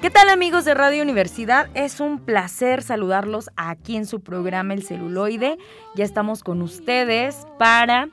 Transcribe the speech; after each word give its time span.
¿Qué 0.00 0.10
tal 0.10 0.28
amigos 0.28 0.64
de 0.64 0.74
Radio 0.74 1.02
Universidad? 1.02 1.68
Es 1.74 1.98
un 1.98 2.20
placer 2.20 2.84
saludarlos 2.84 3.50
aquí 3.56 3.96
en 3.96 4.06
su 4.06 4.20
programa 4.20 4.72
El 4.74 4.84
celuloide. 4.84 5.58
Ya 5.96 6.04
estamos 6.04 6.44
con 6.44 6.62
ustedes 6.62 7.48
para 7.58 8.08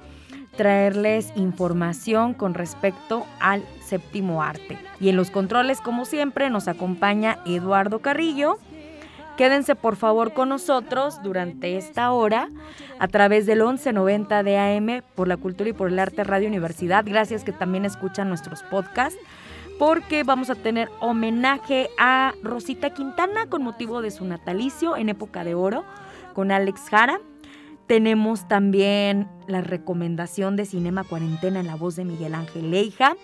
traerles 0.58 1.32
información 1.36 2.34
con 2.34 2.56
respecto 2.56 3.28
al 3.40 3.64
séptimo 3.86 4.42
arte. 4.42 4.80
Y 5.00 5.10
en 5.10 5.16
los 5.16 5.30
controles, 5.30 5.80
como 5.80 6.06
siempre, 6.06 6.50
nos 6.50 6.68
acompaña 6.68 7.38
Eduardo 7.46 8.00
Carrillo. 8.00 8.58
Quédense 9.38 9.76
por 9.76 9.96
favor 9.96 10.34
con 10.34 10.50
nosotros 10.50 11.22
durante 11.22 11.78
esta 11.78 12.12
hora 12.12 12.50
a 12.98 13.08
través 13.08 13.46
del 13.46 13.60
1190 13.60 14.42
de 14.42 14.58
AM 14.58 15.04
por 15.14 15.28
la 15.28 15.38
Cultura 15.38 15.70
y 15.70 15.74
por 15.74 15.90
el 15.90 16.00
Arte 16.00 16.24
Radio 16.24 16.48
Universidad. 16.48 17.06
Gracias 17.06 17.44
que 17.44 17.52
también 17.52 17.86
escuchan 17.86 18.28
nuestros 18.28 18.64
podcasts 18.64 19.20
porque 19.78 20.24
vamos 20.24 20.50
a 20.50 20.56
tener 20.56 20.90
homenaje 21.00 21.90
a 21.98 22.34
Rosita 22.42 22.92
Quintana 22.92 23.48
con 23.48 23.64
motivo 23.64 24.02
de 24.02 24.12
su 24.12 24.26
natalicio 24.26 24.96
en 24.96 25.10
época 25.10 25.44
de 25.44 25.56
oro 25.56 25.84
con 26.34 26.52
Alex 26.52 26.90
Jara. 26.90 27.20
Tenemos 27.88 28.48
también 28.48 29.30
la 29.48 29.62
recomendación 29.62 30.56
de 30.56 30.66
Cinema 30.66 31.04
Cuarentena 31.04 31.60
en 31.60 31.68
la 31.68 31.76
voz 31.76 31.96
de 31.96 32.06
Miguel 32.06 32.34
Ángel 32.34 32.72
Leija. 32.72 33.16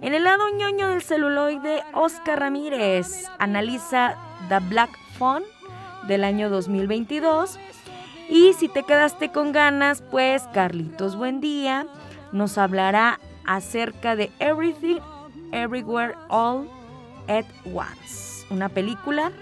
En 0.00 0.14
el 0.14 0.24
lado 0.24 0.48
ñoño 0.56 0.88
del 0.88 1.02
celuloide, 1.02 1.82
Oscar 1.92 2.40
Ramírez 2.40 3.26
analiza 3.38 4.16
The 4.48 4.60
Black 4.60 4.90
Phone 5.18 5.44
del 6.06 6.24
año 6.24 6.48
2022. 6.48 7.58
Y 8.30 8.52
si 8.54 8.68
te 8.68 8.82
quedaste 8.82 9.30
con 9.30 9.52
ganas, 9.52 10.02
pues 10.02 10.44
Carlitos 10.54 11.16
Buendía 11.16 11.86
nos 12.32 12.58
hablará 12.58 13.18
acerca 13.44 14.16
de 14.16 14.30
Everything 14.38 15.00
Everywhere 15.52 16.14
All 16.28 16.68
at 17.28 17.44
Once, 17.64 18.44
una 18.50 18.68
película 18.68 19.32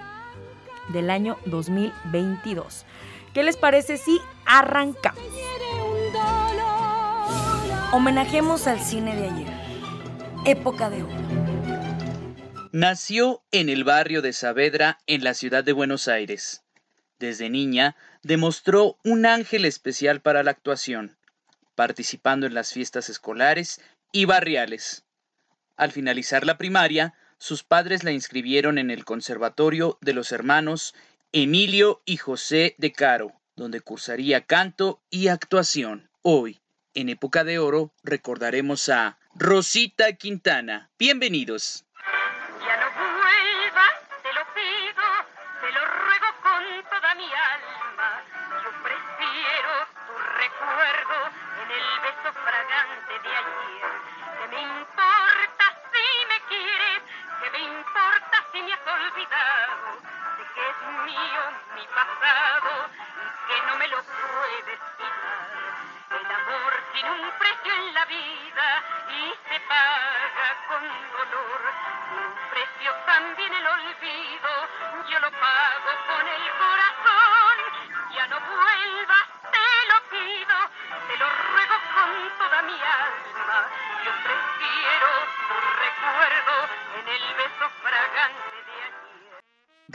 del 0.88 1.10
año 1.10 1.38
2022. 1.46 2.84
¿Qué 3.32 3.42
les 3.42 3.56
parece 3.56 3.96
si 3.98 4.20
arrancamos? 4.44 5.22
Homenajemos 7.92 8.66
al 8.66 8.80
cine 8.80 9.16
de 9.16 9.28
ayer, 9.28 9.52
época 10.44 10.90
de 10.90 11.02
oro. 11.02 11.14
Nació 12.72 13.42
en 13.52 13.68
el 13.68 13.84
barrio 13.84 14.20
de 14.20 14.32
Saavedra, 14.32 14.98
en 15.06 15.24
la 15.24 15.34
ciudad 15.34 15.64
de 15.64 15.72
Buenos 15.72 16.08
Aires. 16.08 16.62
Desde 17.18 17.48
niña 17.48 17.96
demostró 18.22 18.98
un 19.02 19.24
ángel 19.24 19.64
especial 19.64 20.20
para 20.20 20.42
la 20.42 20.50
actuación, 20.50 21.16
participando 21.74 22.46
en 22.46 22.52
las 22.52 22.72
fiestas 22.72 23.08
escolares 23.08 23.80
y 24.12 24.26
barriales. 24.26 25.05
Al 25.76 25.92
finalizar 25.92 26.46
la 26.46 26.58
primaria, 26.58 27.14
sus 27.38 27.62
padres 27.62 28.02
la 28.02 28.12
inscribieron 28.12 28.78
en 28.78 28.90
el 28.90 29.04
Conservatorio 29.04 29.98
de 30.00 30.14
los 30.14 30.32
Hermanos 30.32 30.94
Emilio 31.32 32.02
y 32.04 32.16
José 32.16 32.74
de 32.78 32.92
Caro, 32.92 33.40
donde 33.56 33.80
cursaría 33.80 34.46
canto 34.46 35.02
y 35.10 35.28
actuación. 35.28 36.10
Hoy, 36.22 36.60
en 36.94 37.08
época 37.10 37.44
de 37.44 37.58
oro, 37.58 37.92
recordaremos 38.02 38.88
a 38.88 39.18
Rosita 39.34 40.14
Quintana. 40.14 40.90
Bienvenidos. 40.98 41.85
mi 61.76 61.86
pasado 61.88 62.88
que 63.46 63.56
no 63.66 63.76
me 63.76 63.88
lo 63.88 64.02
puedes 64.02 64.80
quitar. 64.96 66.20
El 66.20 66.26
amor 66.26 66.72
tiene 66.94 67.10
un 67.10 67.30
precio 67.38 67.74
en 67.74 67.94
la 67.94 68.04
vida 68.06 68.82
y 69.10 69.34
se 69.48 69.60
paga 69.60 70.48
con 70.68 70.82
dolor. 71.12 71.60
Un 72.16 72.50
precio 72.50 72.94
también 73.04 73.52
el 73.52 73.66
olvido, 73.66 74.50
yo 75.10 75.20
lo 75.20 75.30
pago 75.30 75.90
con 76.08 76.26
el 76.26 76.44
corazón. 76.56 77.56
Ya 78.14 78.26
no 78.28 78.40
vuelvas, 78.40 79.26
te 79.52 79.68
lo 79.92 79.96
pido, 80.08 80.56
te 81.08 81.16
lo 81.18 81.28
ruego 81.28 81.76
con 81.94 82.38
toda 82.38 82.62
mi 82.62 82.80
alma. 82.80 83.68
Yo 84.02 84.12
prefiero 84.24 84.95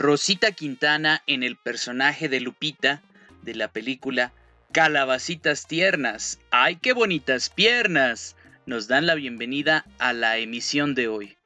Rosita 0.02 0.50
Quintana 0.50 1.22
en 1.28 1.44
el 1.44 1.54
personaje 1.54 2.28
de 2.28 2.40
Lupita 2.40 3.02
de 3.42 3.54
la 3.54 3.68
película 3.68 4.32
Calabacitas 4.72 5.68
Tiernas. 5.68 6.40
¡Ay, 6.50 6.74
qué 6.74 6.92
bonitas 6.92 7.50
piernas! 7.50 8.34
Nos 8.66 8.88
dan 8.88 9.06
la 9.06 9.14
bienvenida 9.14 9.86
a 10.00 10.12
la 10.12 10.38
emisión 10.38 10.96
de 10.96 11.06
hoy. 11.06 11.36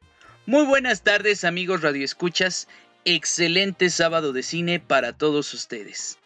Muy 0.46 0.64
buenas 0.64 1.02
tardes 1.02 1.44
amigos 1.44 1.82
radioescuchas, 1.82 2.66
excelente 3.04 3.90
sábado 3.90 4.32
de 4.32 4.42
cine 4.42 4.80
para 4.80 5.12
todos 5.12 5.52
ustedes. 5.52 6.16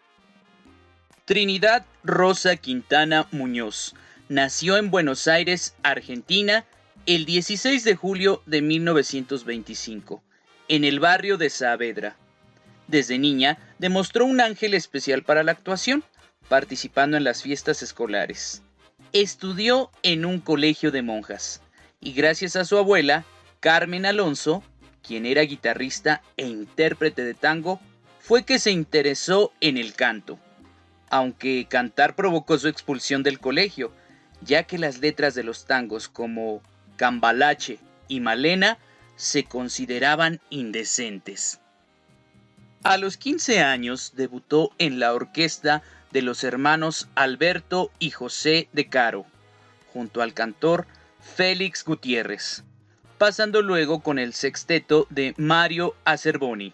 Trinidad 1.24 1.84
Rosa 2.04 2.54
Quintana 2.54 3.26
Muñoz 3.32 3.96
nació 4.28 4.76
en 4.76 4.92
Buenos 4.92 5.26
Aires, 5.26 5.74
Argentina, 5.82 6.64
el 7.06 7.24
16 7.24 7.82
de 7.82 7.96
julio 7.96 8.40
de 8.46 8.62
1925 8.62 10.22
en 10.70 10.84
el 10.84 11.00
barrio 11.00 11.36
de 11.36 11.50
Saavedra. 11.50 12.14
Desde 12.86 13.18
niña 13.18 13.58
demostró 13.80 14.24
un 14.24 14.40
ángel 14.40 14.74
especial 14.74 15.24
para 15.24 15.42
la 15.42 15.50
actuación, 15.50 16.04
participando 16.48 17.16
en 17.16 17.24
las 17.24 17.42
fiestas 17.42 17.82
escolares. 17.82 18.62
Estudió 19.12 19.90
en 20.04 20.24
un 20.24 20.38
colegio 20.38 20.92
de 20.92 21.02
monjas 21.02 21.60
y 22.00 22.12
gracias 22.12 22.54
a 22.54 22.64
su 22.64 22.78
abuela, 22.78 23.24
Carmen 23.58 24.06
Alonso, 24.06 24.62
quien 25.02 25.26
era 25.26 25.42
guitarrista 25.42 26.22
e 26.36 26.46
intérprete 26.46 27.24
de 27.24 27.34
tango, 27.34 27.80
fue 28.20 28.44
que 28.44 28.60
se 28.60 28.70
interesó 28.70 29.52
en 29.60 29.76
el 29.76 29.94
canto. 29.94 30.38
Aunque 31.08 31.66
cantar 31.68 32.14
provocó 32.14 32.56
su 32.58 32.68
expulsión 32.68 33.24
del 33.24 33.40
colegio, 33.40 33.92
ya 34.40 34.62
que 34.62 34.78
las 34.78 35.00
letras 35.00 35.34
de 35.34 35.42
los 35.42 35.64
tangos 35.66 36.08
como 36.08 36.62
Cambalache 36.96 37.80
y 38.06 38.20
Malena 38.20 38.78
se 39.20 39.44
consideraban 39.44 40.40
indecentes. 40.48 41.60
A 42.82 42.96
los 42.96 43.18
15 43.18 43.60
años 43.60 44.14
debutó 44.16 44.70
en 44.78 44.98
la 44.98 45.12
orquesta 45.12 45.82
de 46.10 46.22
los 46.22 46.42
hermanos 46.42 47.06
Alberto 47.14 47.90
y 47.98 48.12
José 48.12 48.70
de 48.72 48.88
Caro, 48.88 49.26
junto 49.92 50.22
al 50.22 50.32
cantor 50.32 50.86
Félix 51.20 51.84
Gutiérrez, 51.84 52.64
pasando 53.18 53.60
luego 53.60 54.00
con 54.00 54.18
el 54.18 54.32
sexteto 54.32 55.06
de 55.10 55.34
Mario 55.36 55.94
Acerboni, 56.06 56.72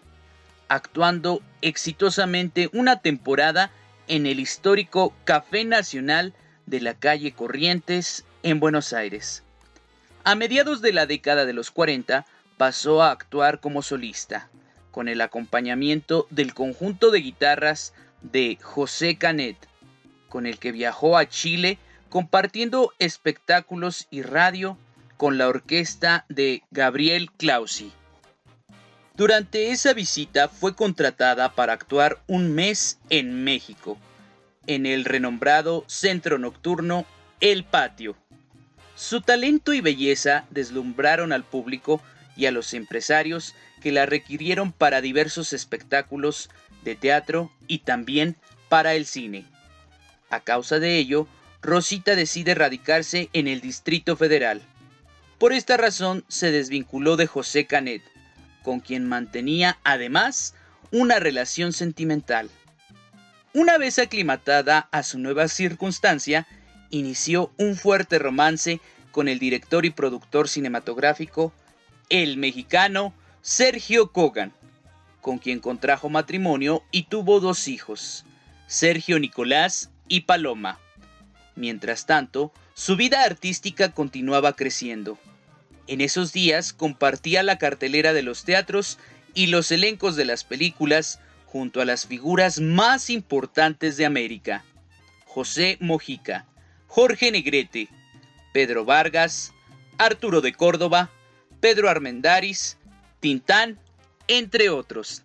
actuando 0.69 1.41
exitosamente 1.61 2.69
una 2.71 3.01
temporada 3.01 3.71
en 4.07 4.25
el 4.25 4.39
histórico 4.39 5.13
Café 5.25 5.65
Nacional 5.65 6.33
de 6.65 6.79
la 6.79 6.93
calle 6.93 7.33
Corrientes 7.33 8.23
en 8.41 8.61
Buenos 8.61 8.93
Aires. 8.93 9.43
A 10.23 10.35
mediados 10.35 10.81
de 10.81 10.93
la 10.93 11.05
década 11.05 11.45
de 11.45 11.53
los 11.53 11.71
40 11.71 12.25
pasó 12.57 13.03
a 13.03 13.11
actuar 13.11 13.59
como 13.59 13.81
solista, 13.81 14.49
con 14.91 15.07
el 15.07 15.21
acompañamiento 15.21 16.27
del 16.31 16.53
conjunto 16.53 17.11
de 17.11 17.19
guitarras 17.19 17.93
de 18.21 18.57
José 18.61 19.17
Canet, 19.17 19.55
con 20.27 20.45
el 20.45 20.57
que 20.57 20.71
viajó 20.71 21.17
a 21.17 21.29
Chile 21.29 21.77
compartiendo 22.09 22.93
espectáculos 22.99 24.07
y 24.09 24.21
radio 24.21 24.77
con 25.17 25.37
la 25.37 25.47
orquesta 25.47 26.25
de 26.29 26.63
Gabriel 26.71 27.31
Clausi. 27.31 27.91
Durante 29.15 29.71
esa 29.71 29.93
visita 29.93 30.47
fue 30.47 30.75
contratada 30.75 31.53
para 31.53 31.73
actuar 31.73 32.21
un 32.27 32.53
mes 32.53 32.99
en 33.09 33.43
México, 33.43 33.97
en 34.67 34.85
el 34.85 35.05
renombrado 35.05 35.83
centro 35.87 36.37
nocturno 36.37 37.05
El 37.39 37.63
Patio. 37.63 38.15
Su 38.95 39.21
talento 39.21 39.73
y 39.73 39.81
belleza 39.81 40.45
deslumbraron 40.51 41.33
al 41.33 41.43
público 41.43 42.01
y 42.37 42.45
a 42.45 42.51
los 42.51 42.73
empresarios 42.73 43.55
que 43.81 43.91
la 43.91 44.05
requirieron 44.05 44.71
para 44.71 45.01
diversos 45.01 45.53
espectáculos 45.53 46.49
de 46.83 46.95
teatro 46.95 47.51
y 47.67 47.79
también 47.79 48.37
para 48.69 48.93
el 48.93 49.05
cine. 49.05 49.45
A 50.29 50.41
causa 50.41 50.79
de 50.79 50.97
ello, 50.97 51.27
Rosita 51.61 52.15
decide 52.15 52.53
radicarse 52.53 53.29
en 53.33 53.47
el 53.47 53.61
Distrito 53.61 54.15
Federal. 54.15 54.61
Por 55.37 55.53
esta 55.53 55.77
razón 55.77 56.23
se 56.27 56.51
desvinculó 56.51 57.17
de 57.17 57.27
José 57.27 57.65
Canet, 57.65 58.03
con 58.63 58.79
quien 58.79 59.07
mantenía 59.07 59.79
además 59.83 60.53
una 60.91 61.19
relación 61.19 61.73
sentimental. 61.73 62.49
Una 63.53 63.77
vez 63.77 63.97
aclimatada 63.99 64.87
a 64.91 65.03
su 65.03 65.19
nueva 65.19 65.47
circunstancia, 65.47 66.47
inició 66.89 67.51
un 67.57 67.75
fuerte 67.75 68.19
romance 68.19 68.79
con 69.11 69.27
el 69.27 69.39
director 69.39 69.85
y 69.85 69.89
productor 69.89 70.47
cinematográfico, 70.47 71.53
el 72.09 72.37
mexicano 72.37 73.13
Sergio 73.41 74.11
Kogan, 74.11 74.53
con 75.21 75.39
quien 75.39 75.59
contrajo 75.59 76.09
matrimonio 76.09 76.83
y 76.91 77.03
tuvo 77.03 77.39
dos 77.39 77.67
hijos, 77.67 78.25
Sergio 78.67 79.19
Nicolás 79.19 79.89
y 80.07 80.21
Paloma. 80.21 80.79
Mientras 81.55 82.05
tanto, 82.05 82.53
su 82.73 82.95
vida 82.95 83.23
artística 83.23 83.91
continuaba 83.91 84.53
creciendo. 84.53 85.17
En 85.87 86.01
esos 86.01 86.31
días 86.31 86.73
compartía 86.73 87.43
la 87.43 87.57
cartelera 87.57 88.13
de 88.13 88.21
los 88.21 88.43
teatros 88.43 88.99
y 89.33 89.47
los 89.47 89.71
elencos 89.71 90.15
de 90.15 90.25
las 90.25 90.43
películas 90.43 91.19
junto 91.45 91.81
a 91.81 91.85
las 91.85 92.05
figuras 92.05 92.59
más 92.59 93.09
importantes 93.09 93.97
de 93.97 94.05
América. 94.05 94.63
José 95.25 95.77
Mojica, 95.79 96.45
Jorge 96.87 97.31
Negrete, 97.31 97.89
Pedro 98.53 98.85
Vargas, 98.85 99.53
Arturo 99.97 100.41
de 100.41 100.53
Córdoba, 100.53 101.09
Pedro 101.59 101.89
Armendáriz, 101.89 102.77
Tintán, 103.19 103.79
entre 104.27 104.69
otros. 104.69 105.23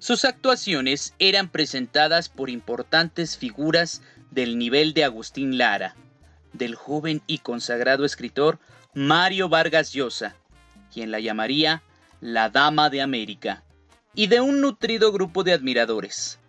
Sus 0.00 0.24
actuaciones 0.24 1.14
eran 1.18 1.48
presentadas 1.48 2.28
por 2.28 2.50
importantes 2.50 3.36
figuras 3.36 4.02
del 4.30 4.58
nivel 4.58 4.94
de 4.94 5.04
Agustín 5.04 5.56
Lara, 5.56 5.94
del 6.52 6.74
joven 6.74 7.22
y 7.26 7.38
consagrado 7.38 8.04
escritor 8.04 8.58
Mario 8.94 9.48
Vargas 9.48 9.92
Llosa, 9.92 10.34
quien 10.92 11.10
la 11.10 11.20
llamaría 11.20 11.82
la 12.20 12.50
Dama 12.50 12.90
de 12.90 13.00
América, 13.00 13.62
y 14.14 14.26
de 14.26 14.40
un 14.40 14.60
nutrido 14.60 15.12
grupo 15.12 15.44
de 15.44 15.52
admiradores. 15.52 16.40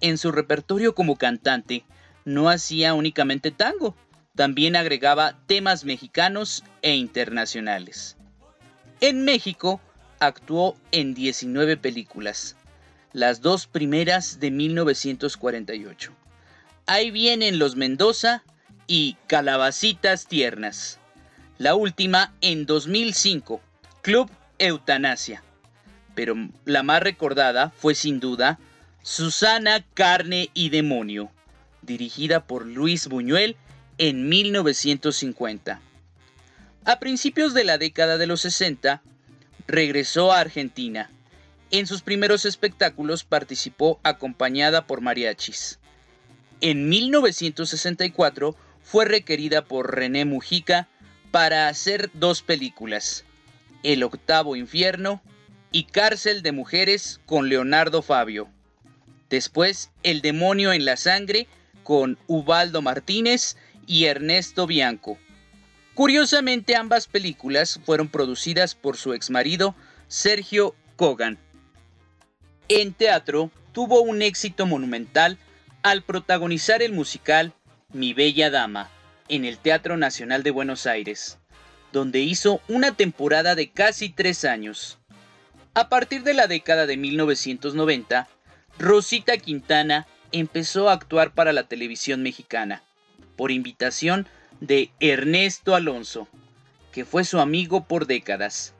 En 0.00 0.18
su 0.18 0.30
repertorio 0.30 0.94
como 0.94 1.16
cantante, 1.16 1.84
no 2.24 2.48
hacía 2.48 2.94
únicamente 2.94 3.50
tango, 3.50 3.96
también 4.38 4.76
agregaba 4.76 5.36
temas 5.48 5.84
mexicanos 5.84 6.62
e 6.80 6.94
internacionales. 6.94 8.16
En 9.00 9.24
México 9.24 9.80
actuó 10.20 10.76
en 10.92 11.12
19 11.12 11.76
películas, 11.76 12.54
las 13.12 13.40
dos 13.40 13.66
primeras 13.66 14.38
de 14.38 14.52
1948. 14.52 16.12
Ahí 16.86 17.10
vienen 17.10 17.58
Los 17.58 17.74
Mendoza 17.74 18.44
y 18.86 19.16
Calabacitas 19.26 20.28
Tiernas. 20.28 21.00
La 21.58 21.74
última 21.74 22.32
en 22.40 22.64
2005, 22.64 23.60
Club 24.02 24.30
Eutanasia. 24.60 25.42
Pero 26.14 26.36
la 26.64 26.84
más 26.84 27.02
recordada 27.02 27.70
fue 27.76 27.96
sin 27.96 28.20
duda 28.20 28.60
Susana 29.02 29.84
Carne 29.94 30.48
y 30.54 30.68
Demonio, 30.68 31.28
dirigida 31.82 32.46
por 32.46 32.66
Luis 32.66 33.08
Buñuel 33.08 33.56
en 33.98 34.28
1950. 34.28 35.80
A 36.84 36.98
principios 37.00 37.52
de 37.52 37.64
la 37.64 37.78
década 37.78 38.16
de 38.16 38.26
los 38.26 38.40
60, 38.40 39.02
regresó 39.66 40.32
a 40.32 40.40
Argentina. 40.40 41.10
En 41.70 41.86
sus 41.86 42.00
primeros 42.02 42.46
espectáculos 42.46 43.24
participó 43.24 44.00
acompañada 44.02 44.86
por 44.86 45.02
mariachis. 45.02 45.78
En 46.60 46.88
1964 46.88 48.56
fue 48.82 49.04
requerida 49.04 49.64
por 49.64 49.94
René 49.94 50.24
Mujica 50.24 50.88
para 51.30 51.68
hacer 51.68 52.10
dos 52.14 52.42
películas, 52.42 53.24
El 53.82 54.02
octavo 54.02 54.56
infierno 54.56 55.20
y 55.70 55.84
Cárcel 55.84 56.42
de 56.42 56.52
mujeres 56.52 57.20
con 57.26 57.48
Leonardo 57.48 58.00
Fabio. 58.00 58.48
Después 59.28 59.90
El 60.02 60.22
demonio 60.22 60.72
en 60.72 60.86
la 60.86 60.96
sangre 60.96 61.48
con 61.82 62.18
Ubaldo 62.26 62.80
Martínez 62.80 63.56
y 63.88 64.04
Ernesto 64.04 64.68
Bianco. 64.68 65.18
Curiosamente 65.94 66.76
ambas 66.76 67.08
películas 67.08 67.80
fueron 67.84 68.08
producidas 68.08 68.76
por 68.76 68.96
su 68.96 69.14
exmarido 69.14 69.74
Sergio 70.06 70.76
Kogan. 70.94 71.38
En 72.68 72.92
teatro 72.92 73.50
tuvo 73.72 74.02
un 74.02 74.22
éxito 74.22 74.66
monumental 74.66 75.38
al 75.82 76.02
protagonizar 76.02 76.82
el 76.82 76.92
musical 76.92 77.52
Mi 77.92 78.14
Bella 78.14 78.50
Dama 78.50 78.90
en 79.28 79.44
el 79.44 79.58
Teatro 79.58 79.96
Nacional 79.96 80.42
de 80.42 80.50
Buenos 80.50 80.86
Aires, 80.86 81.38
donde 81.92 82.20
hizo 82.20 82.60
una 82.68 82.94
temporada 82.94 83.54
de 83.54 83.70
casi 83.70 84.10
tres 84.10 84.44
años. 84.44 84.98
A 85.74 85.88
partir 85.88 86.22
de 86.22 86.34
la 86.34 86.46
década 86.46 86.86
de 86.86 86.96
1990, 86.96 88.28
Rosita 88.78 89.36
Quintana 89.38 90.06
empezó 90.32 90.88
a 90.88 90.92
actuar 90.92 91.32
para 91.32 91.52
la 91.52 91.64
televisión 91.64 92.22
mexicana, 92.22 92.82
por 93.38 93.52
invitación 93.52 94.26
de 94.60 94.90
Ernesto 94.98 95.76
Alonso, 95.76 96.26
que 96.92 97.04
fue 97.04 97.22
su 97.22 97.38
amigo 97.38 97.84
por 97.84 98.08
décadas. 98.08 98.74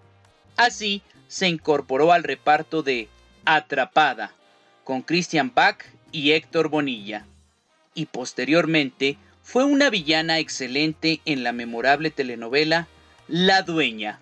Así 0.57 1.01
se 1.29 1.49
incorporó 1.49 2.13
al 2.13 2.25
reparto 2.25 2.83
de 2.83 3.09
Atrapada, 3.45 4.33
con 4.83 5.03
Christian 5.03 5.53
Bach 5.55 5.85
y 6.11 6.33
Héctor 6.33 6.69
Bonilla, 6.71 7.25
y 7.95 8.07
posteriormente 8.07 9.17
fue 9.45 9.63
una 9.63 9.91
villana 9.91 10.41
excelente 10.41 11.21
en 11.25 11.45
la 11.45 11.53
memorable 11.53 12.11
telenovela 12.11 12.89
La 13.29 13.63
Dueña, 13.63 14.19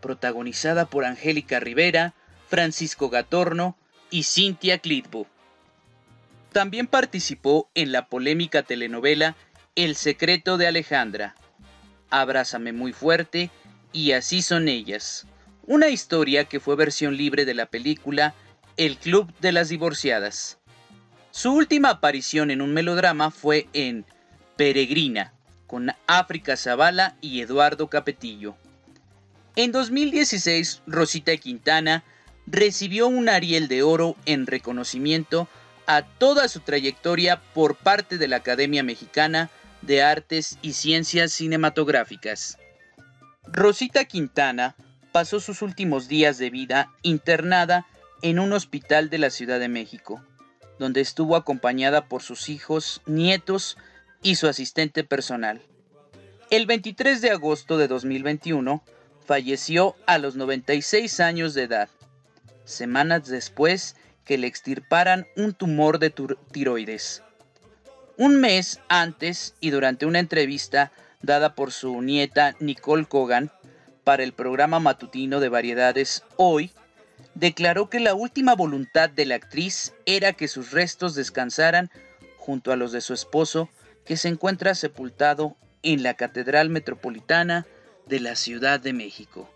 protagonizada 0.00 0.86
por 0.86 1.04
Angélica 1.04 1.60
Rivera, 1.60 2.14
Francisco 2.48 3.10
Gatorno 3.10 3.76
y 4.10 4.22
Cynthia 4.22 4.78
Clitbo. 4.78 5.26
También 6.52 6.86
participó 6.86 7.68
en 7.74 7.92
la 7.92 8.06
polémica 8.06 8.62
telenovela 8.62 9.36
El 9.76 9.96
secreto 9.96 10.56
de 10.56 10.68
Alejandra, 10.68 11.34
Abrázame 12.08 12.72
muy 12.72 12.92
fuerte 12.92 13.50
y 13.92 14.12
Así 14.12 14.40
son 14.40 14.68
ellas, 14.68 15.26
una 15.66 15.88
historia 15.88 16.44
que 16.44 16.60
fue 16.60 16.76
versión 16.76 17.16
libre 17.16 17.44
de 17.44 17.54
la 17.54 17.66
película 17.66 18.34
El 18.76 18.96
Club 18.98 19.34
de 19.40 19.50
las 19.50 19.70
Divorciadas. 19.70 20.58
Su 21.32 21.52
última 21.52 21.90
aparición 21.90 22.52
en 22.52 22.62
un 22.62 22.72
melodrama 22.72 23.32
fue 23.32 23.66
en 23.72 24.04
Peregrina, 24.56 25.32
con 25.66 25.90
África 26.06 26.56
Zavala 26.56 27.16
y 27.20 27.40
Eduardo 27.40 27.88
Capetillo. 27.88 28.54
En 29.56 29.72
2016, 29.72 30.82
Rosita 30.86 31.36
Quintana 31.36 32.04
recibió 32.46 33.08
un 33.08 33.28
Ariel 33.28 33.66
de 33.66 33.82
Oro 33.82 34.14
en 34.24 34.46
reconocimiento 34.46 35.48
a 35.88 36.02
toda 36.02 36.46
su 36.46 36.60
trayectoria 36.60 37.40
por 37.54 37.74
parte 37.74 38.18
de 38.18 38.28
la 38.28 38.36
Academia 38.36 38.84
Mexicana 38.84 39.50
de 39.86 40.02
Artes 40.02 40.58
y 40.62 40.72
Ciencias 40.72 41.32
Cinematográficas. 41.32 42.58
Rosita 43.46 44.04
Quintana 44.04 44.76
pasó 45.12 45.40
sus 45.40 45.62
últimos 45.62 46.08
días 46.08 46.38
de 46.38 46.50
vida 46.50 46.92
internada 47.02 47.86
en 48.22 48.38
un 48.38 48.52
hospital 48.52 49.10
de 49.10 49.18
la 49.18 49.30
Ciudad 49.30 49.60
de 49.60 49.68
México 49.68 50.22
donde 50.78 51.00
estuvo 51.00 51.36
acompañada 51.36 52.08
por 52.08 52.22
sus 52.22 52.48
hijos, 52.48 53.00
nietos 53.06 53.76
y 54.22 54.36
su 54.36 54.48
asistente 54.48 55.04
personal. 55.04 55.60
El 56.50 56.66
23 56.66 57.20
de 57.20 57.30
agosto 57.30 57.78
de 57.78 57.88
2021 57.88 58.82
falleció 59.24 59.96
a 60.06 60.18
los 60.18 60.36
96 60.36 61.20
años 61.20 61.54
de 61.54 61.62
edad, 61.62 61.88
semanas 62.64 63.26
después 63.26 63.96
que 64.24 64.38
le 64.38 64.46
extirparan 64.46 65.26
un 65.36 65.52
tumor 65.54 65.98
de 65.98 66.12
tiroides. 66.50 67.22
Un 68.16 68.40
mes 68.40 68.80
antes 68.88 69.54
y 69.60 69.70
durante 69.70 70.06
una 70.06 70.20
entrevista 70.20 70.92
dada 71.20 71.54
por 71.54 71.72
su 71.72 72.00
nieta 72.00 72.54
Nicole 72.60 73.06
Kogan 73.06 73.50
para 74.04 74.22
el 74.22 74.32
programa 74.32 74.78
matutino 74.78 75.40
de 75.40 75.48
variedades 75.48 76.22
Hoy, 76.36 76.70
declaró 77.34 77.90
que 77.90 77.98
la 77.98 78.14
última 78.14 78.54
voluntad 78.54 79.10
de 79.10 79.24
la 79.24 79.34
actriz 79.34 79.94
era 80.06 80.32
que 80.34 80.46
sus 80.46 80.70
restos 80.70 81.14
descansaran 81.14 81.90
junto 82.36 82.70
a 82.70 82.76
los 82.76 82.92
de 82.92 83.00
su 83.00 83.14
esposo, 83.14 83.68
que 84.04 84.16
se 84.16 84.28
encuentra 84.28 84.74
sepultado 84.74 85.56
en 85.82 86.02
la 86.02 86.14
Catedral 86.14 86.68
Metropolitana 86.68 87.66
de 88.06 88.20
la 88.20 88.36
Ciudad 88.36 88.78
de 88.78 88.92
México. 88.92 89.50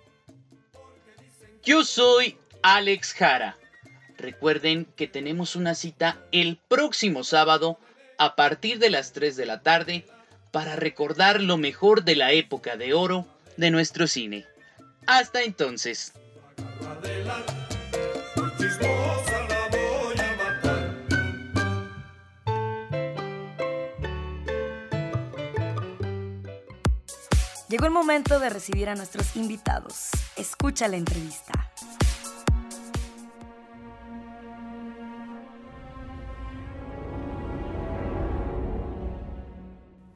Yo 1.63 1.85
soy 1.85 2.39
Alex 2.63 3.13
Jara. 3.13 3.57
Recuerden 4.17 4.87
que 4.97 5.07
tenemos 5.07 5.55
una 5.55 5.75
cita 5.75 6.19
el 6.33 6.59
próximo 6.69 7.23
sábado 7.23 7.79
a 8.19 8.35
partir 8.35 8.79
de 8.79 8.91
las 8.91 9.13
3 9.13 9.37
de 9.37 9.47
la 9.47 9.63
tarde 9.63 10.07
para 10.51 10.77
recordar 10.77 11.41
lo 11.41 11.57
mejor 11.57 12.05
de 12.05 12.17
la 12.17 12.33
época 12.33 12.77
de 12.77 12.93
oro 12.93 13.27
de 13.57 13.71
nuestro 13.71 14.07
cine. 14.07 14.45
Hasta 15.07 15.43
entonces. 15.43 16.13
Llegó 27.69 27.85
el 27.85 27.93
momento 27.93 28.41
de 28.41 28.49
recibir 28.49 28.89
a 28.89 28.95
nuestros 28.95 29.37
invitados. 29.37 30.09
Escucha 30.37 30.89
la 30.89 30.97
entrevista. 30.97 31.68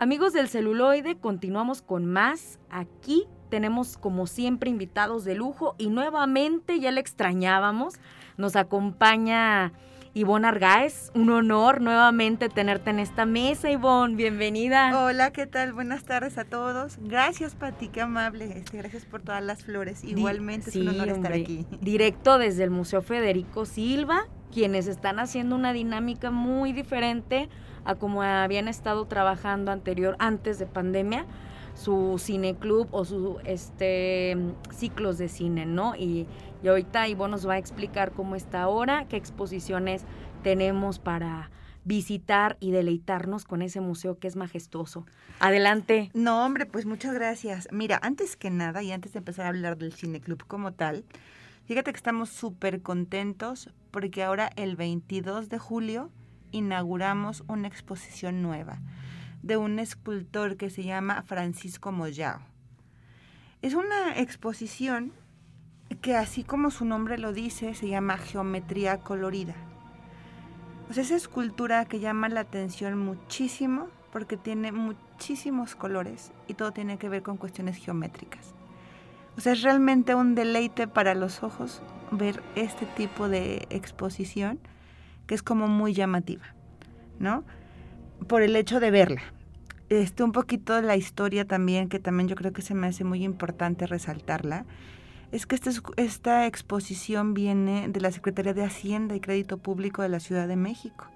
Amigos 0.02 0.32
del 0.32 0.48
celuloide, 0.48 1.14
continuamos 1.14 1.80
con 1.80 2.06
más. 2.06 2.58
Aquí 2.70 3.28
tenemos 3.50 3.96
como 3.96 4.26
siempre 4.26 4.68
invitados 4.68 5.24
de 5.24 5.36
lujo 5.36 5.76
y 5.78 5.90
nuevamente 5.90 6.80
ya 6.80 6.90
le 6.90 7.00
extrañábamos. 7.00 8.00
Nos 8.36 8.56
acompaña 8.56 9.72
Ivonne 10.12 10.48
Argáez, 10.48 11.12
un 11.14 11.30
honor 11.30 11.80
nuevamente 11.80 12.48
tenerte 12.48 12.90
en 12.90 12.98
esta 12.98 13.26
mesa, 13.26 13.70
Ivonne, 13.70 14.16
bienvenida. 14.16 15.04
Hola, 15.04 15.30
¿qué 15.30 15.46
tal? 15.46 15.72
Buenas 15.72 16.02
tardes 16.02 16.36
a 16.36 16.44
todos. 16.44 16.98
Gracias, 17.00 17.54
Pati, 17.54 17.86
qué 17.86 18.00
amable. 18.00 18.58
Este, 18.58 18.78
gracias 18.78 19.04
por 19.04 19.22
todas 19.22 19.44
las 19.44 19.62
flores. 19.62 20.02
Igualmente 20.02 20.70
es 20.70 20.74
un 20.74 20.88
honor 20.88 21.10
estar 21.10 21.32
aquí. 21.32 21.64
Directo 21.80 22.38
desde 22.38 22.64
el 22.64 22.70
Museo 22.70 23.02
Federico 23.02 23.66
Silva, 23.66 24.26
quienes 24.52 24.88
están 24.88 25.20
haciendo 25.20 25.54
una 25.54 25.72
dinámica 25.72 26.32
muy 26.32 26.72
diferente 26.72 27.48
a 27.84 27.94
como 27.94 28.22
habían 28.22 28.68
estado 28.68 29.06
trabajando 29.06 29.70
anterior, 29.70 30.16
antes 30.18 30.58
de 30.58 30.66
pandemia 30.66 31.26
su 31.74 32.16
cineclub 32.18 32.88
o 32.90 33.04
sus 33.04 33.36
este, 33.44 34.36
ciclos 34.70 35.18
de 35.18 35.28
cine, 35.28 35.66
¿no? 35.66 35.94
Y, 35.96 36.26
y 36.62 36.68
ahorita 36.68 37.08
Ivonne 37.08 37.32
nos 37.32 37.48
va 37.48 37.54
a 37.54 37.58
explicar 37.58 38.12
cómo 38.12 38.36
está 38.36 38.62
ahora, 38.62 39.06
qué 39.08 39.16
exposiciones 39.16 40.04
tenemos 40.42 40.98
para 40.98 41.50
visitar 41.84 42.56
y 42.60 42.70
deleitarnos 42.70 43.44
con 43.44 43.62
ese 43.62 43.80
museo 43.80 44.18
que 44.18 44.28
es 44.28 44.36
majestuoso. 44.36 45.06
Adelante. 45.40 46.10
No, 46.14 46.44
hombre, 46.44 46.66
pues 46.66 46.86
muchas 46.86 47.14
gracias. 47.14 47.68
Mira, 47.72 47.98
antes 48.02 48.36
que 48.36 48.50
nada 48.50 48.82
y 48.82 48.92
antes 48.92 49.12
de 49.12 49.18
empezar 49.18 49.46
a 49.46 49.48
hablar 49.48 49.76
del 49.76 49.92
cineclub 49.92 50.46
como 50.46 50.72
tal, 50.72 51.04
fíjate 51.64 51.92
que 51.92 51.96
estamos 51.96 52.28
súper 52.28 52.82
contentos 52.82 53.70
porque 53.90 54.22
ahora 54.22 54.50
el 54.56 54.76
22 54.76 55.48
de 55.48 55.58
julio 55.58 56.10
inauguramos 56.52 57.44
una 57.48 57.68
exposición 57.68 58.42
nueva 58.42 58.78
de 59.42 59.56
un 59.56 59.78
escultor 59.78 60.56
que 60.56 60.70
se 60.70 60.84
llama 60.84 61.22
Francisco 61.22 61.90
Moyao. 61.90 62.40
Es 63.60 63.74
una 63.74 64.16
exposición 64.18 65.12
que 66.00 66.16
así 66.16 66.44
como 66.44 66.70
su 66.70 66.84
nombre 66.84 67.18
lo 67.18 67.32
dice, 67.32 67.74
se 67.74 67.88
llama 67.88 68.16
geometría 68.16 68.98
colorida. 68.98 69.54
Sea, 70.92 71.04
esa 71.04 71.16
escultura 71.16 71.86
que 71.86 72.00
llama 72.00 72.28
la 72.28 72.40
atención 72.40 72.98
muchísimo 72.98 73.88
porque 74.12 74.36
tiene 74.36 74.72
muchísimos 74.72 75.74
colores 75.74 76.32
y 76.48 76.54
todo 76.54 76.72
tiene 76.72 76.98
que 76.98 77.08
ver 77.08 77.22
con 77.22 77.38
cuestiones 77.38 77.78
geométricas. 77.78 78.54
O 79.38 79.40
sea, 79.40 79.54
es 79.54 79.62
realmente 79.62 80.14
un 80.14 80.34
deleite 80.34 80.86
para 80.86 81.14
los 81.14 81.42
ojos 81.42 81.82
ver 82.10 82.42
este 82.56 82.84
tipo 82.84 83.30
de 83.30 83.66
exposición 83.70 84.58
que 85.26 85.34
es 85.34 85.42
como 85.42 85.68
muy 85.68 85.94
llamativa, 85.94 86.54
¿no? 87.18 87.44
Por 88.28 88.42
el 88.42 88.56
hecho 88.56 88.80
de 88.80 88.90
verla. 88.90 89.22
Este, 89.88 90.24
un 90.24 90.32
poquito 90.32 90.80
la 90.80 90.96
historia 90.96 91.46
también, 91.46 91.88
que 91.88 91.98
también 91.98 92.28
yo 92.28 92.34
creo 92.34 92.52
que 92.52 92.62
se 92.62 92.74
me 92.74 92.86
hace 92.86 93.04
muy 93.04 93.24
importante 93.24 93.86
resaltarla, 93.86 94.64
es 95.32 95.46
que 95.46 95.54
esta, 95.54 95.70
esta 95.96 96.46
exposición 96.46 97.34
viene 97.34 97.88
de 97.88 98.00
la 98.00 98.10
Secretaría 98.10 98.54
de 98.54 98.64
Hacienda 98.64 99.14
y 99.16 99.20
Crédito 99.20 99.58
Público 99.58 100.02
de 100.02 100.08
la 100.08 100.20
Ciudad 100.20 100.46
de 100.46 100.56
México. 100.56 101.08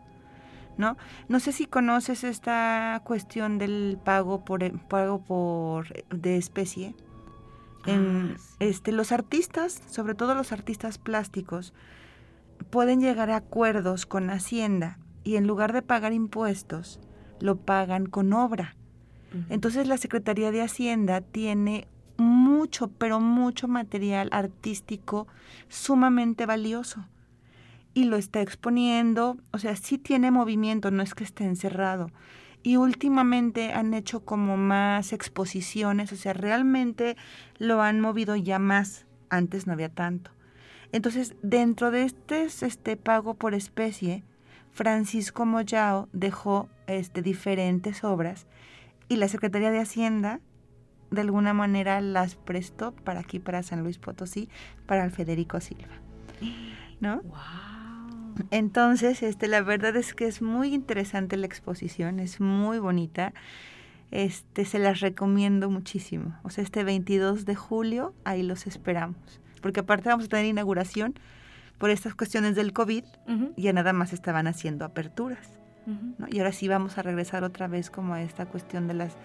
¿No? 0.79 0.99
No 1.29 1.41
sé 1.41 1.53
si 1.53 1.65
conoces 1.65 2.23
esta 2.23 3.01
cuestión 3.03 3.57
del 3.57 3.99
pago 4.05 4.45
por 4.45 4.63
eh, 4.63 4.75
pago 4.91 5.23
por 5.23 5.87
de 6.11 6.37
especie. 6.37 6.95
En, 7.87 8.35
ah, 8.37 8.41
este, 8.61 8.93
los 8.93 9.11
artistas, 9.11 9.81
sobre 9.89 10.15
todo 10.15 10.35
los 10.35 10.53
artistas 10.53 10.99
plásticos, 10.99 11.73
pueden 12.71 13.01
llegar 13.01 13.31
a 13.31 13.37
acuerdos 13.37 14.07
con 14.07 14.31
Hacienda 14.31 14.99
y 15.25 15.37
en 15.37 15.47
lugar 15.47 15.73
de 15.73 15.83
pagar 15.83 16.13
impuestos, 16.13 17.01
lo 17.41 17.57
pagan 17.57 18.07
con 18.07 18.33
obra. 18.33 18.77
Entonces 19.51 19.87
la 19.87 19.99
Secretaría 19.99 20.51
de 20.51 20.63
Hacienda 20.63 21.21
tiene 21.21 21.89
mucho, 22.17 22.89
pero 22.89 23.21
mucho 23.21 23.69
material 23.69 24.29
artístico 24.33 25.27
sumamente 25.69 26.47
valioso. 26.47 27.07
Y 27.93 28.05
lo 28.05 28.17
está 28.17 28.41
exponiendo, 28.41 29.37
o 29.53 29.59
sea, 29.59 29.77
sí 29.77 29.99
tiene 29.99 30.31
movimiento, 30.31 30.91
no 30.91 31.03
es 31.03 31.15
que 31.15 31.25
esté 31.25 31.45
encerrado. 31.45 32.11
Y 32.63 32.77
últimamente 32.77 33.73
han 33.73 33.95
hecho 33.95 34.25
como 34.25 34.57
más 34.57 35.13
exposiciones, 35.13 36.13
o 36.13 36.17
sea, 36.17 36.33
realmente 36.33 37.17
lo 37.59 37.83
han 37.83 38.01
movido 38.01 38.37
ya 38.37 38.59
más. 38.59 39.07
Antes 39.29 39.67
no 39.67 39.73
había 39.73 39.89
tanto. 39.89 40.31
Entonces, 40.93 41.35
dentro 41.43 41.91
de 41.91 42.05
este, 42.05 42.45
este 42.45 42.97
pago 42.97 43.35
por 43.35 43.55
especie, 43.55 44.25
Francisco 44.73 45.47
Moyao 45.47 46.09
dejó 46.13 46.69
este, 46.87 47.23
diferentes 47.23 48.05
obras 48.05 48.47
y 49.09 49.17
la 49.17 49.29
Secretaría 49.29 49.71
de 49.71 49.81
Hacienda 49.81 50.41
de 51.11 51.21
alguna 51.21 51.55
manera 51.55 52.01
las 52.01 52.35
prestó 52.35 52.93
para 52.93 53.21
aquí, 53.21 53.39
para 53.39 53.63
San 53.63 53.83
Luis 53.83 53.99
Potosí, 53.99 54.49
para 54.87 55.05
el 55.05 55.11
Federico 55.11 55.61
Silva. 55.61 55.95
¿No? 57.01 57.23
Entonces, 58.51 59.23
este, 59.23 59.49
la 59.49 59.63
verdad 59.63 59.97
es 59.97 60.15
que 60.15 60.27
es 60.27 60.43
muy 60.43 60.75
interesante 60.75 61.37
la 61.37 61.47
exposición, 61.47 62.21
es 62.21 62.41
muy 62.41 62.79
bonita. 62.79 63.33
Este, 64.11 64.65
se 64.65 64.79
las 64.79 65.01
recomiendo 65.01 65.71
muchísimo. 65.71 66.39
O 66.43 66.51
sea, 66.51 66.63
este 66.63 66.85
22 66.85 67.45
de 67.45 67.55
julio, 67.55 68.15
ahí 68.25 68.43
los 68.43 68.67
esperamos. 68.67 69.41
Porque 69.67 69.81
aparte 69.81 70.09
vamos 70.09 70.27
a 70.27 70.29
tener 70.29 70.47
inauguración 70.47 71.15
por 71.77 71.91
estas 71.91 72.15
cuestiones 72.15 72.55
del 72.55 72.73
COVID, 72.73 73.03
ya 73.57 73.73
nada 73.73 73.93
más 73.93 74.13
estaban 74.13 74.47
haciendo 74.47 74.85
aperturas. 74.85 75.59
Y 76.31 76.39
ahora 76.39 76.53
sí 76.53 76.69
vamos 76.69 76.99
a 76.99 77.03
regresar 77.03 77.43
otra 77.43 77.67
vez 77.67 77.91
como 77.91 78.15
a 78.15 78.23
esta 78.23 78.47
cuestión 78.47 78.87
de 78.87 78.95
las 78.95 79.17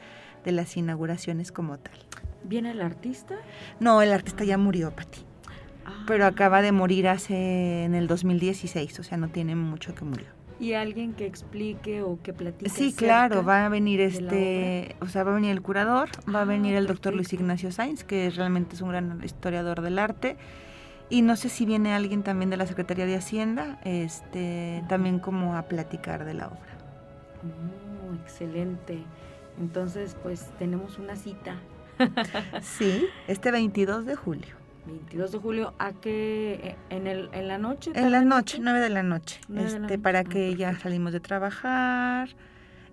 de 0.44 0.52
las 0.52 0.76
inauguraciones 0.78 1.52
como 1.52 1.78
tal. 1.78 1.94
¿Viene 2.44 2.72
el 2.72 2.82
artista? 2.82 3.36
No, 3.80 4.02
el 4.02 4.12
artista 4.12 4.44
ya 4.44 4.58
murió, 4.58 4.90
Pati. 4.96 5.20
Ah. 5.86 6.04
Pero 6.08 6.26
acaba 6.26 6.64
de 6.64 6.72
morir 6.72 7.08
hace 7.08 7.84
en 7.84 7.94
el 7.94 8.08
2016, 8.08 9.00
o 9.00 9.04
sea, 9.04 9.20
no 9.20 9.30
tiene 9.30 9.56
mucho 9.56 9.94
que 9.94 10.06
murió. 10.06 10.41
¿Y 10.62 10.76
alguien 10.76 11.14
que 11.14 11.26
explique 11.26 12.04
o 12.04 12.22
que 12.22 12.34
platique? 12.34 12.70
Sí, 12.70 12.94
claro, 12.94 13.44
va 13.44 13.66
a 13.66 13.70
venir 13.70 14.00
este, 14.00 14.96
o 15.02 15.08
sea, 15.08 15.24
va 15.24 15.32
a 15.32 15.34
venir 15.34 15.50
el 15.50 15.64
curador, 15.64 16.10
va 16.34 16.40
a 16.40 16.42
ah, 16.44 16.46
venir 16.46 16.76
el 16.76 16.86
doctor 16.86 17.16
Luis 17.16 17.34
Ignacio 17.34 17.72
Sainz, 17.72 18.04
que 18.04 18.30
realmente 18.30 18.76
es 18.76 18.82
un 18.82 18.90
gran 18.90 19.24
historiador 19.24 19.82
del 19.82 19.98
arte, 19.98 20.38
y 21.10 21.24
no 21.24 21.36
sé 21.36 21.50
si 21.50 21.66
viene 21.66 21.96
alguien 21.96 22.22
también 22.22 22.52
de 22.52 22.58
la 22.58 22.68
Secretaría 22.68 23.08
de 23.08 23.16
Hacienda, 23.16 23.80
este, 23.86 24.84
también 24.88 25.18
como 25.18 25.58
a 25.58 25.64
platicar 25.64 26.26
de 26.26 26.36
la 26.36 26.48
obra. 26.50 26.78
Oh, 27.42 28.14
excelente. 28.22 29.00
Entonces, 29.60 30.16
pues 30.22 30.48
tenemos 30.60 31.00
una 31.00 31.16
cita. 31.16 31.56
sí, 32.62 33.08
este 33.28 33.50
22 33.50 34.06
de 34.06 34.16
julio. 34.16 34.61
22 34.86 35.32
de 35.32 35.38
julio, 35.38 35.74
¿a 35.80 35.94
qué? 35.94 36.76
¿En, 36.90 37.08
el, 37.08 37.30
en 37.34 37.48
la 37.48 37.58
noche? 37.58 37.92
En 37.94 38.12
la 38.12 38.22
noche, 38.22 38.58
9 38.62 38.80
de 38.80 38.90
la 38.90 39.04
noche. 39.04 39.40
este, 39.56 40.00
para 40.00 40.20
ah, 40.20 40.24
que 40.24 40.56
ya 40.56 40.78
salimos 40.78 41.14
de 41.14 41.20
trabajar, 41.20 42.30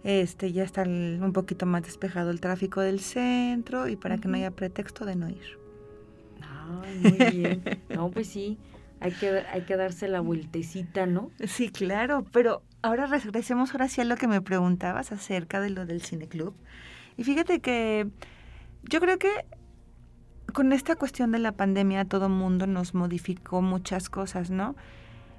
este, 0.04 0.52
ya 0.52 0.64
está 0.64 0.82
un 0.82 1.32
poquito 1.32 1.66
más 1.66 1.82
despejado 1.82 2.30
el 2.30 2.40
tráfico 2.40 2.80
del 2.80 3.00
centro 3.00 3.88
y 3.88 3.96
para 3.96 4.18
que 4.18 4.28
no 4.28 4.36
haya 4.36 4.50
pretexto 4.50 5.04
de 5.04 5.16
no 5.16 5.28
ir. 5.28 5.58
Ay, 6.42 6.98
muy 6.98 7.30
bien. 7.30 7.62
no, 7.88 8.10
pues 8.10 8.28
sí, 8.28 8.58
hay 9.00 9.12
que, 9.12 9.28
hay 9.50 9.62
que 9.62 9.76
darse 9.76 10.08
la 10.08 10.20
vueltecita, 10.20 11.06
¿no? 11.06 11.30
Sí, 11.46 11.70
claro, 11.70 12.24
pero 12.32 12.62
ahora 12.82 13.06
regresemos 13.06 13.72
ahora 13.72 13.88
sí 13.88 14.00
a 14.00 14.04
lo 14.04 14.16
que 14.16 14.28
me 14.28 14.40
preguntabas 14.40 15.12
acerca 15.12 15.60
de 15.60 15.70
lo 15.70 15.86
del 15.86 16.02
cineclub. 16.02 16.54
Y 17.16 17.24
fíjate 17.24 17.60
que 17.60 18.08
yo 18.84 19.00
creo 19.00 19.18
que 19.18 19.44
con 20.52 20.72
esta 20.72 20.96
cuestión 20.96 21.32
de 21.32 21.38
la 21.38 21.52
pandemia 21.52 22.04
todo 22.04 22.28
mundo 22.28 22.66
nos 22.66 22.94
modificó 22.94 23.62
muchas 23.62 24.08
cosas, 24.08 24.50
¿no? 24.50 24.74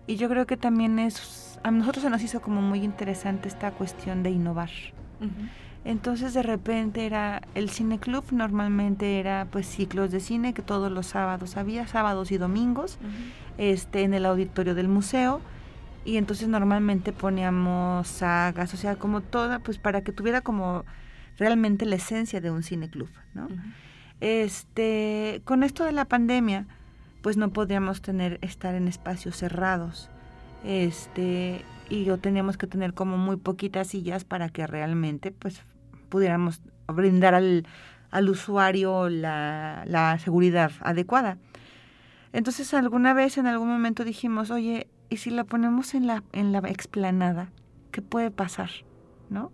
Y 0.07 0.15
yo 0.15 0.29
creo 0.29 0.47
que 0.47 0.57
también 0.57 0.97
es, 0.99 1.59
a 1.63 1.71
nosotros 1.71 2.03
se 2.03 2.09
nos 2.09 2.23
hizo 2.23 2.41
como 2.41 2.61
muy 2.61 2.83
interesante 2.83 3.47
esta 3.47 3.71
cuestión 3.71 4.23
de 4.23 4.31
innovar. 4.31 4.69
Entonces 5.85 6.33
de 6.33 6.43
repente 6.43 7.05
era, 7.05 7.41
el 7.55 7.69
cineclub 7.69 8.23
normalmente 8.31 9.19
era 9.19 9.47
pues 9.51 9.67
ciclos 9.67 10.11
de 10.11 10.19
cine 10.19 10.53
que 10.53 10.61
todos 10.61 10.91
los 10.91 11.07
sábados 11.07 11.57
había, 11.57 11.87
sábados 11.87 12.31
y 12.31 12.37
domingos, 12.37 12.97
este, 13.57 14.03
en 14.03 14.13
el 14.13 14.25
auditorio 14.25 14.75
del 14.75 14.87
museo 14.87 15.41
y 16.05 16.17
entonces 16.17 16.47
normalmente 16.47 17.11
poníamos 17.11 18.07
sagas, 18.07 18.73
o 18.73 18.77
sea, 18.77 18.95
como 18.95 19.21
toda, 19.21 19.59
pues 19.59 19.77
para 19.77 20.01
que 20.01 20.11
tuviera 20.11 20.41
como 20.41 20.85
realmente 21.37 21.85
la 21.85 21.95
esencia 21.95 22.41
de 22.41 22.51
un 22.51 22.63
cineclub, 22.63 23.09
¿no? 23.33 23.47
Este, 24.21 25.41
con 25.45 25.63
esto 25.63 25.85
de 25.85 25.91
la 25.91 26.05
pandemia, 26.05 26.67
pues 27.21 27.37
no 27.37 27.51
podríamos 27.51 28.01
tener 28.01 28.39
estar 28.41 28.75
en 28.75 28.87
espacios 28.87 29.37
cerrados. 29.37 30.09
Este, 30.63 31.63
y 31.89 32.03
yo 32.03 32.17
teníamos 32.17 32.57
que 32.57 32.67
tener 32.67 32.93
como 32.93 33.17
muy 33.17 33.37
poquitas 33.37 33.87
sillas 33.87 34.25
para 34.25 34.49
que 34.49 34.67
realmente 34.67 35.31
pues 35.31 35.61
pudiéramos 36.09 36.61
brindar 36.87 37.33
al, 37.33 37.65
al 38.11 38.29
usuario 38.29 39.09
la, 39.09 39.83
la, 39.87 40.17
seguridad 40.19 40.71
adecuada. 40.81 41.37
Entonces 42.33 42.73
alguna 42.73 43.13
vez 43.13 43.37
en 43.37 43.47
algún 43.47 43.69
momento 43.69 44.03
dijimos, 44.03 44.51
oye, 44.51 44.87
¿y 45.09 45.17
si 45.17 45.29
la 45.29 45.45
ponemos 45.45 45.93
en 45.93 46.07
la, 46.07 46.23
en 46.33 46.51
la 46.51 46.59
explanada? 46.59 47.49
¿Qué 47.91 48.01
puede 48.01 48.31
pasar? 48.31 48.69
¿No? 49.29 49.51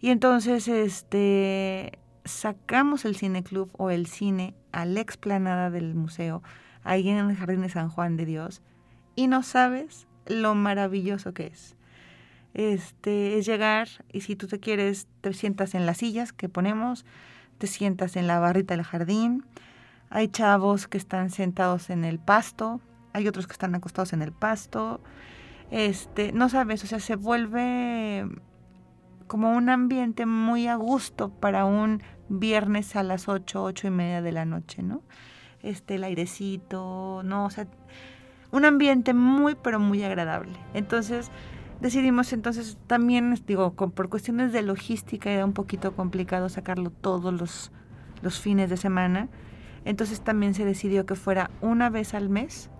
Y 0.00 0.10
entonces 0.10 0.68
este 0.68 1.98
sacamos 2.24 3.04
el 3.04 3.16
cine 3.16 3.42
club 3.42 3.70
o 3.76 3.90
el 3.90 4.06
cine 4.06 4.54
a 4.72 4.84
la 4.84 5.00
explanada 5.00 5.70
del 5.70 5.94
museo, 5.94 6.42
ahí 6.82 7.08
en 7.08 7.18
el 7.18 7.36
Jardín 7.36 7.62
de 7.62 7.68
San 7.68 7.88
Juan 7.88 8.16
de 8.16 8.26
Dios, 8.26 8.62
y 9.16 9.26
no 9.26 9.42
sabes 9.42 10.06
lo 10.26 10.54
maravilloso 10.54 11.34
que 11.34 11.46
es. 11.46 11.76
Este 12.54 13.38
es 13.38 13.46
llegar 13.46 13.88
y 14.12 14.20
si 14.20 14.36
tú 14.36 14.46
te 14.46 14.60
quieres, 14.60 15.08
te 15.20 15.32
sientas 15.32 15.74
en 15.74 15.86
las 15.86 15.98
sillas 15.98 16.32
que 16.32 16.48
ponemos, 16.48 17.04
te 17.58 17.66
sientas 17.66 18.16
en 18.16 18.26
la 18.26 18.38
barrita 18.38 18.74
del 18.76 18.84
jardín. 18.84 19.44
Hay 20.08 20.28
chavos 20.28 20.86
que 20.86 20.98
están 20.98 21.30
sentados 21.30 21.90
en 21.90 22.04
el 22.04 22.18
pasto, 22.18 22.80
hay 23.12 23.26
otros 23.26 23.46
que 23.46 23.52
están 23.52 23.74
acostados 23.74 24.12
en 24.12 24.22
el 24.22 24.32
pasto. 24.32 25.00
Este, 25.70 26.32
no 26.32 26.48
sabes, 26.48 26.84
o 26.84 26.86
sea, 26.86 27.00
se 27.00 27.16
vuelve 27.16 28.28
como 29.26 29.52
un 29.52 29.68
ambiente 29.68 30.26
muy 30.26 30.68
a 30.68 30.76
gusto 30.76 31.30
para 31.30 31.64
un 31.64 32.02
viernes 32.28 32.96
a 32.96 33.02
las 33.02 33.28
8, 33.28 33.62
ocho 33.62 33.86
y 33.86 33.90
media 33.90 34.22
de 34.22 34.32
la 34.32 34.44
noche, 34.44 34.82
¿no? 34.82 35.02
Este, 35.62 35.96
el 35.96 36.04
airecito, 36.04 37.22
¿no? 37.24 37.46
O 37.46 37.50
sea, 37.50 37.66
un 38.50 38.64
ambiente 38.64 39.14
muy, 39.14 39.54
pero 39.54 39.80
muy 39.80 40.02
agradable. 40.02 40.52
Entonces, 40.74 41.30
decidimos 41.80 42.32
entonces 42.32 42.78
también, 42.86 43.34
digo, 43.46 43.72
por 43.72 44.08
cuestiones 44.08 44.52
de 44.52 44.62
logística 44.62 45.30
era 45.30 45.44
un 45.44 45.52
poquito 45.52 45.94
complicado 45.94 46.48
sacarlo 46.48 46.90
todos 46.90 47.32
los, 47.32 47.72
los 48.22 48.40
fines 48.40 48.70
de 48.70 48.76
semana. 48.76 49.28
Entonces 49.84 50.20
también 50.20 50.54
se 50.54 50.64
decidió 50.64 51.04
que 51.04 51.14
fuera 51.14 51.50
una 51.60 51.90
vez 51.90 52.14
al 52.14 52.28
mes 52.28 52.70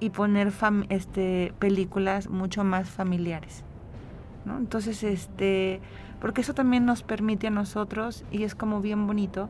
y 0.00 0.10
poner 0.10 0.52
este, 0.88 1.52
películas 1.58 2.28
mucho 2.28 2.64
más 2.64 2.88
familiares. 2.88 3.64
¿no? 4.44 4.58
Entonces, 4.58 5.02
este, 5.02 5.80
porque 6.20 6.40
eso 6.40 6.54
también 6.54 6.84
nos 6.84 7.02
permite 7.02 7.46
a 7.46 7.50
nosotros, 7.50 8.24
y 8.30 8.44
es 8.44 8.54
como 8.54 8.80
bien 8.80 9.06
bonito, 9.06 9.48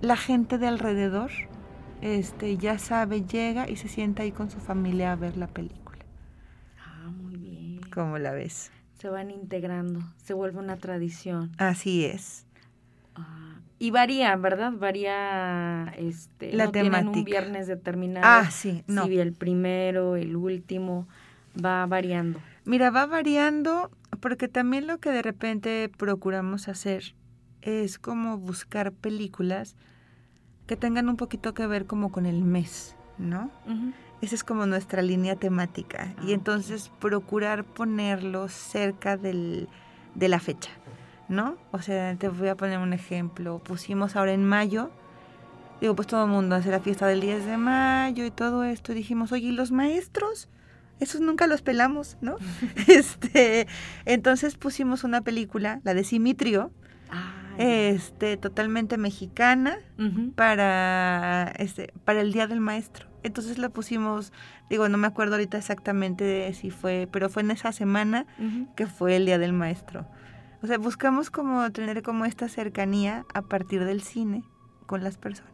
la 0.00 0.16
gente 0.16 0.58
de 0.58 0.66
alrededor 0.66 1.30
este, 2.00 2.56
ya 2.56 2.78
sabe, 2.78 3.22
llega 3.22 3.68
y 3.68 3.76
se 3.76 3.88
sienta 3.88 4.22
ahí 4.22 4.32
con 4.32 4.50
su 4.50 4.58
familia 4.58 5.12
a 5.12 5.16
ver 5.16 5.36
la 5.36 5.46
película. 5.46 5.98
Ah, 6.82 7.08
muy 7.10 7.36
bien. 7.36 7.80
¿Cómo 7.92 8.18
la 8.18 8.32
ves? 8.32 8.70
Se 8.98 9.08
van 9.08 9.30
integrando, 9.30 10.00
se 10.24 10.34
vuelve 10.34 10.58
una 10.58 10.76
tradición. 10.76 11.52
Así 11.58 12.04
es. 12.04 12.46
Ah, 13.14 13.56
y 13.78 13.90
varía, 13.90 14.36
¿verdad? 14.36 14.72
Varía 14.72 15.92
este, 15.96 16.52
la 16.52 16.66
no 16.66 16.72
temática. 16.72 17.00
Tienen 17.00 17.18
un 17.18 17.24
viernes 17.24 17.66
determinado. 17.66 18.26
Ah, 18.26 18.50
sí, 18.50 18.84
no. 18.86 19.06
Si 19.06 19.18
el 19.18 19.32
primero, 19.32 20.16
el 20.16 20.36
último, 20.36 21.06
va 21.62 21.86
variando. 21.86 22.40
Mira, 22.64 22.90
va 22.90 23.06
variando 23.06 23.90
porque 24.20 24.48
también 24.48 24.86
lo 24.86 24.98
que 24.98 25.10
de 25.10 25.22
repente 25.22 25.90
procuramos 25.96 26.68
hacer 26.68 27.14
es 27.62 27.98
como 27.98 28.38
buscar 28.38 28.92
películas 28.92 29.76
que 30.66 30.76
tengan 30.76 31.08
un 31.08 31.16
poquito 31.16 31.52
que 31.54 31.66
ver 31.66 31.86
como 31.86 32.12
con 32.12 32.26
el 32.26 32.42
mes, 32.42 32.94
¿no? 33.18 33.50
Esa 34.22 34.34
es 34.34 34.44
como 34.44 34.66
nuestra 34.66 35.02
línea 35.02 35.34
temática. 35.36 36.14
y 36.22 36.30
Ah, 36.30 36.34
entonces 36.34 36.90
procurar 37.00 37.64
ponerlo 37.64 38.48
cerca 38.48 39.16
del, 39.16 39.68
de 40.14 40.28
la 40.28 40.38
fecha, 40.40 40.70
¿no? 41.28 41.56
O 41.72 41.80
sea, 41.80 42.14
te 42.16 42.28
voy 42.28 42.48
a 42.48 42.56
poner 42.56 42.78
un 42.78 42.92
ejemplo. 42.92 43.58
Pusimos 43.58 44.16
ahora 44.16 44.32
en 44.32 44.44
mayo, 44.44 44.90
digo, 45.80 45.94
pues 45.96 46.06
todo 46.06 46.24
el 46.24 46.30
mundo 46.30 46.54
hace 46.54 46.70
la 46.70 46.80
fiesta 46.80 47.06
del 47.06 47.20
10 47.20 47.46
de 47.46 47.56
mayo 47.56 48.24
y 48.24 48.30
todo 48.30 48.62
esto. 48.64 48.92
Y 48.92 48.96
dijimos, 48.96 49.32
oye, 49.32 49.48
¿y 49.48 49.52
los 49.52 49.72
maestros? 49.72 50.48
Esos 51.00 51.20
nunca 51.20 51.46
los 51.46 51.62
pelamos, 51.62 52.16
¿no? 52.20 52.36
este, 52.86 53.66
entonces 54.04 54.56
pusimos 54.56 55.02
una 55.04 55.22
película, 55.22 55.80
la 55.82 55.94
de 55.94 56.04
Simitrio, 56.04 56.70
este, 57.58 58.36
totalmente 58.36 58.96
mexicana 58.96 59.78
para 60.34 61.52
este 61.58 61.92
para 62.04 62.20
el 62.20 62.32
día 62.32 62.46
del 62.46 62.60
maestro. 62.60 63.06
Entonces 63.22 63.58
la 63.58 63.68
pusimos, 63.68 64.32
digo, 64.70 64.88
no 64.88 64.96
me 64.96 65.06
acuerdo 65.06 65.34
ahorita 65.34 65.58
exactamente 65.58 66.24
de 66.24 66.54
si 66.54 66.70
fue, 66.70 67.06
pero 67.12 67.28
fue 67.28 67.42
en 67.42 67.50
esa 67.50 67.72
semana 67.72 68.26
que 68.76 68.86
fue 68.86 69.16
el 69.16 69.26
día 69.26 69.38
del 69.38 69.52
maestro. 69.52 70.06
O 70.62 70.66
sea, 70.66 70.78
buscamos 70.78 71.30
como 71.30 71.70
tener 71.70 72.02
como 72.02 72.24
esta 72.24 72.48
cercanía 72.48 73.26
a 73.34 73.42
partir 73.42 73.84
del 73.84 74.02
cine 74.02 74.42
con 74.86 75.04
las 75.04 75.18
personas. 75.18 75.50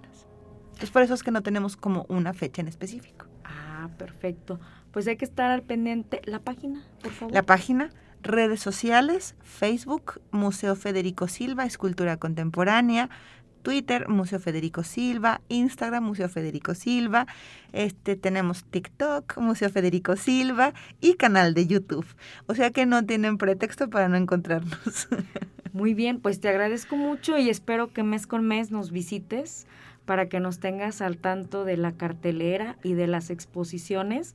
Entonces 0.66 0.90
por 0.90 1.02
eso 1.02 1.14
es 1.14 1.22
que 1.22 1.30
no 1.30 1.42
tenemos 1.42 1.76
como 1.76 2.04
una 2.09 2.35
fecha 2.35 2.61
en 2.61 2.68
específico. 2.68 3.26
Ah, 3.44 3.88
perfecto. 3.98 4.61
Pues 4.96 5.06
hay 5.09 5.18
que 5.18 5.26
estar 5.26 5.50
al 5.50 5.62
pendiente. 5.62 6.22
La 6.24 6.38
página, 6.38 6.82
por 7.02 7.12
favor. 7.12 7.35
La 7.35 7.42
página, 7.42 7.90
redes 8.22 8.61
sociales, 8.61 9.35
Facebook, 9.42 10.22
Museo 10.30 10.74
Federico 10.74 11.28
Silva, 11.28 11.66
Escultura 11.66 12.16
Contemporánea, 12.16 13.11
Twitter, 13.61 14.09
Museo 14.09 14.40
Federico 14.40 14.85
Silva, 14.85 15.42
Instagram, 15.50 16.02
Museo 16.02 16.30
Federico 16.30 16.74
Silva, 16.74 17.26
este, 17.74 18.16
tenemos 18.16 18.64
TikTok, 18.64 19.37
Museo 19.37 19.68
Federico 19.68 20.16
Silva 20.16 20.72
y 21.02 21.16
canal 21.16 21.52
de 21.52 21.66
YouTube. 21.66 22.06
O 22.46 22.54
sea 22.54 22.70
que 22.70 22.87
no 22.87 23.04
tienen 23.04 23.37
pretexto 23.37 23.90
para 23.90 24.09
no 24.09 24.16
encontrarnos. 24.16 25.09
Muy 25.74 25.92
bien, 25.92 26.20
pues 26.20 26.40
te 26.40 26.48
agradezco 26.48 26.96
mucho 26.96 27.37
y 27.37 27.50
espero 27.50 27.92
que 27.92 28.02
mes 28.02 28.26
con 28.26 28.46
mes 28.46 28.70
nos 28.70 28.92
visites 28.92 29.66
para 30.06 30.30
que 30.30 30.40
nos 30.40 30.59
tengas 30.59 31.02
al 31.02 31.18
tanto 31.18 31.66
de 31.66 31.76
la 31.76 31.92
cartelera 31.92 32.78
y 32.82 32.94
de 32.94 33.09
las 33.09 33.28
exposiciones 33.28 34.35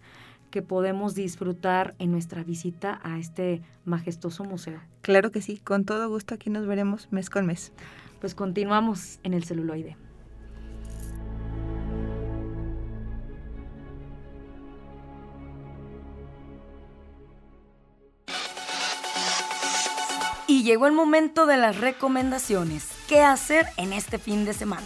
que 0.52 0.62
podemos 0.62 1.16
disfrutar 1.16 1.96
en 1.98 2.12
nuestra 2.12 2.44
visita 2.44 3.00
a 3.04 3.18
este 3.18 3.62
majestuoso 3.86 4.44
museo. 4.44 4.80
claro 5.02 5.32
que 5.32 5.42
sí, 5.42 5.58
con 5.58 5.86
todo 5.86 6.10
gusto 6.10 6.36
aquí 6.36 6.50
nos 6.50 6.68
veremos 6.68 7.08
mes 7.12 7.30
con 7.30 7.46
mes. 7.46 7.72
Pues 8.20 8.36
continuamos 8.36 9.20
en 9.24 9.34
el 9.34 9.44
celuloide. 9.46 9.98
Y 20.46 20.64
llegó 20.64 20.86
el 20.86 20.94
momento 20.94 21.46
de 21.48 21.58
las 21.58 21.80
recomendaciones. 21.80 22.90
¿Qué 23.08 23.22
hacer 23.22 23.66
en 23.78 23.94
este 23.94 24.20
fin 24.20 24.46
de 24.46 24.54
semana? 24.54 24.86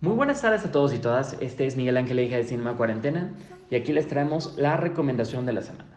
Muy 0.00 0.16
buenas 0.16 0.42
tardes 0.42 0.64
a 0.64 0.72
todos 0.72 0.92
y 0.94 0.98
todas. 0.98 1.36
Este 1.40 1.66
es 1.66 1.76
Miguel 1.76 1.96
Ángel, 1.96 2.18
hija 2.20 2.36
de 2.36 2.44
Cinema 2.44 2.76
Cuarentena, 2.76 3.30
y 3.70 3.76
aquí 3.76 3.92
les 3.92 4.08
traemos 4.08 4.56
la 4.58 4.76
recomendación 4.76 5.46
de 5.46 5.52
la 5.52 5.62
semana. 5.62 5.88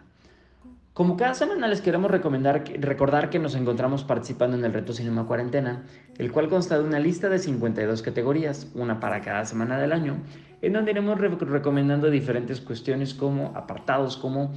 Como 0.94 1.18
cada 1.18 1.34
semana 1.34 1.68
les 1.68 1.82
queremos 1.82 2.10
recomendar, 2.10 2.64
recordar 2.80 3.30
que 3.30 3.40
nos 3.40 3.56
encontramos 3.56 4.04
participando 4.06 4.56
en 4.56 4.64
el 4.64 4.72
reto 4.72 4.94
Cinema 4.94 5.26
Cuarentena, 5.26 5.84
el 6.18 6.32
cual 6.32 6.48
consta 6.48 6.78
de 6.78 6.86
una 6.86 7.00
lista 7.00 7.28
de 7.28 7.40
52 7.40 8.02
categorías, 8.02 8.72
una 8.76 9.00
para 9.02 9.22
cada 9.22 9.44
semana 9.46 9.78
del 9.78 9.92
año, 9.92 10.18
en 10.62 10.72
donde 10.74 10.92
iremos 10.92 11.20
re- 11.20 11.30
recomendando 11.30 12.10
diferentes 12.10 12.62
cuestiones 12.62 13.14
como 13.14 13.52
apartados 13.56 14.16
como 14.16 14.54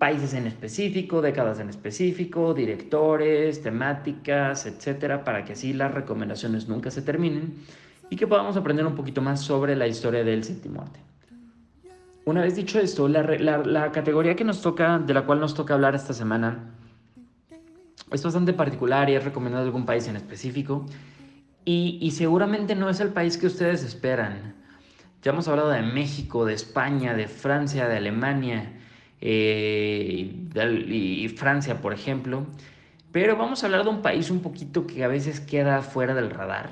países 0.00 0.32
en 0.34 0.46
específico, 0.46 1.20
décadas 1.20 1.60
en 1.60 1.68
específico, 1.68 2.54
directores, 2.54 3.62
temáticas, 3.62 4.64
etcétera, 4.64 5.22
para 5.24 5.44
que 5.44 5.52
así 5.52 5.74
las 5.74 5.92
recomendaciones 5.92 6.68
nunca 6.68 6.90
se 6.90 7.02
terminen 7.02 7.54
y 8.08 8.16
que 8.16 8.26
podamos 8.26 8.56
aprender 8.56 8.86
un 8.86 8.94
poquito 8.96 9.20
más 9.20 9.42
sobre 9.42 9.76
la 9.76 9.86
historia 9.86 10.24
del 10.24 10.42
séptimo 10.42 10.80
arte. 10.80 11.00
Una 12.24 12.40
vez 12.40 12.56
dicho 12.56 12.80
esto, 12.80 13.08
la, 13.08 13.22
la- 13.22 13.58
la 13.58 13.92
categoría 13.92 14.34
que 14.34 14.42
nos 14.44 14.62
toca, 14.62 14.98
de 14.98 15.12
la 15.12 15.22
cual 15.26 15.38
nos 15.38 15.54
toca 15.54 15.74
hablar 15.74 15.94
esta 15.94 16.14
semana, 16.14 16.70
es 18.10 18.22
bastante 18.24 18.54
particular 18.54 19.10
y 19.10 19.14
es 19.16 19.22
recomendado 19.22 19.64
algún 19.66 19.84
país 19.84 20.08
en 20.08 20.16
específico. 20.16 20.86
Y, 21.66 21.98
y 22.00 22.12
seguramente 22.12 22.74
no 22.74 22.88
es 22.88 23.00
el 23.00 23.08
país 23.10 23.36
que 23.36 23.46
ustedes 23.46 23.84
esperan. 23.84 24.54
Ya 25.22 25.32
hemos 25.32 25.46
hablado 25.46 25.68
de 25.68 25.82
México, 25.82 26.46
de 26.46 26.54
España, 26.54 27.12
de 27.14 27.28
Francia, 27.28 27.86
de 27.86 27.98
Alemania 27.98 28.79
eh, 29.20 30.48
y 30.88 31.28
Francia, 31.28 31.80
por 31.80 31.92
ejemplo. 31.92 32.46
Pero 33.12 33.36
vamos 33.36 33.62
a 33.62 33.66
hablar 33.66 33.84
de 33.84 33.90
un 33.90 34.02
país 34.02 34.30
un 34.30 34.40
poquito 34.40 34.86
que 34.86 35.02
a 35.02 35.08
veces 35.08 35.40
queda 35.40 35.82
fuera 35.82 36.14
del 36.14 36.30
radar 36.30 36.70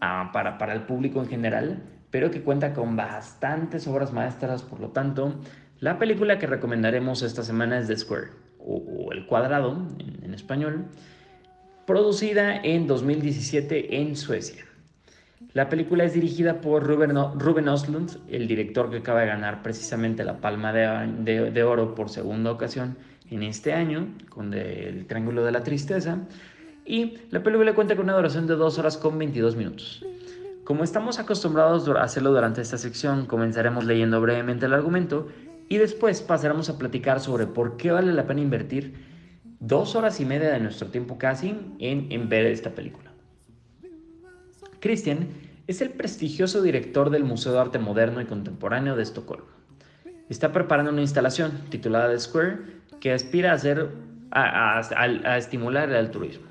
ah, 0.00 0.30
para, 0.32 0.58
para 0.58 0.74
el 0.74 0.82
público 0.82 1.20
en 1.20 1.28
general, 1.28 1.82
pero 2.10 2.30
que 2.30 2.42
cuenta 2.42 2.74
con 2.74 2.96
bastantes 2.96 3.86
obras 3.86 4.12
maestras, 4.12 4.62
por 4.62 4.80
lo 4.80 4.88
tanto, 4.90 5.40
la 5.80 5.98
película 5.98 6.38
que 6.38 6.46
recomendaremos 6.46 7.22
esta 7.22 7.44
semana 7.44 7.78
es 7.78 7.86
The 7.86 7.96
Square, 7.96 8.28
o, 8.58 9.12
El 9.12 9.26
Cuadrado 9.26 9.86
en, 10.22 10.34
español, 10.34 10.86
producida 11.86 12.56
en 12.56 12.86
2017 12.86 14.00
en 14.00 14.16
Suecia. 14.16 14.64
La 15.58 15.68
película 15.68 16.04
es 16.04 16.14
dirigida 16.14 16.60
por 16.60 16.84
Ruben, 16.84 17.16
Ruben 17.36 17.66
Oslund, 17.66 18.18
el 18.28 18.46
director 18.46 18.90
que 18.90 18.98
acaba 18.98 19.22
de 19.22 19.26
ganar 19.26 19.60
precisamente 19.64 20.22
la 20.22 20.40
Palma 20.40 20.72
de, 20.72 21.50
de 21.50 21.62
Oro 21.64 21.96
por 21.96 22.10
segunda 22.10 22.52
ocasión 22.52 22.96
en 23.28 23.42
este 23.42 23.72
año, 23.72 24.06
con 24.28 24.54
El 24.54 25.04
Triángulo 25.08 25.44
de 25.44 25.50
la 25.50 25.64
Tristeza, 25.64 26.20
y 26.86 27.14
la 27.32 27.42
película 27.42 27.74
cuenta 27.74 27.96
con 27.96 28.04
una 28.04 28.14
duración 28.14 28.46
de 28.46 28.54
2 28.54 28.78
horas 28.78 28.98
con 28.98 29.18
22 29.18 29.56
minutos. 29.56 30.04
Como 30.62 30.84
estamos 30.84 31.18
acostumbrados 31.18 31.88
a 31.88 32.04
hacerlo 32.04 32.30
durante 32.30 32.60
esta 32.60 32.78
sección, 32.78 33.26
comenzaremos 33.26 33.84
leyendo 33.84 34.20
brevemente 34.20 34.66
el 34.66 34.74
argumento 34.74 35.26
y 35.68 35.78
después 35.78 36.22
pasaremos 36.22 36.70
a 36.70 36.78
platicar 36.78 37.18
sobre 37.18 37.48
por 37.48 37.76
qué 37.76 37.90
vale 37.90 38.12
la 38.12 38.28
pena 38.28 38.42
invertir 38.42 38.94
dos 39.58 39.96
horas 39.96 40.20
y 40.20 40.24
media 40.24 40.52
de 40.52 40.60
nuestro 40.60 40.86
tiempo 40.86 41.18
casi 41.18 41.48
en, 41.80 42.06
en 42.12 42.28
ver 42.28 42.46
esta 42.46 42.70
película. 42.70 43.10
Christian 44.80 45.47
es 45.68 45.82
el 45.82 45.90
prestigioso 45.90 46.62
director 46.62 47.10
del 47.10 47.24
Museo 47.24 47.52
de 47.52 47.58
Arte 47.58 47.78
Moderno 47.78 48.22
y 48.22 48.24
Contemporáneo 48.24 48.96
de 48.96 49.02
Estocolmo. 49.02 49.50
Está 50.30 50.50
preparando 50.50 50.90
una 50.90 51.02
instalación 51.02 51.52
titulada 51.68 52.10
The 52.10 52.18
Square 52.18 52.58
que 53.00 53.12
aspira 53.12 53.52
a, 53.52 53.54
hacer, 53.54 53.90
a 54.32 55.36
estimular 55.36 55.90
el 55.90 55.96
altruismo. 55.96 56.46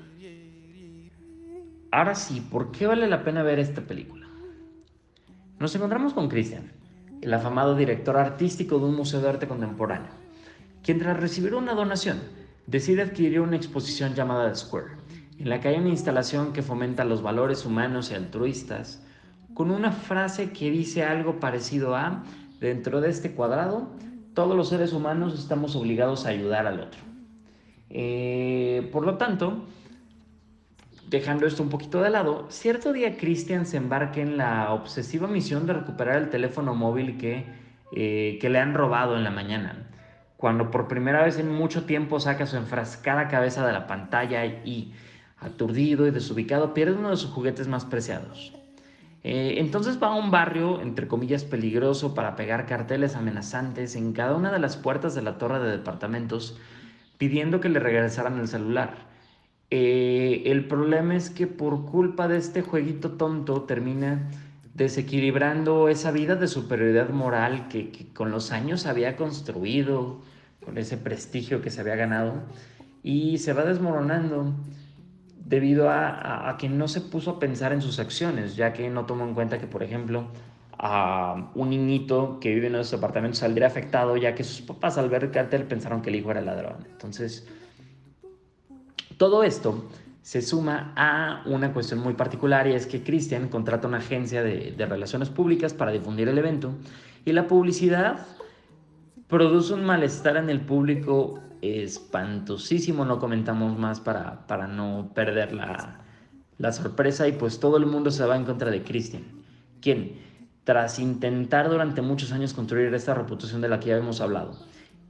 Ahora 1.90 2.14
sí, 2.14 2.40
¿por 2.40 2.70
qué 2.70 2.86
vale 2.86 3.08
la 3.08 3.24
pena 3.24 3.42
ver 3.42 3.58
esta 3.58 3.80
película? 3.80 4.28
Nos 5.58 5.74
encontramos 5.74 6.12
con 6.12 6.28
Christian, 6.28 6.70
el 7.20 7.34
afamado 7.34 7.74
director 7.74 8.16
artístico 8.16 8.78
de 8.78 8.84
un 8.84 8.94
museo 8.94 9.20
de 9.20 9.30
arte 9.30 9.48
contemporáneo, 9.48 10.12
quien 10.84 11.00
tras 11.00 11.18
recibir 11.18 11.56
una 11.56 11.74
donación 11.74 12.20
decide 12.68 13.02
adquirir 13.02 13.40
una 13.40 13.56
exposición 13.56 14.14
llamada 14.14 14.48
The 14.48 14.56
Square, 14.56 14.92
en 15.40 15.48
la 15.48 15.58
que 15.58 15.68
hay 15.68 15.76
una 15.76 15.88
instalación 15.88 16.52
que 16.52 16.62
fomenta 16.62 17.04
los 17.04 17.20
valores 17.20 17.64
humanos 17.66 18.12
y 18.12 18.14
altruistas, 18.14 19.02
con 19.58 19.72
una 19.72 19.90
frase 19.90 20.52
que 20.52 20.70
dice 20.70 21.02
algo 21.02 21.40
parecido 21.40 21.96
a, 21.96 22.22
dentro 22.60 23.00
de 23.00 23.10
este 23.10 23.32
cuadrado, 23.32 23.90
todos 24.32 24.56
los 24.56 24.68
seres 24.68 24.92
humanos 24.92 25.36
estamos 25.36 25.74
obligados 25.74 26.26
a 26.26 26.28
ayudar 26.28 26.68
al 26.68 26.78
otro. 26.78 27.00
Eh, 27.90 28.88
por 28.92 29.04
lo 29.04 29.16
tanto, 29.16 29.64
Dejando 31.10 31.46
esto 31.46 31.62
un 31.62 31.70
poquito 31.70 32.02
de 32.02 32.10
lado, 32.10 32.44
cierto 32.50 32.92
día 32.92 33.16
Christian 33.16 33.64
se 33.64 33.78
embarca 33.78 34.20
en 34.20 34.36
la 34.36 34.74
obsesiva 34.74 35.26
misión 35.26 35.64
de 35.64 35.72
recuperar 35.72 36.16
el 36.16 36.28
teléfono 36.28 36.74
móvil 36.74 37.16
que, 37.16 37.46
eh, 37.92 38.36
que 38.38 38.50
le 38.50 38.58
han 38.58 38.74
robado 38.74 39.16
en 39.16 39.24
la 39.24 39.30
mañana. 39.30 39.88
Cuando 40.36 40.70
por 40.70 40.86
primera 40.86 41.24
vez 41.24 41.38
en 41.38 41.50
mucho 41.50 41.86
tiempo 41.86 42.20
saca 42.20 42.44
su 42.44 42.58
enfrascada 42.58 43.28
cabeza 43.28 43.66
de 43.66 43.72
la 43.72 43.86
pantalla 43.86 44.44
y, 44.44 44.92
aturdido 45.38 46.06
y 46.06 46.10
desubicado, 46.10 46.74
pierde 46.74 46.98
uno 46.98 47.08
de 47.08 47.16
sus 47.16 47.30
juguetes 47.30 47.68
más 47.68 47.86
preciados. 47.86 48.52
Eh, 49.24 49.56
entonces 49.58 50.00
va 50.02 50.08
a 50.08 50.14
un 50.14 50.30
barrio, 50.30 50.80
entre 50.80 51.08
comillas, 51.08 51.44
peligroso 51.44 52.14
para 52.14 52.36
pegar 52.36 52.66
carteles 52.66 53.16
amenazantes 53.16 53.96
en 53.96 54.12
cada 54.12 54.36
una 54.36 54.52
de 54.52 54.58
las 54.58 54.76
puertas 54.76 55.14
de 55.14 55.22
la 55.22 55.38
torre 55.38 55.58
de 55.58 55.72
departamentos 55.72 56.58
pidiendo 57.18 57.60
que 57.60 57.68
le 57.68 57.80
regresaran 57.80 58.38
el 58.38 58.48
celular. 58.48 59.08
Eh, 59.70 60.44
el 60.46 60.66
problema 60.66 61.14
es 61.16 61.30
que 61.30 61.46
por 61.46 61.84
culpa 61.84 62.28
de 62.28 62.38
este 62.38 62.62
jueguito 62.62 63.12
tonto 63.12 63.62
termina 63.62 64.30
desequilibrando 64.74 65.88
esa 65.88 66.12
vida 66.12 66.36
de 66.36 66.46
superioridad 66.46 67.10
moral 67.10 67.68
que, 67.68 68.06
con 68.14 68.30
los 68.30 68.52
años 68.52 68.86
había 68.86 69.16
construido, 69.16 70.20
con 70.64 70.78
ese 70.78 70.96
prestigio 70.96 71.60
que 71.60 71.70
se 71.70 71.80
había 71.80 71.96
ganado, 71.96 72.44
y 73.02 73.38
se 73.38 73.52
va 73.52 73.64
desmoronando 73.64 74.54
debido 75.48 75.88
a, 75.88 76.54
que 76.58 76.68
no 76.68 76.88
se 76.88 77.00
puso 77.00 77.30
a 77.32 77.38
pensar 77.38 77.72
en 77.72 77.80
sus 77.80 77.98
acciones, 77.98 78.54
ya 78.54 78.74
que 78.74 78.90
no 78.90 79.06
tomó 79.06 79.24
en 79.24 79.32
cuenta 79.32 79.58
que, 79.58 79.66
por 79.66 79.82
ejemplo, 79.82 80.26
a 80.78 81.50
un 81.54 81.70
niñito 81.70 82.38
que 82.38 82.54
vive 82.54 82.66
en 82.66 82.74
esos 82.74 82.94
apartamentos 82.94 83.38
saldría 83.38 83.66
afectado, 83.66 84.16
ya 84.18 84.34
que 84.34 84.44
sus 84.44 84.60
papás 84.60 84.98
al 84.98 85.08
ver 85.08 85.24
el 85.24 85.30
cartel 85.30 85.64
pensaron 85.64 86.02
que 86.02 86.10
el 86.10 86.16
hijo 86.16 86.30
era 86.30 86.42
ladrón. 86.42 86.86
Entonces, 86.90 87.48
todo 89.16 89.42
esto 89.42 89.88
se 90.20 90.42
suma 90.42 90.92
a 90.96 91.42
una 91.46 91.72
cuestión 91.72 92.00
muy 92.00 92.12
particular 92.12 92.66
y 92.66 92.74
es 92.74 92.86
que 92.86 93.02
Christian 93.02 93.48
contrata 93.48 93.88
una 93.88 93.98
agencia 93.98 94.42
de, 94.42 94.74
relaciones 94.78 95.30
públicas 95.30 95.72
para 95.72 95.92
difundir 95.92 96.28
el 96.28 96.36
evento 96.36 96.74
y 97.24 97.32
la 97.32 97.48
publicidad 97.48 98.26
produce 99.28 99.72
un 99.72 99.86
malestar 99.86 100.36
en 100.36 100.50
el 100.50 100.60
público 100.60 101.40
espantosísimo, 101.62 103.04
no 103.04 103.18
comentamos 103.18 103.78
más 103.78 104.00
para, 104.00 104.46
para 104.46 104.66
no 104.66 105.10
perder 105.14 105.52
la, 105.52 106.00
la 106.58 106.72
sorpresa 106.72 107.28
y 107.28 107.32
pues 107.32 107.60
todo 107.60 107.76
el 107.76 107.86
mundo 107.86 108.10
se 108.10 108.24
va 108.24 108.36
en 108.36 108.44
contra 108.44 108.70
de 108.70 108.82
Christian, 108.82 109.24
quien 109.80 110.26
tras 110.64 110.98
intentar 110.98 111.68
durante 111.70 112.02
muchos 112.02 112.32
años 112.32 112.52
construir 112.52 112.92
esta 112.94 113.14
reputación 113.14 113.60
de 113.60 113.68
la 113.68 113.80
que 113.80 113.88
ya 113.88 113.96
hemos 113.96 114.20
hablado 114.20 114.58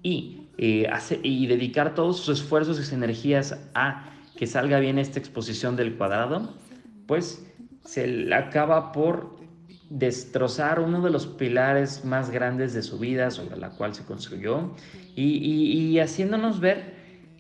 y 0.03 0.49
eh, 0.61 0.91
y 1.23 1.47
dedicar 1.47 1.95
todos 1.95 2.19
sus 2.19 2.41
esfuerzos 2.41 2.79
y 2.79 2.83
sus 2.83 2.93
energías 2.93 3.57
a 3.75 4.11
que 4.37 4.49
salga 4.49 4.81
bien 4.81 4.99
esta 4.99 5.21
exposición 5.21 5.77
del 5.77 5.97
cuadrado, 5.97 6.53
pues 7.07 7.47
se 7.85 8.35
acaba 8.35 8.91
por 8.91 9.38
destrozar 9.91 10.81
uno 10.81 11.01
de 11.01 11.11
los 11.11 11.27
pilares 11.27 12.05
más 12.05 12.31
grandes 12.31 12.75
de 12.75 12.83
su 12.83 12.99
vida 12.99 13.31
sobre 13.31 13.57
la 13.57 13.71
cual 13.71 13.95
se 13.95 14.05
construyó 14.05 14.75
y, 15.17 15.99
haciéndonos 15.99 16.61
ver 16.61 16.97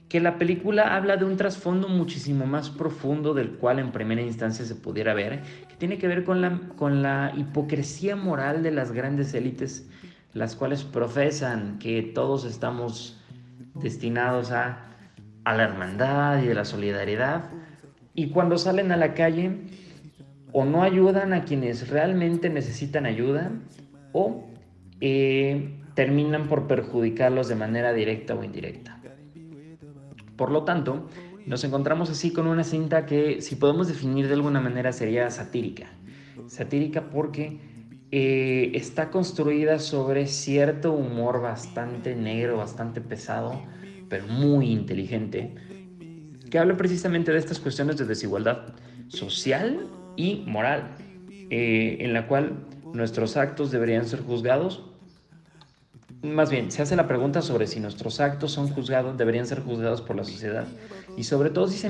que 0.08 0.20
la 0.20 0.38
película 0.38 0.96
habla 0.96 1.18
de 1.18 1.26
un 1.26 1.36
trasfondo 1.36 1.88
muchísimo 1.88 2.46
más 2.46 2.70
profundo 2.70 3.34
del 3.34 3.50
cual 3.52 3.78
en 3.78 3.92
primera 3.92 4.22
instancia 4.22 4.64
se 4.64 4.74
pudiera 4.74 5.12
ver, 5.12 5.42
que 5.68 5.76
tiene 5.76 5.98
que 5.98 6.08
ver 6.08 6.24
con 6.24 6.40
la, 6.40 6.58
con 6.76 7.02
la 7.02 7.34
hipocresía 7.36 8.16
moral 8.16 8.62
de 8.62 8.70
las 8.70 8.92
grandes 8.92 9.34
élites 9.34 9.86
las 10.34 10.54
cuales 10.54 10.84
profesan 10.84 11.78
que 11.78 12.02
todos 12.02 12.44
estamos 12.44 13.20
destinados 13.74 14.50
a, 14.50 14.84
la 15.44 15.64
hermandad 15.64 16.42
y 16.42 16.46
de 16.46 16.54
la 16.54 16.66
solidaridad, 16.66 17.44
y 18.14 18.28
cuando 18.28 18.58
salen 18.58 18.92
a 18.92 18.98
la 18.98 19.14
calle 19.14 19.62
o 20.52 20.64
no 20.64 20.82
ayudan 20.82 21.32
a 21.32 21.44
quienes 21.44 21.88
realmente 21.88 22.50
necesitan 22.50 23.06
ayuda, 23.06 23.52
o 24.12 24.44
eh, 25.00 25.74
terminan 25.94 26.48
por 26.48 26.66
perjudicarlos 26.66 27.48
de 27.48 27.54
manera 27.54 27.92
directa 27.92 28.34
o 28.34 28.44
indirecta. 28.44 29.00
Por 30.36 30.52
lo 30.52 30.64
tanto, 30.64 31.08
nos 31.46 31.64
encontramos 31.64 32.10
así 32.10 32.32
con 32.32 32.46
una 32.46 32.62
cinta 32.62 33.04
que, 33.06 33.42
si 33.42 33.56
podemos 33.56 33.88
definir 33.88 34.28
de 34.28 34.34
alguna 34.34 34.60
manera, 34.60 34.92
sería 34.92 35.30
satírica. 35.30 35.86
Satírica 36.46 37.10
porque 37.10 37.58
eh, 38.10 38.70
está 38.74 39.10
construida 39.10 39.78
sobre 39.78 40.26
cierto 40.26 40.92
humor 40.92 41.42
bastante 41.42 42.14
negro, 42.14 42.58
bastante 42.58 43.00
pesado, 43.00 43.60
pero 44.08 44.26
muy 44.28 44.70
inteligente, 44.70 45.54
que 46.48 46.58
habla 46.58 46.76
precisamente 46.76 47.32
de 47.32 47.38
estas 47.38 47.58
cuestiones 47.58 47.96
de 47.98 48.06
desigualdad 48.06 48.74
social 49.08 49.88
y 50.18 50.42
moral, 50.46 50.96
eh, 51.48 51.98
en 52.00 52.12
la 52.12 52.26
cual 52.26 52.66
nuestros 52.92 53.36
actos 53.36 53.70
deberían 53.70 54.04
ser 54.04 54.20
juzgados. 54.20 54.84
Más 56.22 56.50
bien, 56.50 56.72
se 56.72 56.82
hace 56.82 56.96
la 56.96 57.06
pregunta 57.06 57.40
sobre 57.40 57.68
si 57.68 57.78
nuestros 57.78 58.18
actos 58.18 58.50
son 58.50 58.68
juzgados, 58.68 59.16
deberían 59.16 59.46
ser 59.46 59.60
juzgados 59.60 60.02
por 60.02 60.16
la 60.16 60.24
sociedad. 60.24 60.66
Y 61.16 61.22
sobre 61.22 61.50
todo 61.50 61.68
si 61.68 61.78
se, 61.78 61.88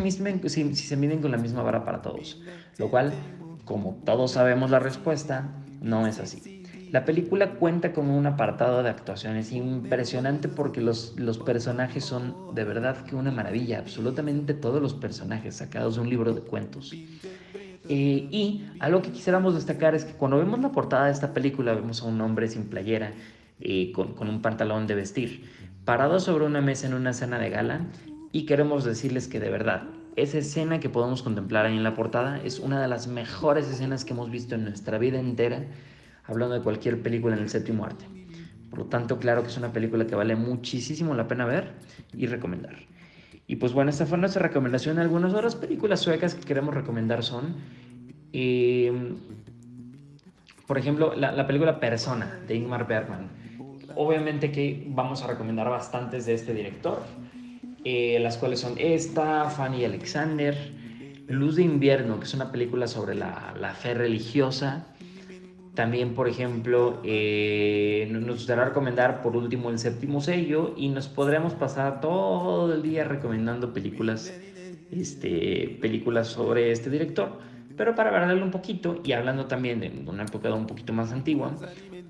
si 0.51 0.75
se 0.75 0.97
miden 0.99 1.23
con 1.23 1.31
la 1.31 1.39
misma 1.39 1.63
vara 1.63 1.87
para 1.87 2.03
todos. 2.03 2.43
Lo 2.77 2.91
cual, 2.91 3.15
como 3.65 3.99
todos 4.05 4.33
sabemos 4.33 4.71
la 4.71 4.79
respuesta, 4.79 5.51
no 5.81 6.07
es 6.07 6.19
así. 6.21 6.59
La 6.91 7.07
película 7.07 7.55
cuenta 7.55 7.93
con 7.93 8.11
un 8.11 8.27
apartado 8.27 8.83
de 8.83 8.91
actuaciones 8.91 9.53
impresionante 9.53 10.49
porque 10.49 10.81
los, 10.83 11.19
los 11.19 11.39
personajes 11.39 12.05
son 12.05 12.55
de 12.55 12.65
verdad 12.65 13.05
que 13.05 13.15
una 13.15 13.31
maravilla, 13.31 13.79
absolutamente 13.79 14.53
todos 14.55 14.81
los 14.83 14.95
personajes 14.95 15.57
sacados 15.57 15.97
de 15.97 16.03
un 16.03 16.11
libro 16.11 16.35
de 16.35 16.41
cuentos. 16.43 16.95
Eh, 17.89 18.29
y 18.31 18.67
algo 18.81 19.01
que 19.03 19.11
quisiéramos 19.11 19.55
destacar 19.55 19.95
es 19.95 20.05
que 20.05 20.13
cuando 20.13 20.39
vemos 20.39 20.61
la 20.61 20.73
portada 20.73 21.07
de 21.07 21.13
esta 21.13 21.33
película 21.33 21.75
vemos 21.75 22.03
a 22.03 22.07
un 22.07 22.21
hombre 22.21 22.49
sin 22.49 22.65
playera, 22.65 23.13
eh, 23.61 23.93
con, 23.93 24.15
con 24.15 24.29
un 24.29 24.43
pantalón 24.43 24.87
de 24.87 24.95
vestir, 24.95 25.51
parado 25.85 26.21
sobre 26.21 26.45
una 26.45 26.61
mesa 26.61 26.87
en 26.87 26.95
una 26.95 27.13
cena 27.13 27.39
de 27.39 27.51
gala 27.51 27.87
y 28.31 28.45
queremos 28.45 28.85
decirles 28.85 29.27
que 29.27 29.41
de 29.41 29.51
verdad 29.51 29.85
esa 30.17 30.39
escena 30.39 30.81
que 30.81 30.89
podemos 30.89 31.23
contemplar 31.23 31.67
ahí 31.67 31.77
en 31.77 31.85
la 31.85 31.95
portada 31.95 32.43
es 32.43 32.59
una 32.59 32.83
de 32.83 32.89
las 32.89 33.07
mejores 33.07 33.69
escenas 33.69 34.05
que 34.05 34.13
hemos 34.13 34.31
visto 34.31 34.57
en 34.57 34.65
nuestra 34.65 34.99
vida 34.99 35.19
entera, 35.21 35.65
hablando 36.25 36.57
de 36.57 36.61
cualquier 36.61 37.01
película 37.03 37.37
en 37.37 37.43
el 37.43 37.49
séptimo 37.49 37.85
arte. 37.85 38.05
Por 38.69 38.81
lo 38.81 38.87
tanto, 38.87 39.19
claro 39.19 39.43
que 39.43 39.49
es 39.49 39.57
una 39.57 39.73
película 39.73 40.07
que 40.07 40.15
vale 40.15 40.37
muchísimo 40.37 41.15
la 41.15 41.29
pena 41.29 41.47
ver 41.47 41.73
y 42.13 42.27
recomendar. 42.27 42.77
Y 43.49 43.57
pues 43.57 43.73
bueno, 43.73 43.91
esta 43.91 44.07
fue 44.07 44.19
nuestra 44.19 44.43
recomendación. 44.43 45.01
Algunas 45.01 45.35
otras 45.35 45.57
películas 45.57 45.99
suecas 45.99 46.37
que 46.37 46.43
queremos 46.43 46.75
recomendar 46.75 47.25
son 47.25 47.57
eh, 48.33 48.93
por 50.69 50.77
ejemplo, 50.77 51.15
la, 51.17 51.47
película 51.47 51.81
Persona 51.81 52.41
de 52.47 52.55
Ingmar 52.55 52.87
Bergman. 52.87 53.31
Obviamente 53.97 54.53
que 54.53 54.85
vamos 54.89 55.23
a 55.23 55.27
recomendar 55.27 55.71
bastantes 55.71 56.27
de 56.27 56.35
este 56.35 56.53
director, 56.53 57.03
eh, 57.85 58.19
las 58.21 58.37
cuales 58.37 58.61
son 58.61 58.75
esta, 58.77 59.49
Fanny 59.49 59.87
Alexander, 59.87 60.55
Luz 61.27 61.57
de 61.57 61.63
Invierno, 61.63 62.21
que 62.21 62.27
es 62.27 62.35
una 62.35 62.53
película 62.53 62.87
sobre 62.87 63.15
la, 63.15 63.55
la 63.59 63.73
fe 63.73 63.95
religiosa, 63.95 64.89
también, 65.79 66.15
por 66.15 66.29
ejemplo, 66.29 67.01
eh, 67.05 68.09
nos 68.11 68.25
gustaría 68.25 68.65
recomendar 68.65 69.23
por 69.23 69.37
último 69.37 69.71
el 69.71 69.79
séptimo 69.79 70.21
sello 70.21 70.75
y 70.77 70.89
nos 70.89 71.07
podremos 71.07 71.55
pasar 71.55 72.01
todo 72.01 72.75
el 72.75 72.83
día 72.83 73.05
recomendando 73.05 73.73
películas, 73.73 74.35
este, 74.91 75.79
películas 75.81 76.27
sobre 76.27 76.73
este 76.73 76.91
director. 76.91 77.39
Pero 77.77 77.95
para 77.95 78.11
variarlo 78.11 78.45
un 78.45 78.51
poquito 78.51 79.01
y 79.05 79.13
hablando 79.13 79.47
también 79.47 79.79
de 79.79 79.93
una 80.05 80.25
época 80.25 80.53
un 80.53 80.67
poquito 80.67 80.93
más 80.93 81.13
antigua, 81.13 81.55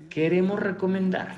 queremos 0.09 0.59
recomendar 0.59 1.35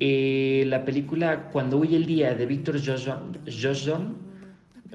eh, 0.00 0.64
la 0.68 0.86
película 0.86 1.50
Cuando 1.50 1.76
huye 1.76 1.98
el 1.98 2.06
día 2.06 2.34
de 2.34 2.46
Víctor 2.46 2.76
Joshon, 2.82 4.16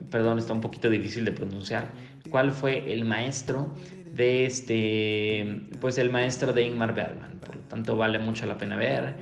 perdón, 0.10 0.39
está 0.39 0.54
un 0.54 0.62
poquito 0.62 0.89
difícil 0.89 1.24
de 1.24 1.34
pronunciar, 1.34 1.91
cuál 2.32 2.52
fue 2.52 2.91
el 2.91 3.06
maestro 3.06 3.76
de 4.17 4.45
este, 4.45 5.62
pues 5.80 5.97
el 5.97 6.10
maestro 6.10 6.51
de 6.51 6.63
Ingmar 6.63 6.93
Bergman. 6.93 7.39
Por 7.39 7.56
lo 7.56 7.62
tanto, 7.62 7.95
vale 7.95 8.19
mucho 8.19 8.45
la 8.45 8.58
pena 8.58 8.75
ver. 8.75 9.15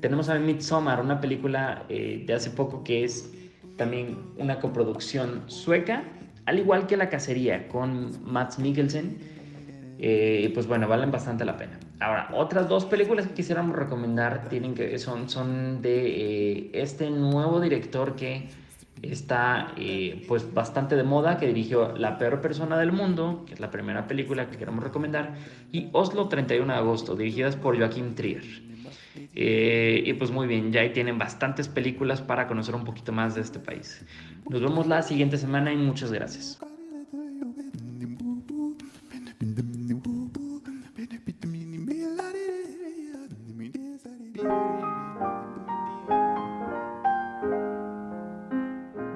Tenemos 0.00 0.28
a 0.28 0.38
Midsommar, 0.38 1.00
una 1.00 1.20
película 1.20 1.84
eh, 1.88 2.22
de 2.26 2.34
hace 2.34 2.50
poco 2.50 2.84
que 2.84 3.04
es 3.04 3.32
también 3.76 4.18
una 4.36 4.60
coproducción 4.60 5.42
sueca, 5.46 6.04
al 6.44 6.58
igual 6.58 6.86
que 6.86 6.96
La 6.96 7.08
Cacería 7.08 7.68
con 7.68 8.22
Mats 8.24 8.58
Mikkelsen. 8.58 9.18
Eh, 9.98 10.50
pues 10.52 10.66
bueno, 10.66 10.88
valen 10.88 11.10
bastante 11.10 11.44
la 11.44 11.56
pena. 11.56 11.78
Ahora, 12.00 12.28
otras 12.34 12.68
dos 12.68 12.84
películas 12.84 13.28
que 13.28 13.34
quisiéramos 13.34 13.76
recomendar 13.76 14.48
tienen 14.48 14.74
que, 14.74 14.98
son, 14.98 15.30
son 15.30 15.80
de 15.80 16.06
eh, 16.06 16.70
este 16.74 17.08
nuevo 17.08 17.60
director 17.60 18.16
que 18.16 18.48
está 19.02 19.72
eh, 19.76 20.24
pues 20.28 20.52
bastante 20.54 20.96
de 20.96 21.02
moda, 21.02 21.38
que 21.38 21.46
dirigió 21.46 21.96
La 21.96 22.18
peor 22.18 22.40
persona 22.40 22.78
del 22.78 22.92
mundo, 22.92 23.44
que 23.46 23.54
es 23.54 23.60
la 23.60 23.70
primera 23.70 24.06
película 24.06 24.48
que 24.48 24.56
queremos 24.56 24.82
recomendar, 24.82 25.34
y 25.72 25.88
Oslo 25.92 26.28
31 26.28 26.72
de 26.72 26.78
agosto, 26.78 27.16
dirigidas 27.16 27.56
por 27.56 27.76
Joaquín 27.76 28.14
Trier. 28.14 28.44
Eh, 29.34 30.02
y 30.06 30.12
pues 30.14 30.30
muy 30.30 30.46
bien, 30.46 30.72
ya 30.72 30.80
ahí 30.80 30.90
tienen 30.90 31.18
bastantes 31.18 31.68
películas 31.68 32.22
para 32.22 32.46
conocer 32.46 32.74
un 32.74 32.84
poquito 32.84 33.12
más 33.12 33.34
de 33.34 33.42
este 33.42 33.58
país. 33.58 34.04
Nos 34.48 34.60
vemos 34.60 34.86
la 34.86 35.02
siguiente 35.02 35.36
semana 35.36 35.72
y 35.72 35.76
muchas 35.76 36.12
gracias. 36.12 36.58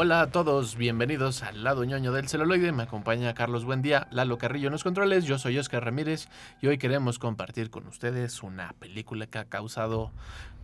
Hola 0.00 0.20
a 0.20 0.30
todos, 0.30 0.76
bienvenidos 0.76 1.42
al 1.42 1.64
lado 1.64 1.82
ñoño 1.82 2.12
del 2.12 2.28
celuloide. 2.28 2.70
Me 2.70 2.84
acompaña 2.84 3.34
Carlos 3.34 3.64
Buendía, 3.64 4.06
Lalo 4.12 4.38
Carrillo 4.38 4.68
en 4.68 4.72
los 4.72 4.84
controles. 4.84 5.24
Yo 5.24 5.40
soy 5.40 5.58
Oscar 5.58 5.84
Ramírez 5.84 6.28
y 6.62 6.68
hoy 6.68 6.78
queremos 6.78 7.18
compartir 7.18 7.68
con 7.68 7.84
ustedes 7.88 8.44
una 8.44 8.74
película 8.74 9.26
que 9.26 9.38
ha 9.38 9.46
causado 9.46 10.12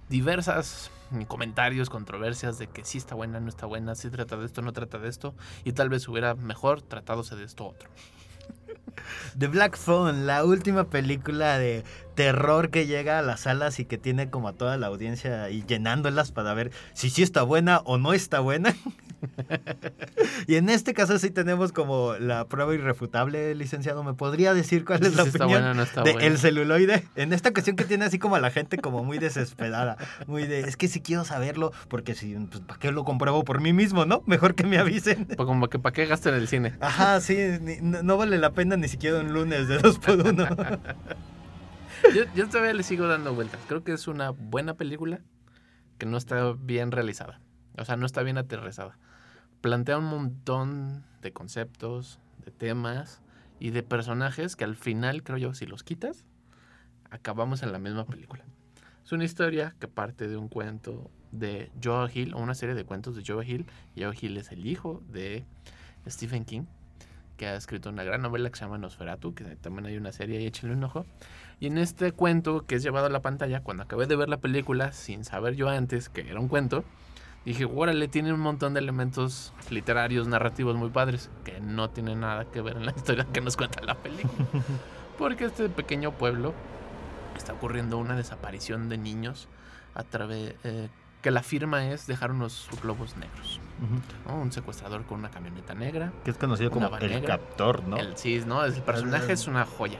diversas 0.08 0.92
comentarios, 1.26 1.90
controversias 1.90 2.58
de 2.58 2.68
que 2.68 2.84
sí 2.84 2.98
está 2.98 3.16
buena, 3.16 3.40
no 3.40 3.48
está 3.48 3.66
buena, 3.66 3.96
si 3.96 4.08
trata 4.08 4.36
de 4.36 4.46
esto, 4.46 4.62
no 4.62 4.72
trata 4.72 5.00
de 5.00 5.08
esto, 5.08 5.34
y 5.64 5.72
tal 5.72 5.88
vez 5.88 6.06
hubiera 6.06 6.36
mejor 6.36 6.82
tratándose 6.82 7.34
de 7.34 7.42
esto 7.42 7.66
otro. 7.66 7.90
The 9.38 9.48
Black 9.48 9.76
Phone, 9.76 10.26
la 10.26 10.44
última 10.44 10.84
película 10.84 11.58
de 11.58 11.84
terror 12.14 12.70
que 12.70 12.86
llega 12.86 13.18
a 13.18 13.22
las 13.22 13.40
salas 13.40 13.80
y 13.80 13.84
que 13.84 13.98
tiene 13.98 14.30
como 14.30 14.48
a 14.48 14.52
toda 14.52 14.76
la 14.76 14.86
audiencia 14.86 15.50
y 15.50 15.64
llenándolas 15.64 16.32
para 16.32 16.54
ver 16.54 16.70
si 16.92 17.10
sí 17.10 17.22
está 17.22 17.42
buena 17.42 17.78
o 17.84 17.98
no 17.98 18.12
está 18.12 18.40
buena. 18.40 18.74
y 20.46 20.56
en 20.56 20.68
este 20.68 20.94
caso 20.94 21.18
sí 21.18 21.30
tenemos 21.30 21.72
como 21.72 22.14
la 22.14 22.46
prueba 22.46 22.74
irrefutable, 22.74 23.54
licenciado. 23.54 24.04
¿Me 24.04 24.14
podría 24.14 24.54
decir 24.54 24.84
cuál 24.84 25.04
es 25.04 25.16
la 25.16 25.24
opinión 25.24 25.76
de 26.04 26.10
el 26.20 26.38
celuloide? 26.38 27.04
En 27.16 27.32
esta 27.32 27.48
ocasión 27.48 27.76
que 27.76 27.84
tiene 27.84 28.04
así 28.04 28.18
como 28.18 28.36
a 28.36 28.40
la 28.40 28.50
gente 28.50 28.78
como 28.78 29.04
muy 29.04 29.18
desesperada, 29.18 29.96
muy 30.26 30.46
de, 30.46 30.60
es 30.60 30.76
que 30.76 30.88
si 30.88 31.00
quiero 31.00 31.24
saberlo, 31.24 31.72
porque 31.88 32.14
si, 32.14 32.34
pues, 32.34 32.60
¿para 32.60 32.78
qué 32.78 32.92
lo 32.92 33.04
compruebo 33.04 33.44
por 33.44 33.60
mí 33.60 33.72
mismo, 33.72 34.04
no? 34.04 34.22
Mejor 34.26 34.54
que 34.54 34.64
me 34.64 34.78
avisen. 34.78 35.26
Pues 35.26 35.46
como 35.46 35.68
que 35.68 35.78
¿para 35.78 35.92
qué 35.92 36.06
gasten 36.06 36.34
el 36.34 36.48
cine? 36.48 36.74
Ajá, 36.80 37.20
sí, 37.20 37.36
no, 37.80 38.16
vale 38.16 38.38
la 38.38 38.52
pena 38.52 38.63
ni 38.64 38.88
siquiera 38.88 39.20
un 39.20 39.32
lunes 39.32 39.68
de 39.68 39.78
dos 39.78 39.98
por 39.98 40.20
uno. 40.26 40.46
yo, 42.14 42.24
yo 42.34 42.48
todavía 42.48 42.74
le 42.74 42.82
sigo 42.82 43.06
dando 43.06 43.34
vueltas. 43.34 43.60
Creo 43.68 43.84
que 43.84 43.92
es 43.92 44.08
una 44.08 44.30
buena 44.30 44.74
película 44.74 45.20
que 45.98 46.06
no 46.06 46.16
está 46.16 46.52
bien 46.52 46.90
realizada. 46.90 47.40
O 47.78 47.84
sea, 47.84 47.96
no 47.96 48.06
está 48.06 48.22
bien 48.22 48.38
aterrizada 48.38 48.98
plantea 49.64 49.96
un 49.96 50.04
montón 50.04 51.06
de 51.22 51.32
conceptos, 51.32 52.20
de 52.44 52.50
temas 52.50 53.22
y 53.58 53.70
de 53.70 53.82
personajes 53.82 54.56
que 54.56 54.64
al 54.64 54.76
final, 54.76 55.22
creo 55.22 55.38
yo, 55.38 55.54
si 55.54 55.64
los 55.64 55.82
quitas, 55.82 56.26
acabamos 57.08 57.62
en 57.62 57.72
la 57.72 57.78
misma 57.78 58.04
película. 58.04 58.44
Es 59.02 59.12
una 59.12 59.24
historia 59.24 59.74
que 59.80 59.88
parte 59.88 60.28
de 60.28 60.36
un 60.36 60.50
cuento 60.50 61.10
de 61.32 61.72
Joe 61.82 62.10
Hill, 62.12 62.34
o 62.34 62.42
una 62.42 62.54
serie 62.54 62.74
de 62.74 62.84
cuentos 62.84 63.16
de 63.16 63.22
Joe 63.26 63.42
Hill. 63.46 63.64
Joe 63.96 64.14
Hill 64.20 64.36
es 64.36 64.52
el 64.52 64.66
hijo 64.66 65.02
de 65.08 65.46
Stephen 66.06 66.44
King, 66.44 66.66
que 67.36 67.46
ha 67.46 67.56
escrito 67.56 67.88
una 67.88 68.04
gran 68.04 68.22
novela 68.22 68.50
que 68.50 68.56
se 68.56 68.64
llama 68.64 68.78
Nosferatu, 68.78 69.34
que 69.34 69.44
también 69.56 69.86
hay 69.86 69.96
una 69.96 70.12
serie 70.12 70.40
y 70.40 70.46
échenle 70.46 70.74
un 70.74 70.84
ojo. 70.84 71.06
Y 71.60 71.66
en 71.66 71.78
este 71.78 72.12
cuento 72.12 72.66
que 72.66 72.76
es 72.76 72.82
llevado 72.82 73.06
a 73.06 73.10
la 73.10 73.22
pantalla, 73.22 73.60
cuando 73.60 73.82
acabé 73.82 74.06
de 74.06 74.16
ver 74.16 74.28
la 74.28 74.38
película, 74.38 74.92
sin 74.92 75.24
saber 75.24 75.54
yo 75.54 75.68
antes 75.68 76.08
que 76.08 76.28
era 76.28 76.40
un 76.40 76.48
cuento, 76.48 76.84
dije, 77.44 77.64
órale, 77.64 78.08
tiene 78.08 78.32
un 78.32 78.40
montón 78.40 78.74
de 78.74 78.80
elementos 78.80 79.52
literarios, 79.70 80.26
narrativos 80.28 80.76
muy 80.76 80.90
padres, 80.90 81.30
que 81.44 81.60
no 81.60 81.90
tienen 81.90 82.20
nada 82.20 82.46
que 82.46 82.60
ver 82.60 82.76
en 82.76 82.86
la 82.86 82.92
historia 82.96 83.26
que 83.32 83.40
nos 83.40 83.56
cuenta 83.56 83.82
la 83.82 83.96
película. 83.96 84.46
Porque 85.18 85.44
este 85.44 85.68
pequeño 85.68 86.12
pueblo 86.12 86.54
está 87.36 87.52
ocurriendo 87.52 87.98
una 87.98 88.16
desaparición 88.16 88.88
de 88.88 88.98
niños 88.98 89.48
a 89.94 90.02
través 90.02 90.54
eh, 90.64 90.88
que 91.24 91.30
la 91.30 91.42
firma 91.42 91.90
es 91.90 92.06
dejar 92.06 92.32
unos 92.32 92.68
globos 92.82 93.16
negros. 93.16 93.58
Un 94.28 94.52
secuestrador 94.52 95.04
con 95.04 95.20
una 95.20 95.30
camioneta 95.30 95.74
negra. 95.74 96.12
Que 96.22 96.30
es 96.30 96.36
conocido 96.36 96.70
como 96.70 96.94
el 96.98 97.24
captor, 97.24 97.82
¿no? 97.88 97.96
El, 97.96 98.14
sí, 98.14 98.42
¿no? 98.46 98.62
El 98.62 98.74
personaje 98.82 99.32
es 99.32 99.46
una 99.46 99.64
joya. 99.64 99.98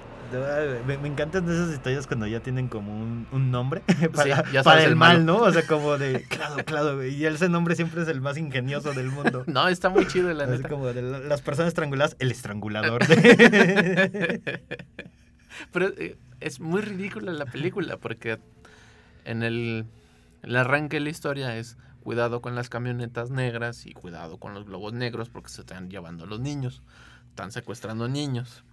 Me, 0.87 0.95
encantan 1.09 1.49
esas 1.49 1.73
historias 1.73 2.07
cuando 2.07 2.27
ya 2.27 2.41
tienen 2.41 2.69
como 2.69 2.93
un, 2.93 3.51
nombre 3.51 3.81
para, 4.63 4.85
el, 4.85 4.97
mal, 4.97 5.25
¿no? 5.25 5.39
O 5.39 5.51
sea, 5.51 5.67
como 5.67 5.97
de, 5.97 6.25
claro, 6.29 6.63
claro, 6.67 7.07
y 7.07 7.25
ese 7.25 7.49
nombre 7.49 7.75
siempre 7.75 8.03
es 8.03 8.09
el 8.09 8.21
más 8.21 8.37
ingenioso 8.37 8.93
del 8.93 9.09
mundo. 9.11 9.45
no, 9.47 9.69
está 9.69 9.89
muy 9.89 10.07
chido, 10.07 10.31
la 10.35 10.45
neta. 10.45 10.69
como 10.69 10.93
de 10.93 11.01
las 11.01 11.41
personas 11.41 11.69
estranguladas, 11.69 12.17
el 12.19 12.33
estrangulador. 12.33 13.01
Pero 15.73 15.89
eh, 15.97 16.19
es 16.41 16.61
muy 16.61 16.83
ridícula 16.83 17.33
la 17.33 17.47
película 17.47 17.97
porque 17.97 18.39
en 19.25 19.43
el, 19.43 19.87
el 20.45 20.57
arranque 20.57 20.97
de 20.97 21.01
la 21.01 21.11
historia 21.11 21.57
es 21.57 21.77
cuidado 22.03 22.41
con 22.41 22.55
las 22.55 22.69
camionetas 22.69 23.31
negras 23.31 23.87
y 23.87 23.93
cuidado 23.93 24.39
con 24.39 24.55
los 24.55 24.67
globos 24.67 24.93
negros 24.93 25.31
porque 25.31 25.49
se 25.49 25.63
están 25.63 25.91
llevando 25.91 26.25
a 26.25 26.27
los 26.27 26.41
niños. 26.41 26.83
Están 27.31 27.51
secuestrando 27.51 28.09
niños 28.09 28.65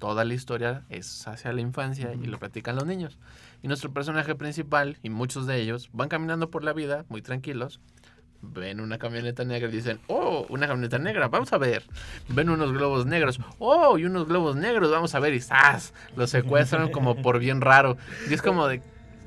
toda 0.00 0.24
la 0.24 0.34
historia 0.34 0.82
es 0.88 1.28
hacia 1.28 1.52
la 1.52 1.60
infancia 1.60 2.12
y 2.14 2.26
lo 2.26 2.38
platican 2.38 2.74
los 2.74 2.86
niños. 2.86 3.18
Y 3.62 3.68
nuestro 3.68 3.92
personaje 3.92 4.34
principal 4.34 4.98
y 5.04 5.10
muchos 5.10 5.46
de 5.46 5.60
ellos 5.60 5.90
van 5.92 6.08
caminando 6.08 6.50
por 6.50 6.64
la 6.64 6.72
vida 6.72 7.04
muy 7.08 7.22
tranquilos. 7.22 7.78
Ven 8.42 8.80
una 8.80 8.98
camioneta 8.98 9.44
negra 9.44 9.68
y 9.68 9.72
dicen, 9.72 10.00
oh, 10.06 10.46
una 10.48 10.66
camioneta 10.66 10.98
negra, 10.98 11.28
vamos 11.28 11.52
a 11.52 11.58
ver. 11.58 11.84
Ven 12.28 12.48
unos 12.48 12.72
globos 12.72 13.04
negros, 13.04 13.38
oh, 13.58 13.98
y 13.98 14.06
unos 14.06 14.26
globos 14.26 14.56
negros, 14.56 14.90
vamos 14.90 15.14
a 15.14 15.20
ver. 15.20 15.34
Y 15.34 15.40
¡zas! 15.40 15.92
Los 16.16 16.30
secuestran 16.30 16.90
como 16.90 17.20
por 17.20 17.38
bien 17.38 17.60
raro. 17.60 17.98
Y 18.30 18.32
es 18.32 18.40
como 18.40 18.66
de, 18.66 18.82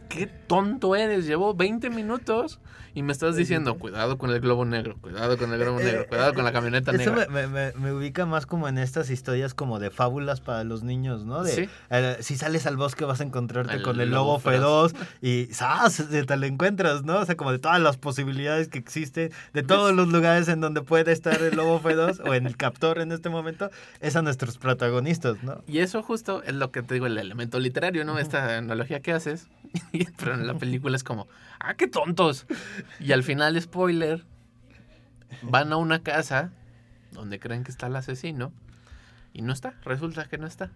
qué 0.10 0.28
tonto 0.28 0.96
eres, 0.96 1.26
llevo 1.26 1.54
20 1.54 1.90
minutos 1.90 2.60
y 2.94 3.02
me 3.04 3.12
estás 3.12 3.36
diciendo, 3.36 3.78
cuidado 3.78 4.18
con 4.18 4.30
el 4.30 4.40
globo 4.40 4.66
negro, 4.66 4.98
cuidado 5.02 5.38
con 5.38 5.52
el 5.54 5.60
globo 5.60 5.80
Eh, 5.80 5.84
negro, 5.86 6.08
cuidado 6.08 6.34
con 6.34 6.44
la 6.44 6.52
camioneta 6.52 6.92
Eso 6.92 7.12
negra. 7.12 7.28
me, 7.30 7.48
me- 7.48 7.72
me- 7.72 7.80
me 7.80 7.92
ubica 7.94 8.26
más 8.26 8.46
como 8.46 8.68
en 8.68 8.78
estas 8.78 9.10
historias 9.10 9.54
como 9.54 9.80
de 9.80 9.90
fábulas 9.90 10.42
para 10.42 10.64
los 10.64 10.84
niños, 10.84 11.26
¿no? 11.26 11.44
De, 11.44 11.52
Sí. 11.54 11.70
eh, 11.90 12.18
si 12.22 12.36
sales 12.38 12.66
al 12.68 12.78
bosque 12.78 13.06
vas 13.06 13.20
a 13.20 13.24
encontrarte 13.24 13.74
El 13.76 13.82
con 13.82 14.00
el 14.00 14.10
lobo 14.12 14.24
lobo 14.34 14.40
feroz 14.40 14.94
y 15.22 15.46
¡zas! 15.54 16.04
te 16.10 16.38
lo 16.38 16.46
encuentras, 16.46 17.04
¿no? 17.04 17.20
O 17.20 17.26
sea, 17.26 17.36
como 17.36 17.52
de 17.52 17.60
todas 17.60 17.80
las 17.82 17.98
posibilidades 17.98 18.68
que 18.68 18.78
existen, 18.80 19.32
de 19.54 19.64
todos 19.64 19.94
los 19.94 20.08
lugares 20.10 20.48
en 20.48 20.62
donde 20.62 20.82
puede 20.82 21.12
estar 21.12 21.42
el 21.42 21.56
lobo 21.56 21.80
feroz 21.80 22.20
o 22.26 22.34
en 22.34 22.46
el 22.48 22.58
captor 22.58 23.00
en 23.00 23.12
este 23.12 23.30
momento, 23.30 23.70
es 24.02 24.16
a 24.16 24.22
nuestros 24.22 24.58
protagonistas, 24.58 25.42
¿no? 25.44 25.64
Y 25.68 25.80
eso 25.80 26.04
justo 26.04 26.44
es 26.44 26.54
lo 26.54 26.72
que 26.72 26.84
te 26.84 26.94
digo, 26.94 27.06
el 27.08 27.18
elemento 27.18 27.60
literario, 27.60 28.06
¿no? 28.06 28.20
Esta 28.20 28.58
analogía 28.58 29.00
que 29.02 29.14
haces. 29.14 29.48
Pero 30.18 30.36
en 30.36 30.46
la 30.48 30.54
película 30.54 30.96
es 30.96 31.04
como, 31.04 31.28
¡ah, 31.60 31.74
qué 31.76 31.88
tontos! 31.88 32.46
Y 33.00 33.12
al 33.12 33.24
final, 33.24 33.60
spoiler, 33.62 34.24
van 35.42 35.72
a 35.74 35.78
una 35.78 36.00
casa 36.04 36.52
donde 37.12 37.40
creen 37.40 37.64
que 37.64 37.72
está 37.72 37.88
el 37.88 37.96
asesino 37.96 38.52
y 39.34 39.42
no 39.42 39.54
está, 39.54 39.74
resulta 39.84 40.26
que 40.26 40.38
no 40.38 40.48
está. 40.48 40.72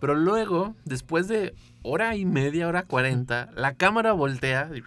Pero 0.00 0.14
luego, 0.14 0.74
después 0.84 1.28
de 1.28 1.54
hora 1.82 2.16
y 2.16 2.24
media, 2.24 2.66
hora 2.68 2.84
cuarenta, 2.84 3.50
la 3.54 3.74
cámara 3.74 4.12
voltea 4.12 4.70
y 4.74 4.82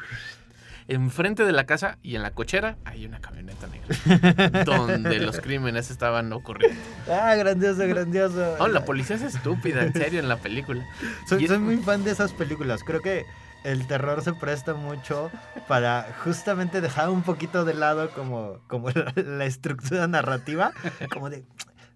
enfrente 0.88 1.46
de 1.46 1.52
la 1.54 1.66
casa 1.66 1.98
y 2.04 2.16
en 2.16 2.24
la 2.24 2.32
cochera 2.32 2.76
hay 2.84 3.06
una 3.06 3.20
camioneta 3.22 3.68
negra 3.68 4.64
donde 4.66 5.20
los 5.20 5.40
crímenes 5.40 5.90
estaban 5.92 6.34
ocurriendo. 6.34 6.78
¡Ah, 7.10 7.36
grandioso, 7.36 7.88
grandioso! 7.88 8.56
No, 8.60 8.68
la 8.68 8.84
policía 8.84 9.16
es 9.16 9.22
estúpida, 9.22 9.84
en 9.84 9.94
serio, 9.94 10.20
en 10.20 10.28
la 10.28 10.38
película. 10.38 10.84
Soy, 11.30 11.46
Y- 11.46 11.48
soy 11.48 11.60
muy 11.60 11.78
fan 11.78 12.04
de 12.04 12.12
esas 12.12 12.34
películas. 12.34 12.82
Creo 12.84 13.02
que 13.02 13.26
el 13.64 13.88
terror 13.88 14.22
se 14.24 14.34
presta 14.34 14.74
mucho 14.74 15.32
para 15.68 16.08
justamente 16.24 16.82
dejar 16.82 17.10
un 17.10 17.24
poquito 17.24 17.66
de 17.66 17.74
lado 17.74 18.10
como, 18.12 18.60
como 18.68 18.90
la, 18.90 19.14
la 19.16 19.46
estructura 19.46 20.08
narrativa. 20.08 20.74
Como 21.12 21.30
de, 21.30 21.44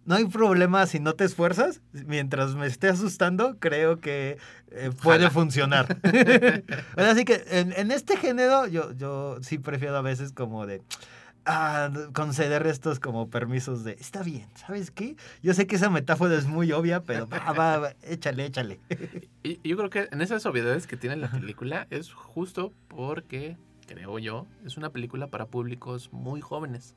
no 0.06 0.16
hay 0.16 0.26
problema 0.26 0.86
si 0.88 1.00
no 1.00 1.14
te 1.16 1.26
esfuerzas. 1.26 1.82
Mientras 1.92 2.56
me 2.56 2.66
esté 2.66 2.88
asustando, 2.88 3.58
creo 3.60 4.00
que 4.00 4.38
eh, 4.72 4.92
puede 5.04 5.20
Jala. 5.20 5.32
funcionar. 5.32 5.98
Bueno, 6.96 7.12
así 7.12 7.26
que 7.26 7.44
en, 7.50 7.74
en 7.74 7.92
este 7.92 8.18
género 8.18 8.68
yo, 8.68 8.92
yo 8.94 9.38
sí 9.42 9.58
prefiero 9.60 9.98
a 9.98 10.02
veces 10.02 10.32
como 10.32 10.66
de... 10.66 10.82
ah, 11.48 11.90
conceder 12.14 12.68
estos 12.68 13.00
como 13.00 13.30
permisos 13.30 13.84
de, 13.84 13.94
está 13.94 14.22
bien, 14.22 14.48
¿sabes 14.56 14.92
qué? 14.92 15.16
Yo 15.42 15.54
sé 15.54 15.66
que 15.66 15.78
esa 15.78 15.90
metáfora 15.90 16.36
es 16.36 16.46
muy 16.46 16.72
obvia, 16.72 17.02
pero 17.04 17.28
va, 17.28 17.52
va, 17.54 17.78
va, 17.80 17.94
échale, 18.04 18.46
échale. 18.46 18.80
Y 19.44 19.68
yo 19.68 19.78
creo 19.78 19.90
que 19.90 20.10
en 20.12 20.22
esas 20.22 20.46
obviedades 20.46 20.88
que 20.88 20.98
tiene 20.98 21.16
la 21.16 21.30
película 21.32 21.88
es 21.90 22.12
justo 22.12 22.74
porque, 22.90 23.56
creo 23.88 24.20
yo, 24.20 24.46
es 24.66 24.76
una 24.76 24.90
película 24.90 25.28
para 25.28 25.46
públicos 25.46 26.12
muy 26.12 26.42
jóvenes. 26.42 26.96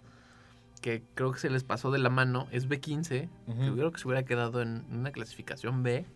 Que 0.82 1.02
creo 1.14 1.30
que 1.30 1.38
se 1.38 1.48
les 1.50 1.62
pasó 1.62 1.92
de 1.92 1.98
la 1.98 2.10
mano. 2.10 2.48
Es 2.50 2.68
B15. 2.68 3.06
Que 3.06 3.28
Ujú. 3.46 3.74
creo 3.76 3.92
que 3.92 4.00
se 4.00 4.08
hubiera 4.08 4.24
quedado 4.24 4.62
en 4.62 4.84
una 4.90 5.12
clasificación 5.12 5.82
B. 5.84 6.06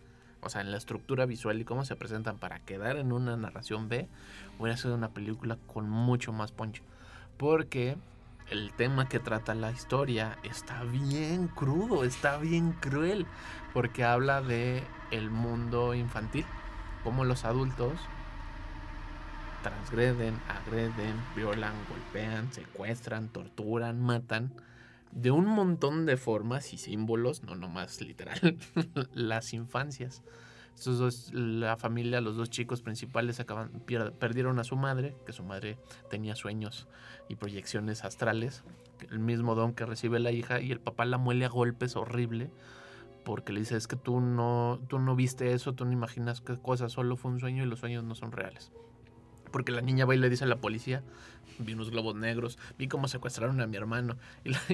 O 0.41 0.49
sea, 0.49 0.59
en 0.61 0.71
la 0.71 0.77
estructura 0.77 1.25
visual 1.25 1.61
y 1.61 1.63
cómo 1.65 1.85
se 1.85 1.95
presentan 1.95 2.37
para 2.37 2.59
quedar 2.59 2.97
en 2.97 3.11
una 3.13 3.37
narración 3.37 3.87
B. 3.87 4.09
Hubiera 4.59 4.75
sido 4.75 4.95
una 4.95 5.09
película 5.11 5.57
con 5.67 5.87
mucho 5.89 6.33
más 6.33 6.51
poncho. 6.51 6.83
Porque 7.37 7.95
el 8.49 8.71
tema 8.73 9.09
que 9.09 9.19
trata 9.19 9.55
la 9.55 9.71
historia 9.71 10.37
está 10.43 10.83
bien 10.83 11.47
crudo, 11.47 12.03
está 12.03 12.37
bien 12.37 12.73
cruel. 12.73 13.25
Porque 13.73 14.03
habla 14.03 14.41
de 14.41 14.83
el 15.11 15.29
mundo 15.29 15.93
infantil. 15.93 16.45
Cómo 17.03 17.25
los 17.25 17.45
adultos 17.45 17.99
transgreden, 19.65 20.39
agreden, 20.47 21.15
violan, 21.35 21.73
golpean, 21.89 22.53
secuestran, 22.53 23.29
torturan, 23.29 23.99
matan. 23.99 24.53
De 25.11 25.31
un 25.31 25.47
montón 25.47 26.05
de 26.05 26.17
formas 26.17 26.71
y 26.73 26.77
símbolos, 26.77 27.43
no 27.43 27.55
nomás 27.55 27.99
literal, 28.01 28.57
las 29.13 29.53
infancias. 29.53 30.21
Estos 30.75 30.99
dos, 30.99 31.33
la 31.33 31.77
familia, 31.77 32.21
los 32.21 32.35
dos 32.35 32.49
chicos 32.49 32.81
principales 32.81 33.39
acaban, 33.39 33.71
perdieron 34.19 34.59
a 34.59 34.63
su 34.63 34.75
madre, 34.75 35.15
que 35.25 35.31
su 35.33 35.43
madre 35.43 35.77
tenía 36.09 36.35
sueños 36.35 36.87
y 37.29 37.35
proyecciones 37.35 38.03
astrales. 38.03 38.63
El 39.09 39.19
mismo 39.19 39.55
don 39.55 39.73
que 39.73 39.85
recibe 39.85 40.19
la 40.19 40.31
hija 40.31 40.59
y 40.61 40.71
el 40.71 40.79
papá 40.79 41.05
la 41.05 41.17
muele 41.17 41.45
a 41.45 41.49
golpes 41.49 41.95
horrible 41.95 42.51
porque 43.25 43.51
le 43.51 43.59
dice 43.61 43.75
es 43.75 43.87
que 43.87 43.97
tú 43.97 44.21
no, 44.21 44.79
tú 44.87 44.99
no 44.99 45.15
viste 45.15 45.51
eso, 45.53 45.73
tú 45.73 45.83
no 45.83 45.91
imaginas 45.91 46.39
qué 46.39 46.57
cosa, 46.57 46.87
solo 46.87 47.17
fue 47.17 47.31
un 47.31 47.39
sueño 47.39 47.63
y 47.63 47.65
los 47.65 47.79
sueños 47.79 48.03
no 48.03 48.15
son 48.15 48.31
reales. 48.31 48.71
Porque 49.55 49.71
la 49.71 49.79
niña 49.79 50.03
va 50.03 50.13
y 50.13 50.17
le 50.17 50.29
dice 50.29 50.43
a 50.43 50.47
la 50.47 50.57
policía, 50.57 51.01
vi 51.59 51.75
unos 51.75 51.89
globos 51.89 52.13
negros, 52.13 52.59
vi 52.77 52.89
cómo 52.89 53.07
secuestraron 53.07 53.61
a 53.61 53.67
mi 53.67 53.77
hermano. 53.77 54.17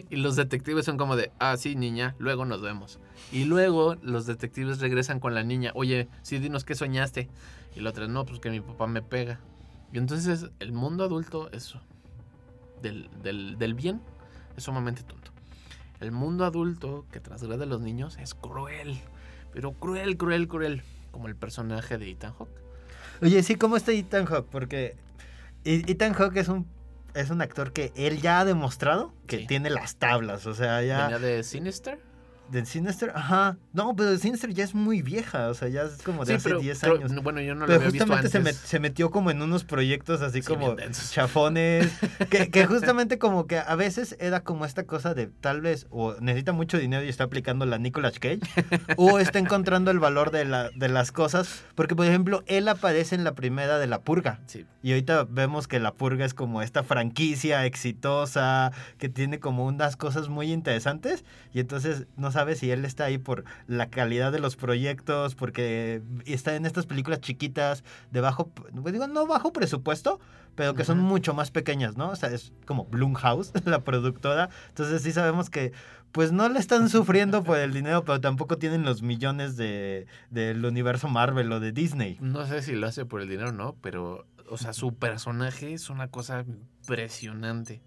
Y, 0.10 0.16
los 0.16 0.36
detectives 0.36 0.86
son 0.86 0.98
como 0.98 1.16
de, 1.16 1.32
ah, 1.38 1.56
sí, 1.56 1.76
niña, 1.76 2.16
luego 2.18 2.46
nos 2.46 2.64
vemos. 2.64 2.98
Y 3.32 3.46
luego 3.46 3.94
los 4.02 4.26
detectives 4.26 4.80
regresan 4.80 5.20
con 5.20 5.36
la 5.36 5.44
niña, 5.44 5.70
oye, 5.76 6.10
sí, 6.24 6.40
dinos 6.40 6.64
qué 6.64 6.74
soñaste. 6.74 7.30
Y 7.76 7.82
la 7.82 7.92
otra, 7.92 8.08
no, 8.08 8.26
pues 8.26 8.40
que 8.40 8.50
mi 8.50 8.60
papá 8.60 8.88
me 8.88 9.04
pega. 9.04 9.40
Y 9.94 10.00
entonces 10.00 10.50
el 10.60 10.72
mundo 10.72 11.04
adulto 11.04 11.52
es 11.52 11.76
del, 12.82 13.08
del, 13.22 13.60
del 13.60 13.76
bien, 13.76 14.02
es 14.58 14.64
sumamente 14.64 15.04
tonto. 15.04 15.30
El 16.00 16.12
mundo 16.12 16.44
adulto 16.44 17.06
que 17.12 17.20
transgrede 17.20 17.66
a 17.66 17.68
los 17.68 17.82
niños 17.82 18.18
es 18.18 18.34
cruel, 18.34 19.00
pero 19.54 19.74
cruel, 19.74 20.18
cruel, 20.18 20.48
cruel, 20.48 20.82
como 21.12 21.28
el 21.28 21.36
personaje 21.36 22.00
de 22.00 22.10
Ethan 22.10 22.34
Hawke. 22.34 22.71
Oye, 23.22 23.44
sí, 23.44 23.56
¿cómo 23.56 23.78
está 23.78 23.92
Ethan 23.92 24.26
Hawke? 24.26 24.48
Porque 24.50 24.96
E- 25.64 25.84
Ethan 25.88 26.14
Hawke 26.14 26.38
es 26.38 26.48
un, 26.48 26.68
es 27.14 27.30
un 27.30 27.42
actor 27.42 27.72
que 27.74 27.92
él 27.96 28.22
ya 28.22 28.40
ha 28.40 28.46
demostrado 28.46 29.14
que 29.28 29.40
Sí. 29.40 29.48
tiene 29.48 29.70
las 29.70 29.96
tablas. 29.98 30.46
O 30.48 30.54
sea, 30.56 30.82
ya... 30.82 31.04
Venía 31.04 31.20
de 31.20 31.44
Sinister. 31.44 32.00
De 32.52 32.66
Sinister, 32.66 33.12
ajá. 33.16 33.58
No, 33.74 33.96
pero 33.96 34.18
Sinister 34.18 34.54
ya 34.54 34.64
es 34.64 34.76
muy 34.76 35.02
vieja. 35.02 35.48
O 35.48 35.54
sea, 35.54 35.70
ya 35.70 35.84
es 35.84 36.02
como 36.04 36.26
de 36.26 36.34
Sí, 36.34 36.38
hace 36.38 36.50
pero 36.50 36.60
10 36.60 36.80
creo- 36.82 36.96
años. 36.98 37.24
bueno, 37.24 37.40
yo 37.42 37.56
no 37.56 37.62
lo 37.62 37.66
Pero 37.68 37.78
había 37.80 37.92
visto 37.92 38.06
justamente 38.06 38.30
se, 38.30 38.38
antes. 38.40 38.56
met- 38.62 38.66
se 38.68 38.80
metió 38.80 39.10
como 39.10 39.32
en 39.32 39.42
unos 39.42 39.64
proyectos 39.64 40.22
así 40.22 40.42
Sí, 40.42 40.48
como 40.48 40.76
chafones, 41.12 41.90
que, 42.30 42.50
que 42.50 42.66
justamente 42.66 43.18
como 43.20 43.48
que 43.48 43.58
a 43.58 43.76
veces 43.76 44.16
era 44.20 44.42
como 44.44 44.66
esta 44.66 44.84
cosa 44.86 45.14
de 45.14 45.28
tal 45.28 45.62
vez 45.62 45.88
o 45.90 46.16
necesita 46.20 46.52
mucho 46.52 46.78
dinero 46.78 47.04
y 47.04 47.10
está 47.10 47.24
aplicando 47.26 47.66
la 47.66 47.78
Nicolas 47.78 48.20
Cage, 48.20 48.40
o 48.98 49.20
está 49.20 49.40
encontrando 49.40 49.92
el 49.92 50.00
valor 50.00 50.32
de, 50.32 50.46
la, 50.46 50.70
de 50.72 50.90
las 50.90 51.12
cosas, 51.12 51.64
porque 51.76 51.96
por 51.96 52.06
ejemplo 52.06 52.44
él 52.48 52.68
aparece 52.68 53.16
en 53.16 53.24
la 53.24 53.34
primera 53.34 53.80
de 53.80 53.88
La 53.88 54.02
Purga, 54.02 54.40
Sí, 54.48 54.66
y 54.84 54.92
ahorita 54.92 55.24
vemos 55.30 55.68
que 55.68 55.80
La 55.80 55.94
Purga 55.94 56.26
es 56.26 56.34
como 56.34 56.62
esta 56.62 56.84
franquicia 56.84 57.66
exitosa, 57.66 58.72
que 58.98 59.10
tiene 59.10 59.40
como 59.40 59.66
unas 59.66 59.96
cosas 59.96 60.30
muy 60.30 60.52
interesantes, 60.52 61.24
y 61.54 61.60
entonces 61.60 62.08
no 62.18 62.32
sabes 62.42 62.60
si 62.60 62.72
él 62.72 62.86
está 62.86 63.06
ahí 63.06 63.20
por 63.20 63.44
la 63.68 63.90
calidad 63.90 64.32
de 64.32 64.40
los 64.40 64.56
proyectos, 64.56 65.36
porque 65.36 66.02
está 66.26 66.56
en 66.56 66.66
estas 66.66 66.88
películas 66.88 67.22
chiquitas, 67.22 67.84
de 68.10 68.20
bajo, 68.20 68.50
pues 68.50 68.94
digo, 68.94 69.08
no 69.08 69.28
bajo 69.28 69.54
presupuesto, 69.54 70.20
pero 70.56 70.74
que 70.74 70.84
son 70.84 70.98
mucho 70.98 71.36
más 71.36 71.52
pequeñas, 71.52 71.98
¿no? 71.98 72.10
O 72.10 72.16
sea, 72.16 72.30
es 72.30 72.52
como 72.66 72.86
Blumhouse, 72.86 73.54
la 73.66 73.84
productora, 73.84 74.50
entonces 74.70 75.04
sí 75.04 75.12
sabemos 75.12 75.52
que 75.52 75.72
pues 76.12 76.32
no 76.32 76.50
le 76.50 76.60
están 76.60 76.90
sufriendo 76.90 77.44
por 77.44 77.60
el 77.60 77.74
dinero, 77.74 78.04
pero 78.04 78.20
tampoco 78.20 78.58
tienen 78.58 78.84
los 78.84 79.02
millones 79.04 79.56
de 79.56 80.08
del 80.32 80.66
universo 80.66 81.08
Marvel 81.08 81.52
o 81.52 81.60
de 81.60 81.72
Disney. 81.72 82.18
no 82.22 82.46
sé 82.48 82.64
si 82.64 82.74
lo 82.74 82.88
hace 82.88 83.06
por 83.06 83.22
el 83.22 83.30
dinero 83.30 83.50
o 83.50 83.54
no, 83.54 83.76
pero, 83.82 84.26
o 84.50 84.58
sea, 84.58 84.74
su 84.74 84.96
personaje 84.96 85.74
es 85.74 85.90
una 85.92 86.08
cosa 86.08 86.44
impresionante. 86.48 87.82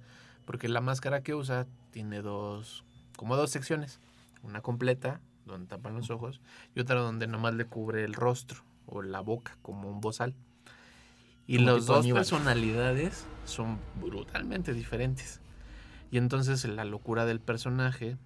Porque 0.44 0.68
la 0.68 0.80
máscara 0.80 1.22
que 1.22 1.34
usa 1.34 1.66
tiene 1.90 2.22
dos, 2.22 2.84
como 3.16 3.36
dos 3.36 3.50
secciones. 3.50 3.98
Una 4.44 4.60
completa, 4.60 5.20
donde 5.46 5.66
tapan 5.66 5.94
los 5.94 6.10
ojos, 6.10 6.40
y 6.74 6.80
otra 6.80 7.00
donde 7.00 7.26
nomás 7.26 7.54
le 7.54 7.66
cubre 7.66 8.04
el 8.04 8.14
rostro 8.14 8.62
o 8.86 9.02
la 9.02 9.20
boca, 9.20 9.58
como 9.62 9.88
un 9.90 10.00
bozal. 10.00 10.34
Y 11.46 11.56
Como 11.56 11.72
las 11.72 11.86
dos 11.86 12.00
Aníbal. 12.00 12.20
personalidades 12.20 13.26
son 13.44 13.78
brutalmente 14.00 14.72
diferentes. 14.72 15.40
Y 16.10 16.18
entonces 16.18 16.64
la 16.64 16.84
locura 16.84 17.26
del 17.26 17.40
personaje 17.40 18.16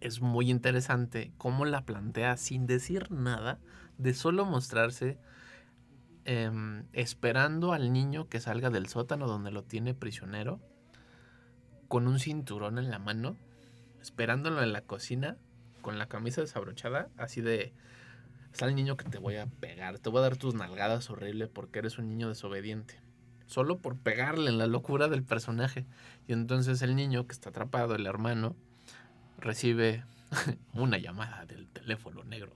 es 0.00 0.20
muy 0.20 0.50
interesante 0.50 1.32
cómo 1.38 1.64
la 1.64 1.84
plantea 1.84 2.36
sin 2.36 2.66
decir 2.66 3.10
nada, 3.10 3.58
de 3.98 4.14
solo 4.14 4.44
mostrarse 4.44 5.18
em, 6.24 6.84
esperando 6.92 7.72
al 7.72 7.92
niño 7.92 8.28
que 8.28 8.40
salga 8.40 8.70
del 8.70 8.86
sótano 8.88 9.26
donde 9.26 9.50
lo 9.50 9.62
tiene 9.62 9.94
prisionero, 9.94 10.60
con 11.88 12.08
un 12.08 12.18
cinturón 12.18 12.78
en 12.78 12.90
la 12.90 12.98
mano, 12.98 13.36
esperándolo 14.04 14.62
en 14.62 14.74
la 14.74 14.82
cocina, 14.82 15.38
con 15.80 15.98
la 15.98 16.06
camisa 16.06 16.42
desabrochada, 16.42 17.08
así 17.16 17.40
de, 17.40 17.72
está 18.52 18.66
el 18.66 18.74
niño 18.74 18.98
que 18.98 19.08
te 19.08 19.16
voy 19.16 19.36
a 19.36 19.46
pegar, 19.46 19.98
te 19.98 20.10
voy 20.10 20.18
a 20.18 20.24
dar 20.24 20.36
tus 20.36 20.54
nalgadas 20.54 21.08
horrible 21.08 21.46
porque 21.46 21.78
eres 21.78 21.96
un 21.98 22.10
niño 22.10 22.28
desobediente. 22.28 23.00
Solo 23.46 23.78
por 23.78 23.96
pegarle 23.96 24.50
en 24.50 24.58
la 24.58 24.66
locura 24.66 25.08
del 25.08 25.22
personaje. 25.22 25.86
Y 26.28 26.32
entonces 26.34 26.82
el 26.82 26.96
niño 26.96 27.26
que 27.26 27.32
está 27.32 27.48
atrapado, 27.48 27.94
el 27.94 28.06
hermano, 28.06 28.56
recibe 29.38 30.04
una 30.74 30.98
llamada 30.98 31.46
del 31.46 31.66
teléfono 31.68 32.24
negro, 32.24 32.52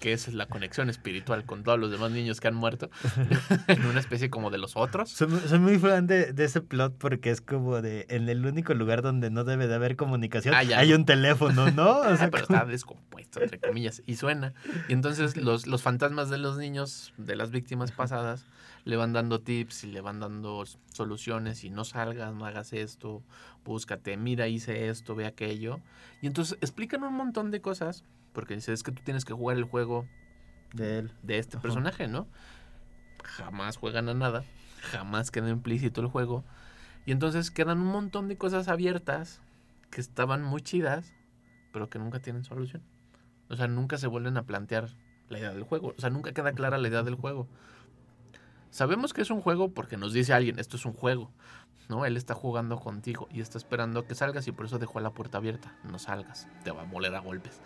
que 0.00 0.12
es 0.12 0.32
la 0.34 0.46
conexión 0.46 0.90
espiritual 0.90 1.44
con 1.44 1.62
todos 1.62 1.78
los 1.78 1.90
demás 1.90 2.10
niños 2.10 2.40
que 2.40 2.48
han 2.48 2.54
muerto, 2.54 2.90
en 3.68 3.86
una 3.86 4.00
especie 4.00 4.28
como 4.30 4.50
de 4.50 4.58
los 4.58 4.76
otros. 4.76 5.10
Soy, 5.10 5.28
mu- 5.28 5.38
soy 5.40 5.58
muy 5.58 5.78
fan 5.78 6.06
de, 6.06 6.32
de 6.32 6.44
ese 6.44 6.60
plot 6.60 6.96
porque 6.98 7.30
es 7.30 7.40
como 7.40 7.80
de 7.80 8.06
en 8.10 8.28
el 8.28 8.44
único 8.44 8.74
lugar 8.74 9.02
donde 9.02 9.30
no 9.30 9.44
debe 9.44 9.66
de 9.66 9.74
haber 9.74 9.96
comunicación 9.96 10.54
Ah, 10.54 10.58
hay 10.58 10.92
un 10.92 11.04
teléfono, 11.04 11.70
¿no? 11.70 11.90
O 12.00 12.02
Ah, 12.04 12.16
sea, 12.16 12.30
pero 12.30 12.46
como- 12.46 12.58
está 12.58 12.66
descompuesto, 12.70 13.40
entre 13.42 13.58
comillas, 13.58 14.02
y 14.06 14.16
suena. 14.16 14.52
Y 14.88 14.92
entonces 14.92 15.36
los, 15.36 15.66
los 15.66 15.82
fantasmas 15.82 16.28
de 16.30 16.38
los 16.38 16.58
niños, 16.58 17.12
de 17.16 17.36
las 17.36 17.50
víctimas 17.50 17.92
pasadas, 17.92 18.44
le 18.84 18.96
van 18.96 19.12
dando 19.12 19.40
tips 19.40 19.84
y 19.84 19.88
le 19.88 20.00
van 20.00 20.20
dando 20.20 20.62
soluciones 20.92 21.64
y 21.64 21.70
no 21.70 21.84
salgas, 21.84 22.32
no 22.34 22.46
hagas 22.46 22.72
esto, 22.72 23.22
búscate, 23.64 24.16
mira, 24.16 24.46
hice 24.48 24.88
esto, 24.88 25.14
ve 25.14 25.26
aquello. 25.26 25.80
Y 26.22 26.26
entonces 26.28 26.56
explican 26.60 27.02
un 27.02 27.14
montón 27.14 27.50
de 27.50 27.60
cosas, 27.60 28.04
porque 28.36 28.54
dice, 28.54 28.74
es 28.74 28.82
que 28.82 28.92
tú 28.92 29.02
tienes 29.02 29.24
que 29.24 29.32
jugar 29.32 29.56
el 29.56 29.64
juego 29.64 30.06
de 30.74 30.98
él. 30.98 31.12
de 31.22 31.38
este 31.38 31.56
Ajá. 31.56 31.62
personaje, 31.62 32.06
¿no? 32.06 32.28
Jamás 33.24 33.78
juegan 33.78 34.10
a 34.10 34.14
nada, 34.14 34.44
jamás 34.92 35.30
queda 35.30 35.48
implícito 35.48 36.02
el 36.02 36.08
juego. 36.08 36.44
Y 37.06 37.12
entonces 37.12 37.50
quedan 37.50 37.80
un 37.80 37.86
montón 37.86 38.28
de 38.28 38.36
cosas 38.36 38.68
abiertas 38.68 39.40
que 39.90 40.02
estaban 40.02 40.42
muy 40.42 40.60
chidas, 40.60 41.14
pero 41.72 41.88
que 41.88 41.98
nunca 41.98 42.20
tienen 42.20 42.44
solución. 42.44 42.82
O 43.48 43.56
sea, 43.56 43.68
nunca 43.68 43.96
se 43.96 44.06
vuelven 44.06 44.36
a 44.36 44.42
plantear 44.42 44.90
la 45.30 45.38
idea 45.38 45.54
del 45.54 45.62
juego. 45.62 45.94
O 45.96 46.00
sea, 46.00 46.10
nunca 46.10 46.32
queda 46.32 46.52
clara 46.52 46.76
la 46.76 46.88
idea 46.88 47.02
del 47.02 47.14
juego. 47.14 47.48
Sabemos 48.68 49.14
que 49.14 49.22
es 49.22 49.30
un 49.30 49.40
juego 49.40 49.72
porque 49.72 49.96
nos 49.96 50.12
dice 50.12 50.34
alguien, 50.34 50.58
esto 50.58 50.76
es 50.76 50.84
un 50.84 50.92
juego, 50.92 51.32
¿no? 51.88 52.04
Él 52.04 52.16
está 52.16 52.34
jugando 52.34 52.78
contigo 52.78 53.28
y 53.30 53.40
está 53.40 53.58
esperando 53.58 54.06
que 54.06 54.14
salgas 54.14 54.46
y 54.48 54.52
por 54.52 54.66
eso 54.66 54.78
dejó 54.78 55.00
la 55.00 55.10
puerta 55.10 55.38
abierta. 55.38 55.76
No 55.84 55.98
salgas, 55.98 56.48
te 56.64 56.70
va 56.70 56.82
a 56.82 56.86
moler 56.86 57.14
a 57.14 57.20
golpes. 57.20 57.60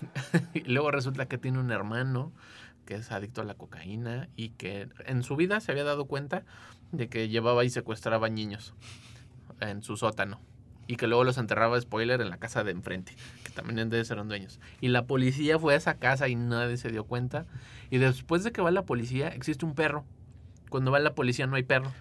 y 0.54 0.60
luego 0.60 0.90
resulta 0.90 1.26
que 1.26 1.38
tiene 1.38 1.58
un 1.58 1.70
hermano 1.70 2.32
que 2.84 2.94
es 2.94 3.12
adicto 3.12 3.40
a 3.42 3.44
la 3.44 3.54
cocaína 3.54 4.28
y 4.36 4.50
que 4.50 4.88
en 5.06 5.22
su 5.22 5.36
vida 5.36 5.60
se 5.60 5.72
había 5.72 5.84
dado 5.84 6.06
cuenta 6.06 6.44
de 6.92 7.08
que 7.08 7.28
llevaba 7.28 7.64
y 7.64 7.70
secuestraba 7.70 8.28
niños 8.28 8.74
en 9.60 9.82
su 9.82 9.96
sótano 9.96 10.40
y 10.90 10.96
que 10.96 11.06
luego 11.06 11.22
los 11.22 11.38
enterraba, 11.38 11.80
spoiler, 11.80 12.20
en 12.20 12.30
la 12.30 12.38
casa 12.38 12.64
de 12.64 12.72
enfrente, 12.72 13.14
que 13.44 13.52
también 13.52 13.88
debe 13.90 14.04
ser 14.04 14.20
dueños. 14.26 14.58
Y 14.80 14.88
la 14.88 15.06
policía 15.06 15.56
fue 15.56 15.74
a 15.74 15.76
esa 15.76 15.98
casa 15.98 16.26
y 16.26 16.34
nadie 16.34 16.76
se 16.78 16.90
dio 16.90 17.04
cuenta. 17.04 17.46
Y 17.90 17.98
después 17.98 18.42
de 18.42 18.50
que 18.50 18.60
va 18.60 18.72
la 18.72 18.84
policía, 18.84 19.28
existe 19.28 19.64
un 19.64 19.76
perro. 19.76 20.04
Cuando 20.70 20.90
va 20.90 20.98
la 21.00 21.14
policía 21.14 21.46
no 21.46 21.56
hay 21.56 21.62
perro. 21.64 21.92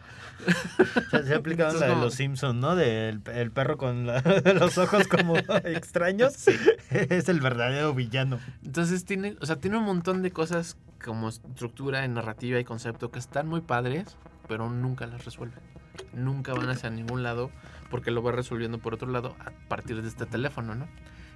Se, 1.11 1.23
se 1.25 1.33
ha 1.33 1.37
aplicado 1.37 1.71
Entonces, 1.71 1.89
la 1.89 1.95
de 1.95 2.01
los 2.01 2.13
Simpsons, 2.15 2.55
¿no? 2.55 2.75
Del 2.75 3.21
el 3.33 3.51
perro 3.51 3.77
con 3.77 4.07
la- 4.07 4.21
los 4.57 4.77
ojos 4.77 5.07
como 5.07 5.35
extraños. 5.65 6.47
Es 6.89 7.27
el 7.27 7.41
verdadero 7.41 7.93
villano. 7.93 8.39
Entonces 8.63 9.03
tiene, 9.03 9.35
o 9.41 9.45
sea, 9.45 9.57
tiene 9.57 9.77
un 9.77 9.83
montón 9.83 10.21
de 10.21 10.31
cosas 10.31 10.77
como 11.03 11.27
estructura, 11.29 12.07
narrativa 12.07 12.59
y 12.59 12.63
concepto 12.63 13.11
que 13.11 13.19
están 13.19 13.47
muy 13.47 13.61
padres, 13.61 14.17
pero 14.47 14.69
nunca 14.69 15.07
las 15.07 15.25
resuelven. 15.25 15.59
Nunca 16.13 16.53
van 16.53 16.69
hacia 16.69 16.89
ningún 16.89 17.23
lado 17.23 17.51
porque 17.89 18.11
lo 18.11 18.23
va 18.23 18.31
resolviendo 18.31 18.77
por 18.77 18.93
otro 18.93 19.09
lado 19.09 19.35
a 19.39 19.51
partir 19.67 20.01
de 20.01 20.07
este 20.07 20.25
teléfono, 20.25 20.75
¿no? 20.75 20.87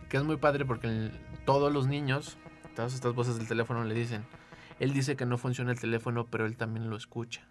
Que 0.07 0.17
es 0.17 0.23
muy 0.23 0.37
padre 0.37 0.63
porque 0.65 0.87
el- 0.87 1.11
todos 1.45 1.73
los 1.73 1.87
niños, 1.87 2.37
todas 2.75 2.93
estas 2.93 3.13
voces 3.13 3.37
del 3.37 3.47
teléfono 3.47 3.83
le 3.83 3.93
dicen, 3.95 4.23
él 4.79 4.93
dice 4.93 5.15
que 5.15 5.25
no 5.25 5.37
funciona 5.37 5.71
el 5.71 5.79
teléfono, 5.79 6.27
pero 6.27 6.45
él 6.45 6.57
también 6.57 6.89
lo 6.89 6.95
escucha. 6.95 7.41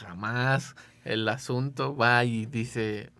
Jamás 0.00 0.74
el 1.04 1.28
asunto 1.28 1.96
va 1.96 2.24
y 2.24 2.46
dice, 2.46 3.10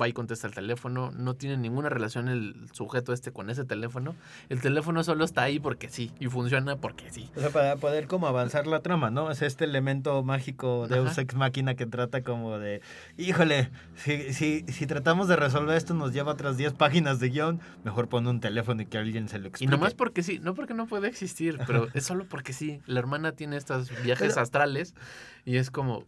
va 0.00 0.08
y 0.08 0.12
contesta 0.12 0.46
el 0.46 0.54
teléfono, 0.54 1.10
no 1.12 1.34
tiene 1.34 1.56
ninguna 1.56 1.88
relación 1.88 2.28
el 2.28 2.54
sujeto 2.72 3.12
este 3.12 3.32
con 3.32 3.50
ese 3.50 3.64
teléfono. 3.64 4.14
El 4.48 4.60
teléfono 4.60 5.04
solo 5.04 5.24
está 5.24 5.42
ahí 5.42 5.58
porque 5.60 5.88
sí 5.88 6.10
y 6.18 6.26
funciona 6.28 6.76
porque 6.76 7.10
sí. 7.10 7.30
O 7.36 7.40
sea, 7.40 7.50
para 7.50 7.76
poder 7.76 8.06
como 8.06 8.26
avanzar 8.26 8.66
la 8.66 8.80
trama, 8.80 9.10
¿no? 9.10 9.30
Es 9.30 9.42
este 9.42 9.64
elemento 9.64 10.22
mágico 10.22 10.86
de 10.88 10.98
Ajá. 11.00 11.20
Ex 11.20 11.34
Máquina 11.34 11.74
que 11.74 11.86
trata 11.86 12.22
como 12.22 12.58
de, 12.58 12.80
híjole, 13.16 13.70
si, 13.96 14.32
si, 14.32 14.64
si 14.68 14.86
tratamos 14.86 15.28
de 15.28 15.36
resolver 15.36 15.76
esto 15.76 15.94
nos 15.94 16.12
lleva 16.12 16.32
otras 16.32 16.56
10 16.56 16.72
páginas 16.74 17.20
de 17.20 17.28
guion, 17.30 17.60
mejor 17.84 18.08
pon 18.08 18.26
un 18.26 18.40
teléfono 18.40 18.82
y 18.82 18.86
que 18.86 18.98
alguien 18.98 19.28
se 19.28 19.38
lo 19.38 19.44
Y 19.46 19.48
explique. 19.48 19.70
nomás 19.70 19.94
porque 19.94 20.22
sí, 20.22 20.38
no 20.42 20.54
porque 20.54 20.74
no 20.74 20.86
puede 20.86 21.08
existir, 21.08 21.58
pero 21.66 21.88
es 21.94 22.04
solo 22.04 22.24
porque 22.26 22.52
sí. 22.52 22.80
La 22.86 22.98
hermana 23.00 23.32
tiene 23.32 23.56
estos 23.56 23.90
viajes 24.02 24.30
Pero- 24.30 24.40
astrales 24.42 24.94
y 25.44 25.56
es 25.56 25.70
como, 25.70 26.04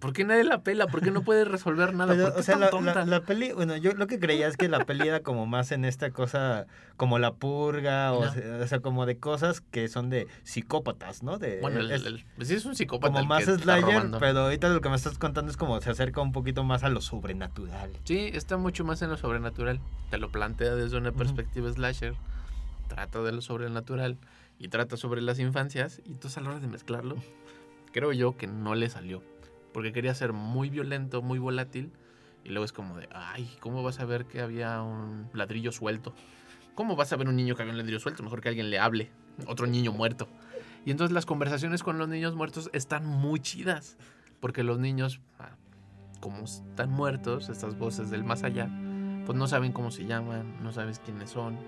¿por 0.00 0.12
qué 0.12 0.24
nadie 0.24 0.44
la 0.44 0.62
pela? 0.62 0.86
¿Por 0.86 1.00
qué 1.02 1.10
no 1.10 1.22
puede 1.22 1.44
resolver 1.44 1.94
nada? 1.94 2.12
Pero, 2.12 2.24
¿Por 2.26 2.34
qué 2.34 2.40
o 2.40 2.42
sea, 2.42 2.54
tan 2.54 2.60
la- 2.60 2.70
tonta? 2.70 3.04
la 3.06 3.20
peli, 3.22 3.52
bueno, 3.52 3.76
yo 3.76 3.92
lo 3.94 4.06
que 4.06 4.18
creía 4.18 4.46
es 4.46 4.56
que 4.56 4.68
la 4.68 4.84
peli 4.84 5.06
era 5.08 5.20
como 5.20 5.46
más 5.46 5.72
en 5.72 5.84
esta 5.84 6.10
cosa, 6.10 6.66
como 6.96 7.18
la 7.18 7.34
purga, 7.34 8.12
o, 8.12 8.28
sea, 8.30 8.58
o 8.62 8.66
sea, 8.66 8.80
como 8.80 9.06
de 9.06 9.18
cosas 9.18 9.60
que 9.60 9.88
son 9.88 10.10
de 10.10 10.26
psicópatas, 10.44 11.22
¿no? 11.22 11.38
De, 11.38 11.60
Bueno, 11.60 11.80
el, 11.80 11.90
es 11.90 12.04
el- 12.04 12.24
sí 12.42 12.54
es 12.54 12.64
un 12.64 12.74
psicópata. 12.76 13.12
como 13.12 13.26
más 13.26 13.44
slayer, 13.44 14.10
pero 14.18 14.40
ahorita 14.40 14.68
lo 14.68 14.80
que 14.80 14.88
me 14.88 14.96
estás 14.96 15.18
contando 15.18 15.50
es 15.50 15.56
como 15.56 15.80
se 15.80 15.90
acerca 15.90 16.20
un 16.20 16.32
poquito 16.32 16.62
más 16.64 16.84
a 16.84 16.88
lo 16.88 17.00
sobrenatural. 17.00 17.90
Sí, 18.04 18.30
está 18.32 18.56
mucho 18.56 18.84
más 18.84 19.02
en 19.02 19.10
lo 19.10 19.16
sobrenatural. 19.16 19.80
Te 20.10 20.18
lo 20.18 20.30
plantea 20.30 20.74
desde 20.74 20.96
una 20.98 21.12
perspectiva 21.12 21.72
slasher. 21.72 22.14
Trata 22.88 23.20
de 23.22 23.32
lo 23.32 23.40
sobrenatural 23.40 24.16
y 24.58 24.68
trata 24.68 24.96
sobre 24.96 25.20
las 25.20 25.38
infancias. 25.40 26.00
Y 26.04 26.12
entonces 26.12 26.38
a 26.38 26.40
la 26.42 26.50
hora 26.50 26.60
de 26.60 26.68
mezclarlo, 26.68 27.16
creo 27.92 28.12
yo 28.12 28.36
que 28.36 28.46
no 28.46 28.74
le 28.76 28.88
salió. 28.88 29.22
Porque 29.76 29.92
quería 29.92 30.14
ser 30.14 30.32
muy 30.32 30.70
violento, 30.70 31.20
muy 31.20 31.38
volátil. 31.38 31.92
Y 32.44 32.48
luego 32.48 32.64
es 32.64 32.72
como 32.72 32.96
de, 32.96 33.10
ay, 33.12 33.58
¿cómo 33.60 33.82
vas 33.82 34.00
a 34.00 34.06
ver 34.06 34.24
que 34.24 34.40
había 34.40 34.80
un 34.80 35.28
ladrillo 35.34 35.70
suelto? 35.70 36.14
¿Cómo 36.74 36.96
vas 36.96 37.12
a 37.12 37.16
ver 37.16 37.28
un 37.28 37.36
niño 37.36 37.54
que 37.54 37.60
había 37.60 37.72
un 37.72 37.76
ladrillo 37.76 38.00
suelto? 38.00 38.22
Mejor 38.22 38.40
que 38.40 38.48
alguien 38.48 38.70
le 38.70 38.78
hable. 38.78 39.10
Otro 39.46 39.66
niño 39.66 39.92
muerto. 39.92 40.28
Y 40.86 40.92
entonces 40.92 41.12
las 41.12 41.26
conversaciones 41.26 41.82
con 41.82 41.98
los 41.98 42.08
niños 42.08 42.34
muertos 42.34 42.70
están 42.72 43.04
muy 43.04 43.38
chidas. 43.38 43.98
Porque 44.40 44.62
los 44.62 44.78
niños, 44.78 45.20
ah, 45.38 45.56
como 46.20 46.44
están 46.44 46.88
muertos, 46.88 47.50
estas 47.50 47.76
voces 47.76 48.08
del 48.08 48.24
más 48.24 48.44
allá, 48.44 48.70
pues 49.26 49.36
no 49.36 49.46
saben 49.46 49.72
cómo 49.72 49.90
se 49.90 50.06
llaman, 50.06 50.56
no 50.62 50.72
sabes 50.72 51.00
quiénes 51.00 51.28
son. 51.28 51.58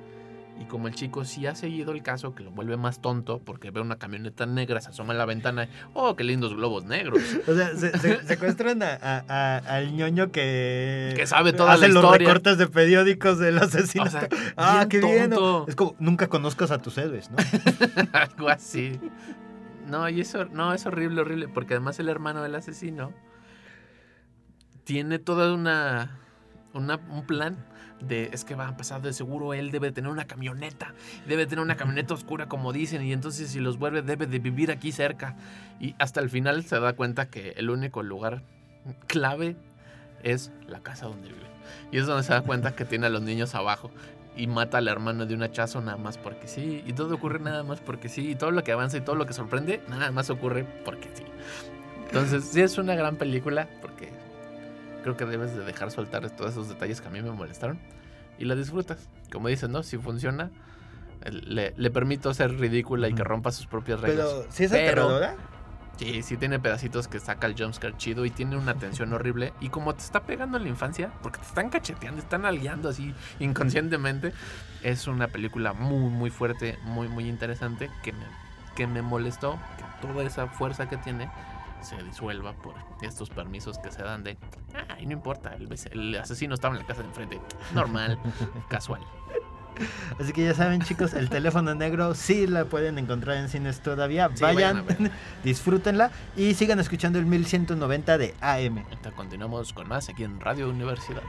Y 0.60 0.64
como 0.64 0.88
el 0.88 0.94
chico 0.94 1.24
sí 1.24 1.46
ha 1.46 1.54
seguido 1.54 1.92
el 1.92 2.02
caso, 2.02 2.34
que 2.34 2.42
lo 2.42 2.50
vuelve 2.50 2.76
más 2.76 3.00
tonto, 3.00 3.38
porque 3.38 3.70
ve 3.70 3.80
una 3.80 3.96
camioneta 3.96 4.44
negra, 4.44 4.80
se 4.80 4.88
asoma 4.90 5.12
en 5.12 5.18
la 5.18 5.24
ventana 5.24 5.64
y, 5.64 5.68
oh, 5.94 6.16
qué 6.16 6.24
lindos 6.24 6.54
globos 6.54 6.84
negros. 6.84 7.20
O 7.46 7.54
sea, 7.54 7.76
se, 7.76 7.96
se- 7.98 8.24
secuestran 8.26 8.82
a, 8.82 8.98
a- 9.00 9.24
a- 9.28 9.56
al 9.58 9.94
ñoño 9.94 10.32
que... 10.32 11.14
Que 11.16 11.26
sabe 11.28 11.52
toda 11.52 11.74
hace 11.74 11.82
la 11.88 11.94
los 11.94 12.02
historia. 12.04 12.26
recortes 12.26 12.58
de 12.58 12.66
periódicos 12.66 13.38
del 13.38 13.58
asesino. 13.58 14.04
O 14.04 14.10
sea, 14.10 14.28
ah, 14.56 14.86
qué 14.90 14.98
bien. 15.00 15.32
Es 15.68 15.76
como, 15.76 15.94
nunca 16.00 16.26
conozcas 16.28 16.72
a 16.72 16.78
tus 16.78 16.98
héroes, 16.98 17.30
¿no? 17.30 17.36
Algo 18.12 18.48
así. 18.48 18.98
No, 19.86 20.08
y 20.08 20.20
eso 20.20 20.44
no, 20.46 20.74
es 20.74 20.84
horrible, 20.86 21.20
horrible, 21.20 21.48
porque 21.48 21.74
además 21.74 21.98
el 22.00 22.08
hermano 22.08 22.42
del 22.42 22.56
asesino 22.56 23.12
tiene 24.84 25.18
toda 25.18 25.54
una, 25.54 26.18
una 26.74 26.96
un 27.10 27.24
plan 27.26 27.56
de 28.00 28.30
es 28.32 28.44
que 28.44 28.54
va 28.54 28.68
a 28.68 28.76
pasar 28.76 29.02
de 29.02 29.12
seguro 29.12 29.54
él 29.54 29.70
debe 29.70 29.92
tener 29.92 30.10
una 30.10 30.26
camioneta, 30.26 30.94
debe 31.26 31.46
tener 31.46 31.64
una 31.64 31.76
camioneta 31.76 32.14
oscura 32.14 32.46
como 32.46 32.72
dicen 32.72 33.04
y 33.04 33.12
entonces 33.12 33.50
si 33.50 33.60
los 33.60 33.78
vuelve 33.78 34.02
debe 34.02 34.26
de 34.26 34.38
vivir 34.38 34.70
aquí 34.70 34.92
cerca 34.92 35.36
y 35.80 35.94
hasta 35.98 36.20
el 36.20 36.30
final 36.30 36.64
se 36.64 36.78
da 36.78 36.92
cuenta 36.94 37.26
que 37.26 37.50
el 37.56 37.70
único 37.70 38.02
lugar 38.02 38.42
clave 39.06 39.56
es 40.22 40.52
la 40.66 40.80
casa 40.80 41.06
donde 41.06 41.28
vive 41.28 41.48
y 41.90 41.98
es 41.98 42.06
donde 42.06 42.22
se 42.22 42.32
da 42.32 42.42
cuenta 42.42 42.74
que 42.74 42.84
tiene 42.84 43.06
a 43.06 43.10
los 43.10 43.22
niños 43.22 43.54
abajo 43.54 43.90
y 44.38 44.46
mata 44.46 44.78
al 44.78 44.88
hermano 44.88 45.26
de 45.26 45.34
un 45.34 45.42
hachazo 45.42 45.80
nada 45.80 45.98
más 45.98 46.16
porque 46.16 46.46
sí. 46.46 46.82
Y 46.86 46.92
todo 46.92 47.16
ocurre 47.16 47.40
nada 47.40 47.64
más 47.64 47.80
porque 47.80 48.08
sí. 48.08 48.30
Y 48.30 48.34
todo 48.36 48.52
lo 48.52 48.62
que 48.62 48.70
avanza 48.70 48.96
y 48.96 49.00
todo 49.00 49.16
lo 49.16 49.26
que 49.26 49.32
sorprende, 49.32 49.82
nada 49.88 50.12
más 50.12 50.30
ocurre 50.30 50.64
porque 50.84 51.10
sí. 51.12 51.24
Entonces, 52.06 52.44
sí 52.44 52.62
es 52.62 52.78
una 52.78 52.94
gran 52.94 53.16
película 53.16 53.68
porque 53.82 54.10
creo 55.14 55.16
que 55.16 55.24
debes 55.26 55.54
de 55.56 55.64
dejar 55.64 55.90
soltar 55.90 56.28
todos 56.30 56.52
esos 56.52 56.68
detalles 56.68 57.00
que 57.00 57.08
a 57.08 57.10
mí 57.10 57.22
me 57.22 57.30
molestaron. 57.30 57.78
Y 58.38 58.44
la 58.44 58.54
disfrutas. 58.54 59.08
Como 59.32 59.48
dices, 59.48 59.68
¿no? 59.68 59.82
Si 59.82 59.96
funciona, 59.98 60.50
le, 61.30 61.74
le 61.76 61.90
permito 61.90 62.32
ser 62.34 62.58
ridícula 62.58 63.08
y 63.08 63.14
que 63.14 63.24
rompa 63.24 63.50
sus 63.52 63.66
propias 63.66 64.00
reglas. 64.00 64.26
Pero, 64.28 64.46
¿sí 64.50 64.64
es 64.64 64.70
Pero- 64.70 65.02
aterradora? 65.02 65.34
Sí, 65.98 66.22
sí 66.22 66.36
tiene 66.36 66.60
pedacitos 66.60 67.08
que 67.08 67.18
saca 67.18 67.48
el 67.48 67.56
jumpscare 67.60 67.96
chido 67.96 68.24
y 68.24 68.30
tiene 68.30 68.56
una 68.56 68.74
tensión 68.74 69.12
horrible. 69.12 69.52
Y 69.60 69.68
como 69.68 69.94
te 69.96 70.04
está 70.04 70.20
pegando 70.22 70.56
en 70.56 70.62
la 70.62 70.68
infancia, 70.68 71.10
porque 71.22 71.38
te 71.40 71.46
están 71.46 71.70
cacheteando, 71.70 72.20
te 72.20 72.26
están 72.26 72.44
aliando 72.44 72.88
así 72.88 73.12
inconscientemente, 73.40 74.32
es 74.84 75.08
una 75.08 75.26
película 75.26 75.72
muy, 75.72 76.08
muy 76.08 76.30
fuerte, 76.30 76.78
muy, 76.84 77.08
muy 77.08 77.28
interesante 77.28 77.90
que 78.04 78.12
me, 78.12 78.24
que 78.76 78.86
me 78.86 79.02
molestó 79.02 79.58
que 79.76 80.06
toda 80.06 80.22
esa 80.22 80.46
fuerza 80.46 80.88
que 80.88 80.98
tiene 80.98 81.28
se 81.82 82.02
disuelva 82.02 82.52
por 82.54 82.74
estos 83.02 83.30
permisos 83.30 83.78
que 83.78 83.90
se 83.90 84.02
dan 84.02 84.24
de, 84.24 84.36
ay, 84.88 85.06
no 85.06 85.12
importa, 85.12 85.56
el, 85.92 86.16
asesino 86.16 86.54
estaba 86.54 86.74
en 86.74 86.80
la 86.80 86.86
casa 86.86 87.02
de 87.02 87.08
enfrente, 87.08 87.40
normal, 87.74 88.18
casual. 88.68 89.00
Así 90.18 90.32
que 90.32 90.44
ya 90.44 90.54
saben, 90.54 90.80
chicos, 90.82 91.14
el 91.14 91.30
teléfono 91.30 91.74
negro 91.74 92.14
sí 92.14 92.48
la 92.48 92.64
pueden 92.64 92.98
encontrar 92.98 93.36
en 93.36 93.48
cines 93.48 93.80
todavía. 93.80 94.28
Sí, 94.34 94.42
vayan 94.42 94.84
Vayan, 94.84 95.12
disfrútenla 95.44 96.10
y 96.36 96.54
sigan 96.54 96.80
escuchando 96.80 97.20
el 97.20 97.26
1190 97.26 98.18
de 98.18 98.34
AM. 98.40 98.78
Ahorita 98.78 99.12
continuamos 99.12 99.72
con 99.72 99.88
más 99.88 100.08
aquí 100.08 100.24
en 100.24 100.40
Radio 100.40 100.68
Universidad. 100.68 101.22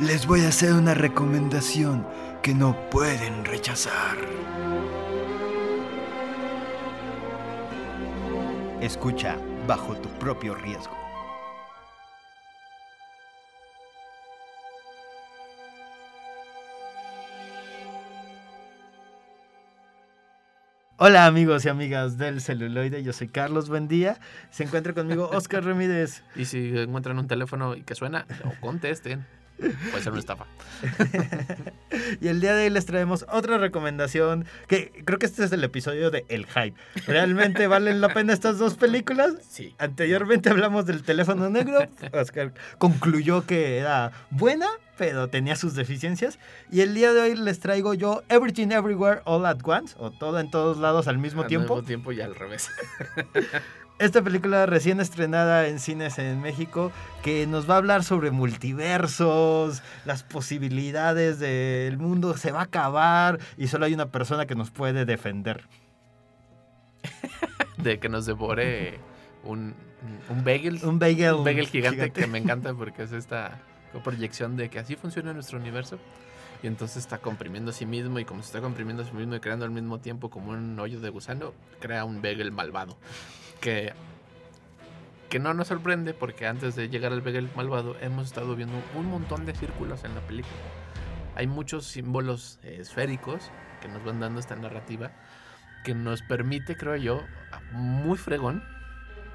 Les 0.00 0.26
voy 0.26 0.42
a 0.42 0.48
hacer 0.48 0.74
una 0.74 0.92
recomendación 0.92 2.06
que 2.42 2.54
no 2.54 2.76
pueden 2.90 3.44
rechazar. 3.44 4.16
Escucha 8.80 9.38
bajo 9.66 9.96
tu 9.96 10.08
propio 10.18 10.54
riesgo. 10.54 10.94
Hola 20.98 21.26
amigos 21.26 21.64
y 21.64 21.68
amigas 21.68 22.16
del 22.16 22.40
celuloide, 22.40 23.02
yo 23.02 23.12
soy 23.12 23.28
Carlos 23.28 23.68
Buendía. 23.68 24.18
Se 24.50 24.64
encuentra 24.64 24.92
conmigo 24.92 25.28
Oscar 25.32 25.64
Ramírez. 25.64 26.22
Y 26.34 26.46
si 26.46 26.76
encuentran 26.76 27.18
un 27.18 27.28
teléfono 27.28 27.74
y 27.74 27.82
que 27.82 27.94
suena, 27.94 28.26
contesten. 28.60 29.26
Puede 29.58 30.02
ser 30.02 30.12
una 30.12 30.20
estafa. 30.20 30.46
y 32.20 32.28
el 32.28 32.40
día 32.40 32.54
de 32.54 32.64
hoy 32.64 32.70
les 32.70 32.86
traemos 32.86 33.24
otra 33.30 33.58
recomendación, 33.58 34.44
que 34.68 34.92
creo 35.04 35.18
que 35.18 35.26
este 35.26 35.44
es 35.44 35.52
el 35.52 35.64
episodio 35.64 36.10
de 36.10 36.24
El 36.28 36.46
Hype. 36.46 36.74
¿Realmente 37.06 37.66
valen 37.66 38.00
la 38.00 38.12
pena 38.12 38.32
estas 38.32 38.58
dos 38.58 38.74
películas? 38.74 39.34
Sí. 39.48 39.74
Anteriormente 39.78 40.50
hablamos 40.50 40.86
del 40.86 41.02
teléfono 41.02 41.48
negro. 41.48 41.78
Oscar 42.12 42.52
concluyó 42.78 43.46
que 43.46 43.78
era 43.78 44.12
buena, 44.30 44.66
pero 44.98 45.28
tenía 45.28 45.56
sus 45.56 45.74
deficiencias. 45.74 46.38
Y 46.70 46.82
el 46.82 46.94
día 46.94 47.12
de 47.12 47.20
hoy 47.22 47.36
les 47.36 47.60
traigo 47.60 47.94
yo 47.94 48.22
Everything 48.28 48.68
Everywhere 48.72 49.22
All 49.24 49.46
at 49.46 49.58
Once, 49.64 49.94
o 49.98 50.10
todo 50.10 50.38
en 50.38 50.50
todos 50.50 50.76
lados 50.78 51.08
al 51.08 51.18
mismo 51.18 51.42
Al 51.42 51.48
tiempo. 51.48 51.76
mismo 51.76 51.86
tiempo 51.86 52.12
y 52.12 52.20
al 52.20 52.34
revés. 52.34 52.68
Esta 53.98 54.20
película 54.20 54.66
recién 54.66 55.00
estrenada 55.00 55.68
en 55.68 55.80
cines 55.80 56.18
en 56.18 56.42
México 56.42 56.92
que 57.22 57.46
nos 57.46 57.68
va 57.68 57.74
a 57.74 57.76
hablar 57.78 58.04
sobre 58.04 58.30
multiversos, 58.30 59.82
las 60.04 60.22
posibilidades 60.22 61.38
del 61.38 61.96
mundo 61.96 62.36
se 62.36 62.52
va 62.52 62.60
a 62.60 62.64
acabar 62.64 63.38
y 63.56 63.68
solo 63.68 63.86
hay 63.86 63.94
una 63.94 64.10
persona 64.10 64.44
que 64.44 64.54
nos 64.54 64.70
puede 64.70 65.06
defender. 65.06 65.64
De 67.78 67.98
que 67.98 68.10
nos 68.10 68.26
devore 68.26 69.00
un, 69.44 69.74
un 70.28 70.44
bagel. 70.44 70.78
Un 70.84 70.98
bagel, 70.98 71.34
Un 71.34 71.44
bagel 71.44 71.66
gigante, 71.66 72.10
que 72.10 72.26
me 72.26 72.36
encanta 72.36 72.74
porque 72.78 73.04
es 73.04 73.12
esta 73.12 73.62
proyección 74.04 74.58
de 74.58 74.68
que 74.68 74.78
así 74.78 74.94
funciona 74.96 75.32
nuestro 75.32 75.58
universo. 75.58 75.98
Y 76.62 76.66
entonces 76.66 76.98
está 76.98 77.16
comprimiendo 77.18 77.70
a 77.70 77.74
sí 77.74 77.86
mismo 77.86 78.18
y 78.18 78.26
como 78.26 78.42
se 78.42 78.48
está 78.48 78.60
comprimiendo 78.60 79.04
a 79.04 79.06
sí 79.06 79.12
mismo 79.12 79.36
y 79.36 79.40
creando 79.40 79.64
al 79.64 79.70
mismo 79.70 80.00
tiempo 80.00 80.28
como 80.28 80.50
un 80.50 80.78
hoyo 80.78 81.00
de 81.00 81.08
gusano, 81.08 81.54
crea 81.80 82.04
un 82.04 82.20
bagel 82.20 82.52
malvado. 82.52 82.98
Que, 83.60 83.92
que 85.28 85.38
no 85.38 85.54
nos 85.54 85.68
sorprende 85.68 86.14
porque 86.14 86.46
antes 86.46 86.76
de 86.76 86.88
llegar 86.88 87.12
al 87.12 87.20
bagel 87.20 87.50
malvado 87.56 87.96
hemos 88.00 88.26
estado 88.26 88.54
viendo 88.54 88.76
un 88.94 89.06
montón 89.06 89.46
de 89.46 89.54
círculos 89.54 90.04
en 90.04 90.14
la 90.14 90.20
película. 90.20 90.56
Hay 91.34 91.46
muchos 91.46 91.86
símbolos 91.86 92.58
eh, 92.62 92.78
esféricos 92.80 93.50
que 93.80 93.88
nos 93.88 94.04
van 94.04 94.20
dando 94.20 94.40
esta 94.40 94.56
narrativa 94.56 95.12
que 95.86 95.94
nos 95.94 96.20
permite, 96.22 96.76
creo 96.76 96.96
yo, 96.96 97.22
muy 97.70 98.18
fregón, 98.18 98.60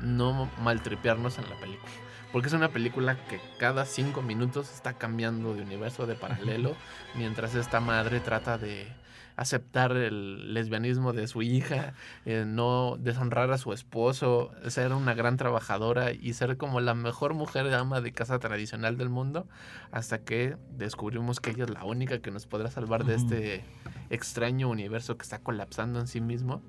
no 0.02 0.52
maltripearnos 0.62 1.38
en 1.38 1.50
la 1.50 1.56
película. 1.56 1.90
Porque 2.34 2.50
es 2.50 2.54
una 2.54 2.68
película 2.68 3.16
que 3.30 3.40
cada 3.58 3.86
cinco 3.86 4.22
minutos 4.22 4.70
está 4.74 4.94
cambiando 4.94 5.54
de 5.54 5.62
universo, 5.62 6.08
de 6.08 6.16
paralelo, 6.16 6.76
mientras 7.16 7.56
esta 7.56 7.80
madre 7.80 8.20
trata 8.20 8.58
de 8.58 8.88
aceptar 9.36 9.96
el 9.96 10.54
lesbianismo 10.54 11.14
de 11.14 11.28
su 11.28 11.42
hija, 11.42 11.94
eh, 12.26 12.46
no 12.48 12.98
deshonrar 13.00 13.52
a 13.52 13.58
su 13.58 13.74
esposo, 13.74 14.52
ser 14.68 14.94
una 14.94 15.14
gran 15.14 15.38
trabajadora 15.38 16.12
y 16.12 16.34
ser 16.34 16.58
como 16.58 16.80
la 16.80 16.94
mejor 16.94 17.34
mujer 17.34 17.74
ama 17.74 18.02
de 18.02 18.12
casa 18.12 18.40
tradicional 18.40 18.98
del 18.98 19.10
mundo, 19.10 19.48
hasta 19.92 20.20
que 20.20 20.58
descubrimos 20.78 21.40
que 21.40 21.52
ella 21.52 21.64
es 21.66 21.70
la 21.70 21.84
única 21.84 22.20
que 22.20 22.32
nos 22.32 22.46
podrá 22.46 22.70
salvar 22.70 23.06
de 23.06 23.16
este 23.16 23.64
extraño 24.10 24.70
universo 24.70 25.18
que 25.18 25.24
está 25.24 25.40
colapsando 25.40 26.00
en 26.00 26.08
sí 26.08 26.22
mismo 26.22 26.62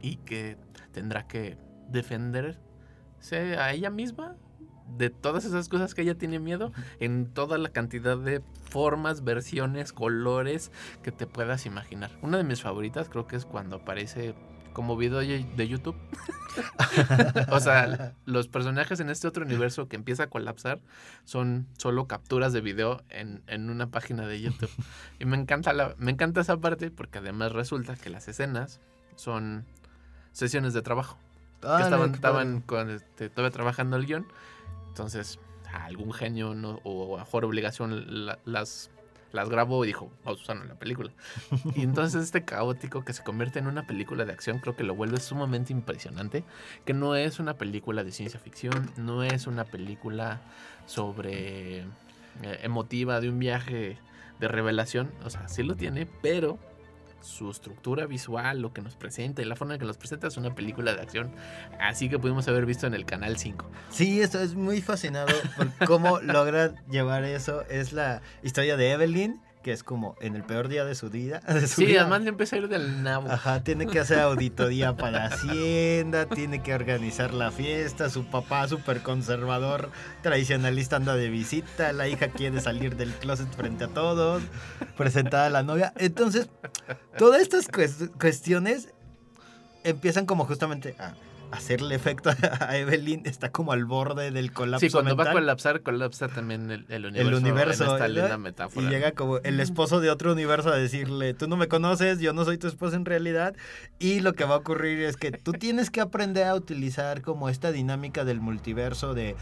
y 0.00 0.16
que 0.16 0.56
tendrá 0.92 1.26
que 1.26 1.58
defenderse 1.88 2.58
a 3.58 3.72
ella 3.72 3.90
misma 3.90 4.36
de 4.96 5.10
todas 5.10 5.44
esas 5.44 5.68
cosas 5.68 5.94
que 5.94 6.02
ella 6.02 6.16
tiene 6.16 6.38
miedo 6.38 6.72
en 7.00 7.26
toda 7.26 7.58
la 7.58 7.70
cantidad 7.70 8.16
de 8.16 8.42
formas, 8.70 9.24
versiones, 9.24 9.92
colores 9.92 10.70
que 11.02 11.12
te 11.12 11.26
puedas 11.26 11.66
imaginar. 11.66 12.10
Una 12.22 12.38
de 12.38 12.44
mis 12.44 12.62
favoritas 12.62 13.08
creo 13.08 13.26
que 13.26 13.36
es 13.36 13.44
cuando 13.44 13.76
aparece 13.76 14.34
como 14.72 14.96
video 14.96 15.18
de 15.18 15.68
YouTube. 15.68 15.96
o 17.50 17.60
sea, 17.60 18.14
los 18.26 18.48
personajes 18.48 19.00
en 19.00 19.10
este 19.10 19.26
otro 19.26 19.44
universo 19.44 19.88
que 19.88 19.96
empieza 19.96 20.24
a 20.24 20.26
colapsar 20.28 20.80
son 21.24 21.66
solo 21.78 22.06
capturas 22.06 22.52
de 22.52 22.60
video 22.60 23.02
en, 23.08 23.42
en 23.48 23.70
una 23.70 23.90
página 23.90 24.26
de 24.26 24.40
YouTube. 24.40 24.70
Y 25.18 25.24
me 25.24 25.36
encanta, 25.36 25.72
la, 25.72 25.94
me 25.98 26.12
encanta 26.12 26.40
esa 26.40 26.58
parte 26.58 26.90
porque 26.90 27.18
además 27.18 27.52
resulta 27.52 27.96
que 27.96 28.10
las 28.10 28.28
escenas 28.28 28.80
son 29.16 29.64
sesiones 30.32 30.74
de 30.74 30.82
trabajo 30.82 31.18
que 31.60 31.66
Órale, 31.66 31.84
estaban, 31.84 32.14
estaban 32.14 32.60
con, 32.60 32.90
este, 32.90 33.30
todavía 33.30 33.52
trabajando 33.52 33.96
el 33.96 34.06
guion. 34.06 34.26
Entonces, 34.98 35.38
algún 35.72 36.12
genio 36.12 36.50
o 36.82 37.16
a 37.16 37.20
mejor 37.20 37.44
obligación 37.44 38.26
la- 38.26 38.38
las, 38.44 38.90
las 39.32 39.48
grabó 39.48 39.84
y 39.84 39.88
dijo, 39.88 40.10
vamos 40.24 40.40
a 40.40 40.42
usarlo 40.42 40.62
en 40.62 40.68
la 40.70 40.74
película. 40.74 41.12
y 41.76 41.82
entonces 41.82 42.24
este 42.24 42.44
caótico 42.44 43.04
que 43.04 43.12
se 43.12 43.22
convierte 43.22 43.58
en 43.60 43.66
una 43.68 43.86
película 43.86 44.24
de 44.24 44.32
acción 44.32 44.58
creo 44.58 44.74
que 44.74 44.82
lo 44.84 44.94
vuelve 44.94 45.20
sumamente 45.20 45.72
impresionante. 45.72 46.42
Que 46.84 46.94
no 46.94 47.14
es 47.14 47.38
una 47.38 47.54
película 47.54 48.02
de 48.02 48.10
ciencia 48.12 48.40
ficción, 48.40 48.90
no 48.96 49.22
es 49.22 49.46
una 49.46 49.64
película 49.64 50.40
sobre 50.86 51.80
eh, 51.80 51.84
emotiva 52.62 53.20
de 53.20 53.28
un 53.28 53.38
viaje 53.38 53.98
de 54.40 54.48
revelación. 54.48 55.12
O 55.24 55.30
sea, 55.30 55.48
sí 55.48 55.62
lo 55.62 55.76
tiene, 55.76 56.06
pero 56.22 56.58
su 57.20 57.50
estructura 57.50 58.06
visual, 58.06 58.60
lo 58.60 58.72
que 58.72 58.82
nos 58.82 58.96
presenta 58.96 59.42
y 59.42 59.44
la 59.44 59.56
forma 59.56 59.74
en 59.74 59.80
que 59.80 59.86
nos 59.86 59.96
presenta 59.96 60.26
es 60.26 60.36
una 60.36 60.54
película 60.54 60.94
de 60.94 61.00
acción. 61.00 61.30
Así 61.80 62.08
que 62.08 62.18
pudimos 62.18 62.48
haber 62.48 62.66
visto 62.66 62.86
en 62.86 62.94
el 62.94 63.04
canal 63.04 63.36
5. 63.36 63.66
Sí, 63.90 64.20
esto 64.20 64.40
es 64.40 64.54
muy 64.54 64.80
fascinado 64.80 65.32
por 65.56 65.86
cómo 65.86 66.20
logran 66.22 66.76
llevar 66.90 67.24
eso. 67.24 67.62
Es 67.68 67.92
la 67.92 68.22
historia 68.42 68.76
de 68.76 68.92
Evelyn, 68.92 69.40
que 69.68 69.74
es 69.74 69.82
como 69.82 70.16
en 70.22 70.34
el 70.34 70.44
peor 70.44 70.68
día 70.68 70.86
de 70.86 70.94
su 70.94 71.10
vida. 71.10 71.40
De 71.46 71.60
su 71.66 71.82
Sí, 71.82 71.84
vida. 71.84 72.00
además 72.00 72.22
le 72.22 72.30
empieza 72.30 72.56
a 72.56 72.58
ir 72.60 72.68
del 72.68 73.02
nabo. 73.02 73.30
Ajá, 73.30 73.62
tiene 73.62 73.86
que 73.86 74.00
hacer 74.00 74.18
auditoría 74.20 74.96
para 74.96 75.26
Hacienda, 75.26 76.24
tiene 76.24 76.62
que 76.62 76.72
organizar 76.74 77.34
la 77.34 77.50
fiesta, 77.50 78.08
su 78.08 78.24
papá 78.24 78.66
súper 78.66 79.02
conservador, 79.02 79.90
tradicionalista 80.22 80.96
anda 80.96 81.16
de 81.16 81.28
visita, 81.28 81.92
la 81.92 82.08
hija 82.08 82.28
quiere 82.28 82.62
salir 82.62 82.96
del 82.96 83.12
closet 83.12 83.54
frente 83.54 83.84
a 83.84 83.88
todos, 83.88 84.42
presentada 84.96 85.44
a 85.46 85.50
la 85.50 85.62
novia. 85.62 85.92
Entonces, 85.98 86.48
todas 87.18 87.42
estas 87.42 87.68
cues- 87.70 88.10
cuestiones 88.18 88.88
empiezan 89.84 90.24
como 90.24 90.46
justamente 90.46 90.96
hacerle 91.50 91.94
efecto 91.94 92.30
a 92.60 92.76
Evelyn, 92.76 93.22
está 93.24 93.50
como 93.50 93.72
al 93.72 93.84
borde 93.84 94.30
del 94.30 94.52
colapso 94.52 94.86
Sí, 94.86 94.92
cuando 94.92 95.16
va 95.16 95.30
a 95.30 95.32
colapsar, 95.32 95.82
colapsa 95.82 96.28
también 96.28 96.70
el, 96.70 96.84
el 96.88 97.06
universo. 97.06 97.28
El 97.28 97.34
universo, 97.34 97.84
En 97.84 97.90
esta 97.92 98.08
linda 98.08 98.34
Y 98.34 98.38
metáfora. 98.38 98.90
llega 98.90 99.12
como 99.12 99.38
el 99.38 99.60
esposo 99.60 100.00
de 100.00 100.10
otro 100.10 100.32
universo 100.32 100.70
a 100.70 100.76
decirle, 100.76 101.34
tú 101.34 101.48
no 101.48 101.56
me 101.56 101.68
conoces, 101.68 102.20
yo 102.20 102.32
no 102.32 102.44
soy 102.44 102.58
tu 102.58 102.66
esposo 102.66 102.96
en 102.96 103.04
realidad. 103.04 103.54
Y 103.98 104.20
lo 104.20 104.34
que 104.34 104.44
va 104.44 104.54
a 104.54 104.58
ocurrir 104.58 105.00
es 105.00 105.16
que 105.16 105.32
tú 105.32 105.52
tienes 105.52 105.90
que 105.90 106.00
aprender 106.00 106.46
a 106.46 106.54
utilizar 106.54 107.22
como 107.22 107.48
esta 107.48 107.72
dinámica 107.72 108.24
del 108.24 108.40
multiverso 108.40 109.14
de, 109.14 109.36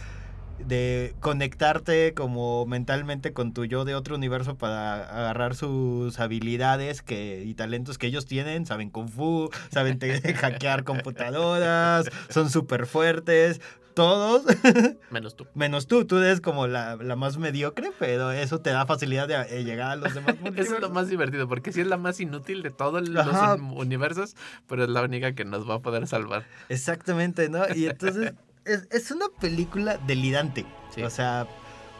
de 0.58 1.14
conectarte 1.20 2.14
como 2.14 2.66
mentalmente 2.66 3.32
con 3.32 3.52
tu 3.52 3.64
yo 3.64 3.84
de 3.84 3.94
otro 3.94 4.14
universo 4.16 4.56
para 4.56 4.94
agarrar 5.04 5.54
sus 5.54 6.18
habilidades 6.18 7.02
que, 7.02 7.42
y 7.44 7.54
talentos 7.54 7.98
que 7.98 8.06
ellos 8.06 8.26
tienen. 8.26 8.66
Saben 8.66 8.90
kung 8.90 9.08
fu, 9.08 9.50
saben 9.70 9.98
hackear 10.36 10.84
computadoras, 10.84 12.10
son 12.30 12.50
súper 12.50 12.86
fuertes. 12.86 13.60
Todos 13.94 14.42
Menos 15.10 15.36
tú. 15.36 15.46
Menos 15.54 15.86
tú, 15.86 16.04
tú 16.04 16.18
eres 16.18 16.42
como 16.42 16.66
la, 16.66 16.96
la 16.96 17.16
más 17.16 17.38
mediocre, 17.38 17.92
pero 17.98 18.30
eso 18.30 18.60
te 18.60 18.68
da 18.68 18.84
facilidad 18.84 19.26
de 19.26 19.36
eh, 19.58 19.64
llegar 19.64 19.92
a 19.92 19.96
los 19.96 20.12
demás 20.12 20.34
Eso 20.40 20.42
es 20.42 20.44
lo 20.44 20.52
multiversos. 20.52 20.90
más 20.92 21.08
divertido, 21.08 21.48
porque 21.48 21.72
sí 21.72 21.80
es 21.80 21.86
la 21.86 21.96
más 21.96 22.20
inútil 22.20 22.62
de 22.62 22.70
todos 22.70 23.08
los 23.08 23.26
Ajá. 23.26 23.54
universos, 23.54 24.36
pero 24.68 24.84
es 24.84 24.90
la 24.90 25.00
única 25.00 25.32
que 25.34 25.46
nos 25.46 25.66
va 25.66 25.76
a 25.76 25.78
poder 25.80 26.06
salvar. 26.06 26.44
Exactamente, 26.68 27.48
¿no? 27.48 27.62
Y 27.74 27.86
entonces 27.86 28.34
es, 28.66 28.88
es 28.90 29.10
una 29.10 29.28
película 29.40 29.98
delirante. 29.98 30.66
Sí. 30.94 31.02
O 31.02 31.10
sea, 31.10 31.46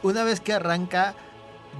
una 0.02 0.24
vez 0.24 0.40
que 0.40 0.52
arranca, 0.52 1.14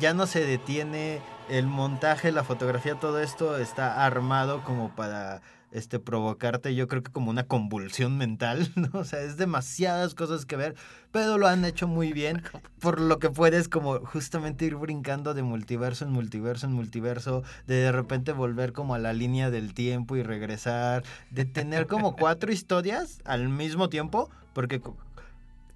ya 0.01 0.15
no 0.15 0.27
se 0.27 0.45
detiene 0.45 1.21
el 1.49 1.67
montaje, 1.67 2.33
la 2.33 2.45
fotografía, 2.45 2.95
todo 2.95 3.21
esto 3.21 3.57
está 3.59 4.05
armado 4.05 4.65
como 4.65 4.95
para 4.95 5.43
este 5.77 5.99
provocarte, 5.99 6.75
yo 6.75 6.89
creo 6.89 7.03
que 7.03 7.13
como 7.13 7.31
una 7.31 7.45
convulsión 7.45 8.17
mental, 8.17 8.71
¿no? 8.77 8.89
O 8.99 9.05
sea, 9.05 9.21
es 9.21 9.37
demasiadas 9.37 10.15
cosas 10.15 10.47
que 10.47 10.57
ver, 10.57 10.75
pero 11.13 11.39
lo 11.39 11.47
han 11.47 11.65
hecho 11.65 11.87
muy 11.87 12.13
bien, 12.13 12.43
por 12.81 13.01
lo 13.01 13.19
que 13.19 13.31
puedes 13.31 13.69
como 13.69 14.01
justamente 14.01 14.65
ir 14.65 14.77
brincando 14.77 15.35
de 15.35 15.43
multiverso 15.43 16.05
en 16.05 16.13
multiverso 16.13 16.67
en 16.67 16.73
multiverso, 16.73 17.43
de 17.67 17.77
de 17.77 17.93
repente 17.93 18.33
volver 18.33 18.73
como 18.73 18.95
a 18.95 18.99
la 18.99 19.13
línea 19.13 19.51
del 19.51 19.75
tiempo 19.75 20.17
y 20.17 20.23
regresar, 20.23 21.05
de 21.31 21.45
tener 21.45 21.87
como 21.87 22.17
cuatro 22.17 22.53
historias 22.53 23.21
al 23.25 23.49
mismo 23.49 23.89
tiempo, 23.89 24.31
porque 24.55 24.81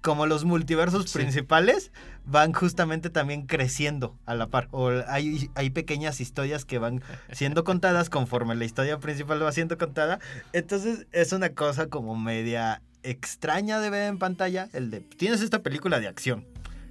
como 0.01 0.25
los 0.25 0.45
multiversos 0.45 1.09
Sí. 1.09 1.17
principales 1.19 1.91
van 2.25 2.53
justamente 2.53 3.09
también 3.09 3.45
creciendo 3.45 4.17
a 4.25 4.35
la 4.35 4.47
par. 4.47 4.67
O 4.71 4.89
hay, 5.07 5.49
hay 5.55 5.69
pequeñas 5.69 6.19
historias 6.21 6.65
que 6.65 6.79
van 6.79 7.01
siendo 7.31 7.63
contadas 7.63 8.09
conforme 8.09 8.55
la 8.55 8.65
historia 8.65 8.99
principal 8.99 9.43
va 9.43 9.51
siendo 9.51 9.77
contada. 9.77 10.19
Entonces 10.53 11.07
es 11.11 11.31
una 11.33 11.49
cosa 11.49 11.87
como 11.87 12.15
media 12.15 12.81
extraña 13.03 13.79
de 13.79 13.89
ver 13.89 14.07
en 14.09 14.17
pantalla. 14.19 14.69
El 14.73 14.91
de, 14.91 15.01
tienes 15.01 15.41
esta 15.41 15.63
película 15.63 15.99
de 15.99 16.07
acción. 16.07 16.45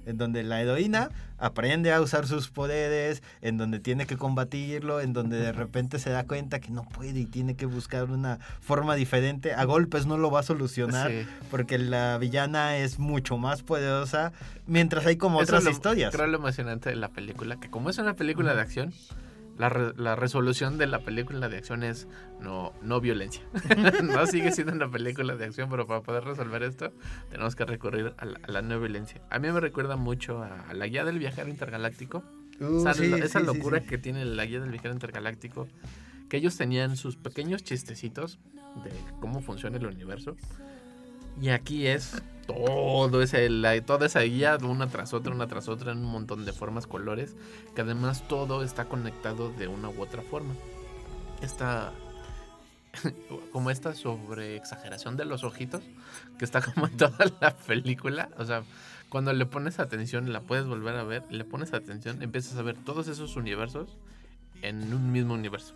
En 0.05 0.17
donde 0.17 0.41
la 0.43 0.59
heroína 0.61 1.11
aprende 1.41 1.91
a 1.91 1.99
usar 1.99 2.25
sus 2.27 2.47
poderes, 2.49 3.21
en 3.41 3.57
donde 3.57 3.79
tiene 3.79 4.05
que 4.05 4.15
combatirlo, 4.15 5.01
en 5.01 5.11
donde 5.11 5.37
de 5.37 5.51
repente 5.51 5.99
se 5.99 6.09
da 6.11 6.23
cuenta 6.25 6.59
que 6.59 6.69
no 6.71 6.83
puede 6.83 7.19
y 7.19 7.25
tiene 7.25 7.55
que 7.55 7.65
buscar 7.65 8.05
una 8.11 8.39
forma 8.61 8.95
diferente. 8.95 9.53
A 9.53 9.65
golpes 9.65 10.05
no 10.05 10.17
lo 10.17 10.31
va 10.31 10.39
a 10.39 10.43
solucionar 10.43 11.11
Sí. 11.11 11.27
porque 11.49 11.77
la 11.77 12.17
villana 12.17 12.77
es 12.77 12.99
mucho 12.99 13.37
más 13.37 13.63
poderosa, 13.63 14.31
mientras 14.67 15.05
hay 15.05 15.17
como 15.17 15.41
Eso 15.41 15.49
otras 15.49 15.59
es 15.61 15.65
lo- 15.65 15.71
historias. 15.71 16.13
Creo 16.15 16.27
lo 16.27 16.37
emocionante 16.37 16.89
de 16.89 16.95
la 16.95 17.09
película, 17.09 17.57
que 17.59 17.69
como 17.69 17.89
es 17.89 17.97
una 17.97 18.13
película 18.13 18.53
de 18.53 18.61
acción, 18.61 18.93
la, 19.61 19.69
re- 19.69 19.93
la 19.95 20.15
resolución 20.15 20.77
de 20.77 20.87
la 20.87 20.99
película 20.99 21.47
de 21.47 21.57
acción 21.57 21.83
es 21.83 22.07
no, 22.39 22.73
no 22.81 22.99
violencia. 22.99 23.43
no 24.03 24.25
sigue 24.25 24.51
siendo 24.51 24.73
una 24.73 24.89
película 24.89 25.35
de 25.35 25.45
acción, 25.45 25.69
pero 25.69 25.85
para 25.87 26.01
poder 26.01 26.23
resolver 26.23 26.63
esto 26.63 26.91
tenemos 27.29 27.55
que 27.55 27.65
recurrir 27.65 28.13
a 28.17 28.25
la, 28.25 28.39
a 28.43 28.51
la 28.51 28.61
no 28.61 28.79
violencia. 28.79 29.21
A 29.29 29.39
mí 29.39 29.51
me 29.51 29.59
recuerda 29.59 29.95
mucho 29.95 30.41
a, 30.43 30.61
a 30.69 30.73
la 30.73 30.87
guía 30.87 31.05
del 31.05 31.19
viajero 31.19 31.49
intergaláctico. 31.49 32.23
Uh, 32.59 32.79
esa 32.79 32.93
sí, 32.93 33.07
lo- 33.09 33.17
esa 33.17 33.39
sí, 33.39 33.45
sí, 33.47 33.53
locura 33.57 33.79
sí. 33.81 33.87
que 33.87 33.97
tiene 33.97 34.25
la 34.25 34.45
guía 34.45 34.59
del 34.59 34.71
viajero 34.71 34.93
intergaláctico, 34.93 35.67
que 36.29 36.37
ellos 36.37 36.57
tenían 36.57 36.97
sus 36.97 37.15
pequeños 37.17 37.63
chistecitos 37.63 38.39
de 38.83 38.91
cómo 39.19 39.41
funciona 39.41 39.77
el 39.77 39.85
universo. 39.85 40.35
Y 41.39 41.49
aquí 41.49 41.87
es 41.87 42.21
todo 42.47 43.21
ese, 43.21 43.49
toda 43.85 44.05
esa 44.05 44.21
guía, 44.21 44.57
una 44.61 44.87
tras 44.87 45.13
otra, 45.13 45.33
una 45.33 45.47
tras 45.47 45.67
otra, 45.67 45.91
en 45.91 45.99
un 45.99 46.11
montón 46.11 46.45
de 46.45 46.53
formas, 46.53 46.87
colores, 46.87 47.35
que 47.75 47.81
además 47.81 48.27
todo 48.27 48.63
está 48.63 48.85
conectado 48.85 49.51
de 49.51 49.67
una 49.67 49.89
u 49.89 50.01
otra 50.01 50.21
forma. 50.21 50.53
Esta, 51.41 51.93
como 53.51 53.71
esta 53.71 53.93
sobre 53.93 54.55
exageración 54.55 55.17
de 55.17 55.25
los 55.25 55.43
ojitos, 55.43 55.81
que 56.37 56.45
está 56.45 56.61
como 56.61 56.87
en 56.87 56.97
toda 56.97 57.25
la 57.39 57.55
película, 57.55 58.29
o 58.37 58.45
sea, 58.45 58.63
cuando 59.09 59.33
le 59.33 59.45
pones 59.45 59.79
atención, 59.79 60.31
la 60.31 60.41
puedes 60.41 60.65
volver 60.65 60.95
a 60.95 61.03
ver, 61.03 61.23
le 61.29 61.43
pones 61.43 61.73
atención, 61.73 62.21
empiezas 62.21 62.57
a 62.57 62.61
ver 62.61 62.77
todos 62.77 63.07
esos 63.07 63.35
universos 63.35 63.97
en 64.61 64.93
un 64.93 65.11
mismo 65.11 65.33
universo. 65.33 65.73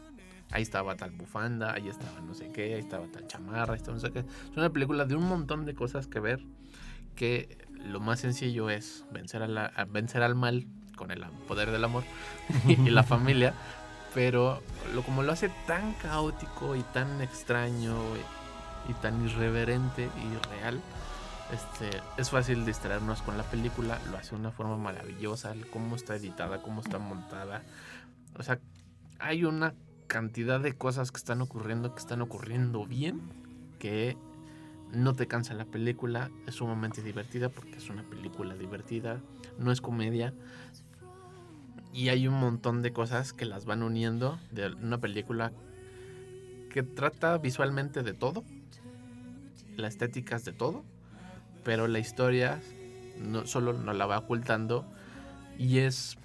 Ahí 0.52 0.62
estaba 0.62 0.96
tal 0.96 1.12
bufanda, 1.12 1.74
ahí 1.74 1.90
estaba 1.90 2.22
no 2.22 2.34
sé 2.34 2.50
qué, 2.52 2.76
ahí 2.76 2.80
estaba 2.80 3.08
tal 3.08 3.28
chamarra, 3.28 3.74
ahí 3.74 3.78
estaba 3.80 3.96
no 3.96 4.02
sé 4.02 4.12
qué. 4.12 4.20
Es 4.20 4.58
una 4.58 4.70
película 4.70 5.06
de 5.06 5.16
un 5.16 5.28
montón 5.28 5.66
de 5.66 5.74
cosas 5.74 6.08
que 6.08 6.20
ver, 6.20 6.42
que 7.16 7.58
lo 7.84 8.00
más 8.00 8.20
sencillo 8.20 8.70
es 8.70 9.06
vencer, 9.12 9.42
a 9.44 9.48
la- 9.48 9.66
a 9.68 9.86
vencer 9.86 10.22
al 10.24 10.36
mal 10.36 10.66
con 10.96 11.12
el 11.12 11.24
poder 11.48 11.72
del 11.72 11.84
amor 11.84 12.04
y 12.68 12.76
la 12.90 13.04
familia, 13.04 13.54
pero 14.14 14.62
lo, 14.94 15.02
como 15.04 15.24
lo 15.24 15.32
hace 15.34 15.50
tan 15.68 15.94
caótico 15.96 16.76
y 16.76 16.84
tan 16.84 17.22
extraño 17.22 17.96
y, 18.88 18.92
y 18.92 18.94
tan 18.96 19.26
irreverente 19.26 20.04
y 20.06 20.48
real, 20.56 20.80
este, 21.52 22.02
es 22.18 22.30
fácil 22.30 22.66
distraernos 22.66 23.22
con 23.22 23.38
la 23.38 23.44
película, 23.44 24.00
lo 24.10 24.18
hace 24.18 24.32
de 24.32 24.38
una 24.38 24.52
forma 24.52 24.78
maravillosa, 24.78 25.54
cómo 25.72 25.96
está 25.96 26.16
editada, 26.16 26.62
cómo 26.62 26.82
está 26.82 26.98
montada. 26.98 27.62
O 28.40 28.44
sea, 28.44 28.60
hay 29.20 29.44
una 29.44 29.74
cantidad 30.08 30.60
de 30.60 30.74
cosas 30.74 31.12
que 31.12 31.18
están 31.18 31.42
ocurriendo, 31.42 31.94
que 31.94 32.00
están 32.00 32.22
ocurriendo 32.22 32.86
bien, 32.86 33.22
que 33.80 34.18
no 34.92 35.14
te 35.14 35.28
cansa 35.28 35.54
la 35.54 35.66
película, 35.66 36.32
es 36.48 36.56
sumamente 36.56 37.02
divertida 37.02 37.50
porque 37.50 37.78
es 37.78 37.90
una 37.90 38.04
película 38.04 38.56
divertida, 38.56 39.22
no 39.58 39.72
es 39.72 39.82
comedia. 39.82 40.34
Y 41.94 42.10
hay 42.10 42.28
un 42.28 42.36
montón 42.36 42.82
de 42.82 42.92
cosas 42.92 43.34
que 43.34 43.46
las 43.46 43.66
van 43.66 43.84
uniendo 43.84 44.38
de 44.52 44.74
una 44.74 45.00
película 45.00 45.52
que 46.70 46.84
trata 46.84 47.38
visualmente 47.38 48.04
de 48.04 48.14
todo, 48.14 48.44
la 49.78 49.88
estética 49.88 50.36
es 50.36 50.46
de 50.46 50.52
todo, 50.52 50.84
pero 51.64 51.88
la 51.88 52.00
historia 52.00 52.62
no, 53.20 53.48
solo 53.48 53.74
nos 53.74 53.96
la 53.96 54.06
va 54.06 54.20
ocultando 54.20 54.86
y 55.58 55.80
es 55.80 56.18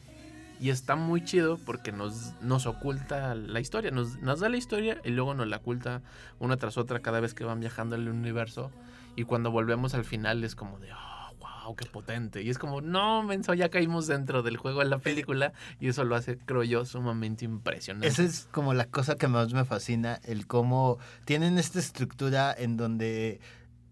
y 0.61 0.69
está 0.71 0.95
muy 0.95 1.25
chido 1.25 1.59
porque 1.65 1.91
nos, 1.91 2.35
nos 2.43 2.67
oculta 2.67 3.35
la 3.35 3.61
historia, 3.61 3.91
nos, 3.91 4.21
nos 4.21 4.41
da 4.41 4.49
la 4.51 4.59
historia 4.59 5.01
y 5.05 5.11
luego 5.11 5.35
nos 5.35 5.49
la 5.49 5.57
oculta 5.57 6.03
una 6.39 6.59
tras 6.59 6.77
otra 6.77 7.01
cada 7.01 7.21
vez 7.21 7.33
que 7.33 7.45
van 7.45 7.61
viajando 7.61 7.97
en 7.97 8.03
el 8.03 8.09
universo 8.11 8.71
y 9.17 9.25
cuando 9.25 9.51
volvemos 9.51 9.95
al 9.95 10.05
final 10.05 10.45
es 10.45 10.55
como 10.55 10.79
de 10.79 10.93
oh, 10.93 11.35
wow, 11.39 11.75
qué 11.75 11.87
potente 11.87 12.43
y 12.43 12.51
es 12.51 12.59
como 12.59 12.83
no, 12.83 13.23
menso, 13.23 13.55
ya 13.55 13.71
caímos 13.71 14.07
dentro 14.07 14.43
del 14.43 14.59
juego 14.59 14.81
de 14.81 14.87
la 14.87 14.99
película 14.99 15.55
y 15.81 15.89
eso 15.89 16.05
lo 16.05 16.15
hace, 16.15 16.37
creo 16.37 16.63
yo, 16.63 16.85
sumamente 16.85 17.47
impresionante. 17.47 18.09
Esa 18.09 18.23
es 18.23 18.47
como 18.53 18.75
la 18.75 18.85
cosa 18.85 19.17
que 19.17 19.29
más 19.29 19.55
me 19.55 19.65
fascina, 19.65 20.21
el 20.25 20.47
cómo 20.47 20.99
tienen 21.25 21.59
esta 21.59 21.79
estructura 21.79 22.55
en 22.57 22.77
donde 22.77 23.41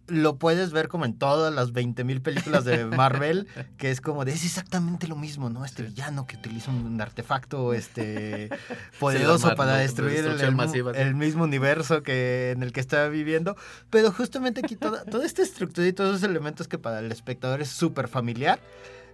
lo 0.09 0.37
puedes 0.37 0.73
ver 0.73 0.89
como 0.89 1.05
en 1.05 1.13
todas 1.17 1.53
las 1.55 1.73
20.000 1.73 2.23
películas 2.23 2.65
de 2.65 2.85
Marvel, 2.87 3.47
que 3.79 3.91
es 3.91 4.01
como 4.01 4.25
de, 4.25 4.33
es 4.33 4.45
exactamente 4.45 5.07
lo 5.07 5.17
mismo, 5.17 5.51
¿no? 5.51 5.65
Este 5.65 5.83
Sí. 5.85 5.91
villano 5.91 6.27
que 6.27 6.37
utiliza 6.37 6.71
un 6.71 7.01
artefacto 7.01 7.73
este, 7.75 8.49
poderoso 8.99 9.55
para 9.55 9.77
destruir 9.77 10.17
el, 10.17 10.23
destrucción 10.25 10.51
el- 10.51 10.57
masiva, 10.57 10.95
sí. 10.95 11.01
el 11.01 11.15
mismo 11.15 11.45
universo 11.45 12.03
que, 12.03 12.53
en 12.53 12.63
el 12.63 12.73
que 12.73 12.81
está 12.81 13.09
viviendo. 13.09 13.57
Pero 13.91 14.11
justamente 14.13 14.61
aquí 14.65 14.77
toda, 14.77 15.05
toda 15.05 15.25
esta 15.27 15.43
estructura 15.43 15.87
y 15.87 15.93
todos 15.93 16.17
esos 16.17 16.29
elementos 16.29 16.69
que 16.69 16.79
para 16.79 17.01
el 17.01 17.13
espectador 17.13 17.61
es 17.61 17.69
súper 17.69 18.09
familiar, 18.09 18.59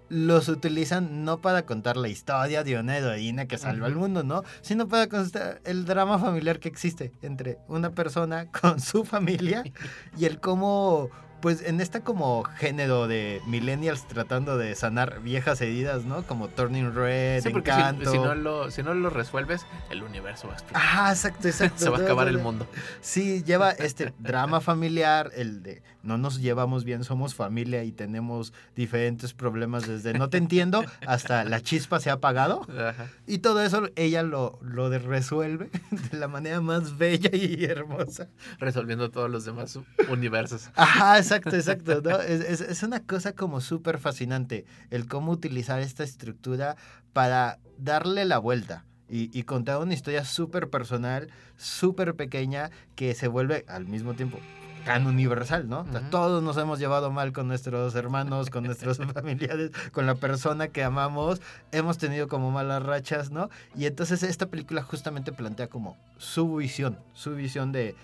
los 0.09 0.49
utilizan 0.49 1.25
no 1.25 1.41
para 1.41 1.65
contar 1.67 1.97
la 1.97 2.09
historia 2.09 2.63
de 2.63 2.79
una 2.79 2.97
heroína 2.97 3.47
que 3.47 3.59
salva 3.59 3.87
al 3.87 3.97
mundo, 3.97 4.23
¿no? 4.23 4.43
Sino 4.61 4.89
para 4.89 5.09
contar 5.09 5.61
el 5.65 5.85
drama 5.85 6.19
familiar 6.19 6.61
que 6.61 6.69
existe 6.69 7.13
entre 7.23 7.59
una 7.69 7.91
persona 7.91 8.47
con 8.51 8.81
su 8.81 9.05
familia 9.05 9.65
y 10.19 10.27
el 10.27 10.41
cómo, 10.41 11.11
pues 11.45 11.61
en 11.61 11.83
esta 11.83 12.01
como 12.01 12.43
género 12.43 13.07
de 13.07 13.43
millennials 13.47 14.09
tratando 14.09 14.57
de 14.57 14.75
sanar 14.75 15.21
viejas 15.21 15.61
heridas, 15.61 16.07
¿no? 16.07 16.23
Como 16.23 16.49
Turning 16.49 16.95
Red, 16.95 17.43
Sí, 17.43 17.51
porque 17.51 17.71
si, 17.71 17.79
Encanto. 17.79 18.11
si 18.11 18.17
no 18.17 18.35
lo, 18.35 18.71
si 18.71 18.83
no 18.83 18.95
lo 18.95 19.11
resuelves, 19.11 19.67
el 19.91 20.03
universo 20.03 20.49
va 20.49 20.55
a 20.55 20.57
explotar. 20.57 20.83
Ah, 20.83 21.11
exacto, 21.11 21.47
exacto. 21.49 21.85
Se 21.85 21.91
va 21.91 21.99
a 21.99 22.01
acabar 22.01 22.29
el 22.29 22.39
mundo. 22.39 22.67
Sí, 23.03 23.43
lleva 23.43 23.73
este 23.73 24.15
drama 24.21 24.63
familiar, 24.63 25.33
el 25.37 25.63
de 25.63 25.83
no 26.03 26.19
nos 26.19 26.41
llevamos 26.41 26.85
bien, 26.85 27.03
somos 27.03 27.35
familia 27.35 27.83
y 27.85 27.91
tenemos 27.93 28.53
diferentes 28.77 29.33
problemas 29.33 29.87
desde 29.87 30.13
no 30.13 30.29
te 30.29 30.37
entiendo 30.37 30.85
hasta 31.07 31.45
la 31.45 31.61
chispa 31.61 31.99
se 31.99 32.11
ha 32.11 32.15
apagado. 32.15 32.63
Ajá. 32.71 33.09
Y 33.27 33.39
todo 33.39 33.63
eso 33.63 33.89
ella 33.97 34.23
lo, 34.23 34.59
lo 34.63 34.91
resuelve 34.99 35.71
de 36.13 36.19
la 36.19 36.29
manera 36.29 36.61
más 36.61 36.97
bella 36.97 37.31
y 37.33 37.65
hermosa. 37.65 38.29
Resolviendo 38.59 39.11
todos 39.11 39.31
los 39.31 39.45
demás 39.45 39.79
universos. 40.11 40.71
Ajá, 40.75 41.19
exacto, 41.19 41.34
exacto. 41.37 42.01
¿no? 42.03 42.21
Es, 42.21 42.41
es- 42.41 42.61
es 42.61 42.83
una 42.83 43.01
cosa 43.01 43.33
como 43.33 43.61
súper 43.61 43.99
fascinante 43.99 44.65
el 44.91 45.07
cómo 45.07 45.33
utilizar 45.33 45.81
esta 45.81 46.05
estructura 46.05 46.77
para 47.13 47.59
darle 47.79 48.25
la 48.25 48.39
vuelta. 48.39 48.85
Y, 49.09 49.31
y 49.39 49.43
contar 49.43 49.79
una 49.79 49.93
historia 49.93 50.25
súper 50.25 50.71
personal, 50.71 51.29
súper 51.59 52.15
pequeña, 52.15 52.71
que 52.97 53.15
se 53.15 53.29
vuelve 53.29 53.65
al 53.69 53.87
mismo 53.87 54.15
tiempo 54.15 54.39
tan 54.87 55.07
universal, 55.07 55.69
¿no? 55.69 55.81
O 55.81 55.91
sea, 55.91 56.01
Ujú. 56.01 56.11
Todos 56.11 56.43
nos 56.43 56.57
hemos 56.59 56.79
llevado 56.79 57.11
mal 57.11 57.33
con 57.33 57.47
nuestros 57.49 57.95
hermanos, 57.95 58.51
con 58.51 58.65
nuestros 58.65 58.99
familiares, 59.15 59.71
con 59.93 60.07
la 60.07 60.15
persona 60.15 60.69
que 60.69 60.83
amamos, 60.83 61.41
hemos 61.73 61.97
tenido 61.99 62.29
como 62.29 62.51
malas 62.51 62.83
rachas, 62.83 63.31
¿no? 63.31 63.49
Y 63.77 63.87
entonces 63.87 64.23
esta 64.23 64.47
película 64.47 64.83
justamente 64.83 65.33
plantea 65.33 65.69
como 65.69 65.97
su 66.19 66.57
visión, 66.57 66.99
su 67.15 67.35
visión 67.35 67.73
de 67.73 67.95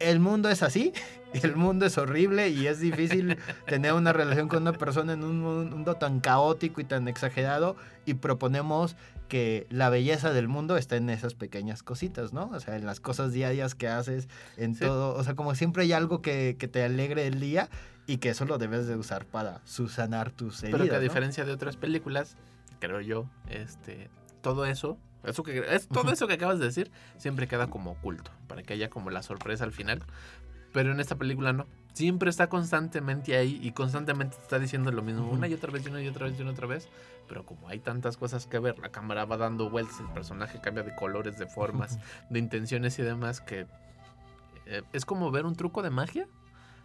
el 0.00 0.18
mundo 0.20 0.48
es 0.48 0.62
así, 0.62 0.92
el 1.32 1.54
mundo 1.56 1.86
es 1.86 1.96
horrible 1.98 2.48
y 2.48 2.66
es 2.66 2.80
difícil 2.80 3.36
tener 3.66 3.92
una 3.92 4.12
relación 4.12 4.48
con 4.48 4.62
una 4.62 4.72
persona 4.72 5.12
en 5.12 5.22
un 5.24 5.40
mundo 5.40 5.94
tan 5.94 6.20
caótico 6.20 6.80
y 6.80 6.84
tan 6.84 7.06
exagerado 7.08 7.76
y 8.06 8.14
proponemos 8.14 8.96
que 9.28 9.68
la 9.70 9.90
belleza 9.90 10.32
del 10.32 10.48
mundo 10.48 10.76
está 10.76 10.96
en 10.96 11.08
esas 11.08 11.34
pequeñas 11.34 11.84
cositas, 11.84 12.32
¿no? 12.32 12.50
O 12.52 12.58
sea, 12.58 12.74
en 12.76 12.84
las 12.84 12.98
cosas 12.98 13.32
diarias 13.32 13.76
que 13.76 13.86
haces, 13.86 14.28
en 14.56 14.74
Sí. 14.74 14.80
todo, 14.80 15.14
o 15.14 15.22
sea, 15.22 15.34
como 15.36 15.54
siempre 15.54 15.84
hay 15.84 15.92
algo 15.92 16.20
que, 16.20 16.56
que 16.58 16.66
te 16.66 16.82
alegre 16.82 17.28
el 17.28 17.38
día 17.38 17.68
y 18.08 18.16
que 18.16 18.30
eso 18.30 18.44
lo 18.44 18.58
debes 18.58 18.88
de 18.88 18.96
usar 18.96 19.26
para 19.26 19.60
susanar 19.64 20.32
tus 20.32 20.64
heridas, 20.64 20.80
Pero 20.80 20.90
que 20.90 20.96
a 20.96 20.98
¿no? 20.98 21.04
diferencia 21.04 21.44
de 21.44 21.52
otras 21.52 21.76
películas, 21.76 22.36
creo 22.80 23.00
yo, 23.00 23.30
este, 23.48 24.10
todo 24.40 24.66
eso, 24.66 24.98
eso 25.24 25.42
que 25.42 25.64
es 25.74 25.88
todo 25.88 26.12
eso 26.12 26.26
que 26.26 26.34
acabas 26.34 26.58
de 26.58 26.66
decir, 26.66 26.90
siempre 27.16 27.46
queda 27.46 27.68
como 27.68 27.92
oculto, 27.92 28.30
para 28.46 28.62
que 28.62 28.74
haya 28.74 28.90
como 28.90 29.10
la 29.10 29.22
sorpresa 29.22 29.64
al 29.64 29.72
final. 29.72 30.02
Pero 30.72 30.92
en 30.92 31.00
esta 31.00 31.16
película 31.16 31.52
no. 31.52 31.66
Siempre 31.92 32.30
está 32.30 32.48
constantemente 32.48 33.36
ahí 33.36 33.58
y 33.60 33.72
constantemente 33.72 34.36
te 34.36 34.42
está 34.42 34.58
diciendo 34.60 34.92
lo 34.92 35.02
mismo 35.02 35.28
una 35.28 35.48
y 35.48 35.54
otra 35.54 35.72
vez, 35.72 35.84
y 35.84 35.88
una 35.88 36.00
y 36.00 36.06
otra 36.06 36.26
vez, 36.26 36.38
y 36.38 36.42
una 36.42 36.52
otra 36.52 36.68
vez. 36.68 36.88
Pero 37.28 37.44
como 37.44 37.68
hay 37.68 37.80
tantas 37.80 38.16
cosas 38.16 38.46
que 38.46 38.58
ver, 38.60 38.78
la 38.78 38.90
cámara 38.90 39.24
va 39.24 39.36
dando 39.36 39.68
vueltas, 39.68 39.98
el 39.98 40.08
personaje 40.12 40.60
cambia 40.60 40.84
de 40.84 40.94
colores, 40.94 41.38
de 41.38 41.46
formas, 41.46 41.98
de 42.30 42.38
intenciones 42.38 42.98
y 43.00 43.02
demás, 43.02 43.40
que 43.40 43.66
eh, 44.66 44.82
es 44.92 45.04
como 45.04 45.32
ver 45.32 45.46
un 45.46 45.56
truco 45.56 45.82
de 45.82 45.90
magia, 45.90 46.28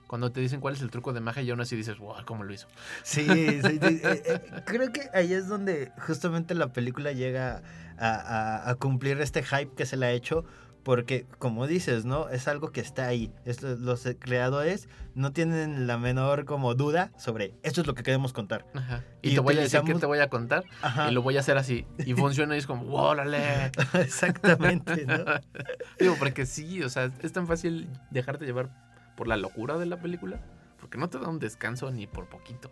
Cuando 0.08 0.32
te 0.32 0.39
dicen 0.39 0.60
cuál 0.62 0.76
es 0.76 0.82
el 0.82 0.91
truco 0.91 1.14
de 1.14 1.20
magia 1.20 1.41
y 1.43 1.49
aún 1.49 1.62
así 1.62 1.76
dices, 1.76 1.97
wow, 1.97 2.16
¿cómo 2.26 2.43
lo 2.43 2.53
hizo? 2.53 2.68
Sí, 3.03 3.26
sí, 3.26 3.62
sí, 3.62 4.01
eh, 4.03 4.24
eh, 4.26 4.41
creo 4.66 4.91
que 4.93 5.10
ahí 5.14 5.34
es 5.34 5.47
donde 5.47 5.91
justamente 6.06 6.53
la 6.56 6.72
película 6.74 7.12
llega 7.12 7.64
a, 7.97 8.10
a- 8.10 8.70
a 8.70 8.76
cumplir 8.76 9.20
este 9.22 9.41
hype 9.43 9.74
que 9.76 9.86
se 9.86 9.97
le 9.97 10.06
ha 10.06 10.12
hecho. 10.12 10.45
Porque, 10.84 11.26
como 11.39 11.66
dices, 11.66 12.06
¿no? 12.06 12.30
Es 12.30 12.47
algo 12.47 12.72
que 12.72 12.80
está 12.80 13.08
ahí. 13.08 13.34
Esto- 13.43 13.76
los 13.76 14.08
creadores 14.20 14.88
no 15.16 15.32
tienen 15.34 15.88
la 15.88 15.97
menor 15.97 16.45
como 16.45 16.76
duda 16.76 17.12
sobre 17.18 17.56
esto 17.64 17.82
es 17.82 17.88
lo 17.88 17.95
que 17.95 18.03
queremos 18.03 18.34
contar. 18.34 18.68
Ajá. 18.76 19.03
Y, 19.24 19.32
Y 19.32 19.34
te 19.34 19.39
voy 19.39 19.58
a 19.58 19.62
decir 19.62 19.82
que 19.82 19.95
te 19.95 20.06
voy 20.06 20.20
a 20.20 20.30
contar 20.30 20.64
Ajá. 20.84 21.10
y 21.10 21.14
lo 21.16 21.24
voy 21.24 21.38
a 21.38 21.39
hacer 21.39 21.58
así. 21.58 21.88
Y 22.06 22.14
funciona 22.14 22.53
y 22.53 22.60
es 22.60 22.68
como, 22.68 22.84
wow, 22.86 23.01
órale. 23.06 23.72
Exactamente, 23.95 25.08
¿no? 25.08 25.26
Digo, 25.99 26.16
porque 26.20 26.45
sí, 26.45 26.84
o 26.84 26.89
sea, 26.89 27.12
es 27.24 27.32
tan 27.34 27.47
fácil 27.47 27.89
dejarte 28.12 28.45
llevar 28.45 28.70
por 29.16 29.28
la 29.28 29.38
locura 29.38 29.78
de 29.78 29.86
la 29.86 29.99
película. 29.99 30.39
Porque 30.80 30.97
no 30.97 31.09
te 31.09 31.18
da 31.20 31.28
un 31.30 31.39
descanso 31.39 31.89
ni 31.91 32.05
por 32.07 32.28
poquito. 32.28 32.70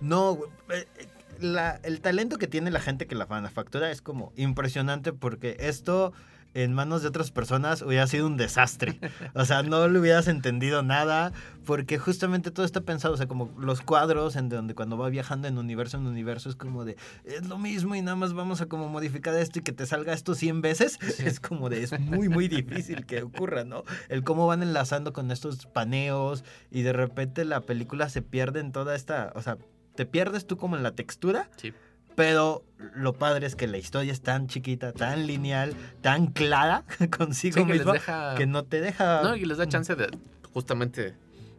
No, 0.00 0.38
eh, 0.70 0.86
eh, 0.98 1.06
la- 1.40 1.80
el 1.82 2.00
talento 2.00 2.38
que 2.38 2.46
tiene 2.46 2.70
la 2.70 2.80
gente 2.80 3.06
que 3.06 3.14
la 3.14 3.26
manufactura 3.26 3.90
es 3.90 4.00
como 4.02 4.32
impresionante 4.36 5.12
porque 5.12 5.56
esto 5.60 6.12
en 6.54 6.72
manos 6.72 7.02
de 7.02 7.08
otras 7.08 7.30
personas 7.30 7.82
hubiera 7.82 8.06
sido 8.06 8.26
un 8.26 8.36
desastre. 8.36 8.98
O 9.34 9.44
sea, 9.44 9.62
no 9.62 9.88
le 9.88 9.98
hubieras 9.98 10.28
entendido 10.28 10.82
nada 10.82 11.32
porque 11.64 11.98
justamente 11.98 12.50
todo 12.50 12.66
está 12.66 12.80
pensado, 12.82 13.14
o 13.14 13.16
sea, 13.16 13.26
como 13.26 13.54
los 13.58 13.80
cuadros 13.80 14.36
en 14.36 14.48
donde 14.48 14.74
cuando 14.74 14.98
va 14.98 15.08
viajando 15.08 15.48
en 15.48 15.58
universo 15.58 15.96
en 15.96 16.06
universo 16.06 16.50
es 16.50 16.56
como 16.56 16.84
de, 16.84 16.96
es 17.24 17.46
lo 17.46 17.58
mismo 17.58 17.94
y 17.94 18.02
nada 18.02 18.16
más 18.16 18.32
vamos 18.34 18.60
a 18.60 18.66
como 18.66 18.88
modificar 18.88 19.34
esto 19.34 19.60
y 19.60 19.62
que 19.62 19.72
te 19.72 19.86
salga 19.86 20.12
esto 20.12 20.34
100 20.34 20.60
veces. 20.60 20.98
Es 21.18 21.40
como 21.40 21.68
de, 21.68 21.82
es 21.82 21.98
muy, 22.00 22.28
muy 22.28 22.48
difícil 22.48 23.06
que 23.06 23.22
ocurra, 23.22 23.64
¿no? 23.64 23.84
El 24.08 24.24
cómo 24.24 24.46
van 24.46 24.62
enlazando 24.62 25.12
con 25.12 25.30
estos 25.30 25.66
paneos 25.66 26.44
y 26.70 26.82
de 26.82 26.92
repente 26.92 27.44
la 27.44 27.60
película 27.60 28.08
se 28.08 28.22
pierde 28.22 28.60
en 28.60 28.72
toda 28.72 28.94
esta, 28.94 29.32
o 29.34 29.42
sea, 29.42 29.58
te 29.94 30.06
pierdes 30.06 30.46
tú 30.46 30.56
como 30.56 30.76
en 30.76 30.82
la 30.82 30.92
textura, 30.92 31.48
Sí. 31.56 31.72
Pero 32.14 32.64
lo 32.94 33.12
padre 33.12 33.46
es 33.46 33.56
que 33.56 33.66
la 33.66 33.78
historia 33.78 34.12
es 34.12 34.22
tan 34.22 34.48
chiquita, 34.48 34.92
tan 34.92 35.26
lineal, 35.26 35.74
tan 36.00 36.26
clara 36.26 36.84
consigo 37.16 37.60
Sí, 37.60 37.66
que 37.66 37.78
deja. 37.78 38.34
que 38.34 38.46
no 38.46 38.64
te 38.64 38.80
deja... 38.80 39.22
No, 39.22 39.36
y 39.36 39.44
les 39.44 39.58
da 39.58 39.68
chance 39.68 39.94
de 39.94 40.08
justamente 40.52 41.14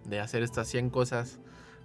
de 0.05 0.19
hacer 0.19 0.43
estas 0.43 0.67
100 0.67 0.89
cosas 0.89 1.39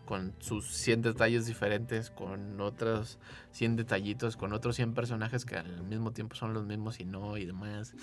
con 0.05 0.33
sus 0.39 0.67
100 0.67 1.03
detalles 1.03 1.45
diferentes, 1.45 2.11
con 2.11 2.59
otros 2.63 3.19
100 3.53 3.77
detallitos, 3.77 4.39
con 4.39 4.55
otros 4.55 4.75
100 4.77 4.95
personajes 4.95 5.45
que 5.45 5.57
al 5.57 5.83
mismo 5.83 6.13
tiempo 6.13 6.35
son 6.35 6.55
los 6.55 6.65
mismos 6.65 6.99
y 6.99 7.05
no 7.05 7.37
y 7.37 7.45
demás. 7.45 7.95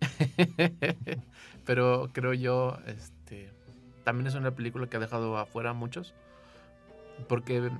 Pero 1.64 2.10
creo 2.12 2.32
yo, 2.34 2.78
este, 2.86 3.52
también 4.02 4.26
es 4.26 4.34
una 4.34 4.50
película 4.50 4.88
que 4.88 4.96
ha 4.96 5.00
dejado 5.00 5.38
afuera 5.38 5.70
a 5.70 5.74
muchos, 5.74 6.12
porque 7.28 7.70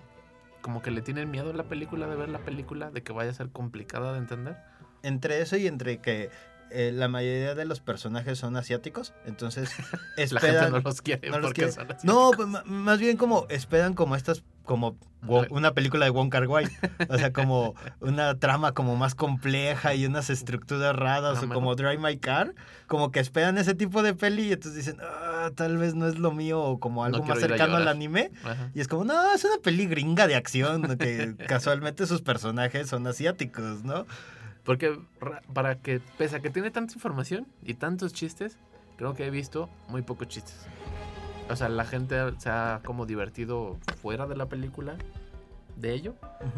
como 0.64 0.80
que 0.80 0.90
le 0.90 1.02
tienen 1.02 1.30
miedo 1.30 1.50
a 1.50 1.52
la 1.52 1.64
película, 1.64 2.06
de 2.06 2.16
ver 2.16 2.30
la 2.30 2.38
película, 2.38 2.90
de 2.90 3.02
que 3.02 3.12
vaya 3.12 3.30
a 3.30 3.34
ser 3.34 3.50
complicada 3.50 4.12
de 4.12 4.18
entender. 4.18 4.56
Entre 5.02 5.42
eso 5.42 5.58
y 5.58 5.66
entre 5.66 5.98
que 5.98 6.30
eh, 6.70 6.90
la 6.90 7.06
mayoría 7.06 7.54
de 7.54 7.66
los 7.66 7.80
personajes 7.80 8.38
son 8.38 8.56
asiáticos, 8.56 9.12
entonces 9.26 9.68
La 10.16 10.40
gente 10.40 10.56
esperan... 10.56 10.72
no 10.72 10.78
los 10.80 11.02
quiere 11.02 11.28
no 11.28 11.36
los 11.36 11.48
porque 11.48 11.64
quiere. 11.64 11.72
son 11.72 11.92
así. 11.92 12.06
No, 12.06 12.30
pues, 12.34 12.48
más 12.64 12.98
bien 12.98 13.18
como 13.18 13.44
esperan 13.50 13.92
como 13.92 14.16
estas, 14.16 14.42
como 14.64 14.96
una 15.50 15.72
película 15.72 16.04
de 16.04 16.10
Wong 16.10 16.28
Kar 16.30 16.46
Wai. 16.46 16.66
O 17.08 17.16
sea, 17.16 17.32
como 17.32 17.74
una 18.00 18.38
trama 18.38 18.72
como 18.72 18.96
más 18.96 19.14
compleja 19.14 19.94
y 19.94 20.04
unas 20.04 20.28
estructuras 20.28 20.94
raras, 20.94 21.42
o 21.42 21.48
como 21.48 21.74
Drive 21.74 21.96
My 21.98 22.18
Car. 22.18 22.54
Como 22.86 23.10
que 23.10 23.20
esperan 23.20 23.56
ese 23.56 23.74
tipo 23.74 24.02
de 24.02 24.12
peli 24.14 24.48
y 24.48 24.52
entonces 24.52 24.74
dicen, 24.84 24.98
ah, 25.02 25.50
tal 25.54 25.78
vez 25.78 25.94
no 25.94 26.06
es 26.06 26.18
lo 26.18 26.30
mío, 26.32 26.60
o 26.62 26.78
como 26.78 27.04
algo 27.04 27.18
No 27.20 27.24
más 27.24 27.40
cercano 27.40 27.76
al 27.76 27.88
anime. 27.88 28.30
Ajá. 28.44 28.70
Y 28.74 28.80
es 28.80 28.88
como, 28.88 29.04
no, 29.04 29.32
es 29.34 29.42
una 29.44 29.56
peli 29.62 29.86
gringa 29.86 30.26
de 30.26 30.34
acción, 30.34 30.98
que 30.98 31.34
casualmente 31.48 32.06
sus 32.06 32.20
personajes 32.20 32.88
son 32.88 33.06
asiáticos, 33.06 33.82
¿no? 33.84 34.06
Porque 34.64 34.98
ra- 35.20 35.42
para 35.54 35.76
que, 35.76 36.00
pese 36.18 36.36
a 36.36 36.40
que 36.40 36.50
tiene 36.50 36.70
tanta 36.70 36.92
información 36.94 37.46
y 37.62 37.74
tantos 37.74 38.12
chistes, 38.12 38.58
creo 38.96 39.14
que 39.14 39.26
he 39.26 39.30
visto 39.30 39.68
muy 39.88 40.02
pocos 40.02 40.28
chistes. 40.28 40.66
O 41.50 41.56
sea, 41.56 41.68
la 41.68 41.84
gente 41.84 42.16
se 42.38 42.48
ha 42.48 42.80
como 42.84 43.06
divertido 43.06 43.78
fuera 44.00 44.26
de 44.26 44.36
la 44.36 44.46
película 44.46 44.96
de 45.76 45.92
ello, 45.92 46.14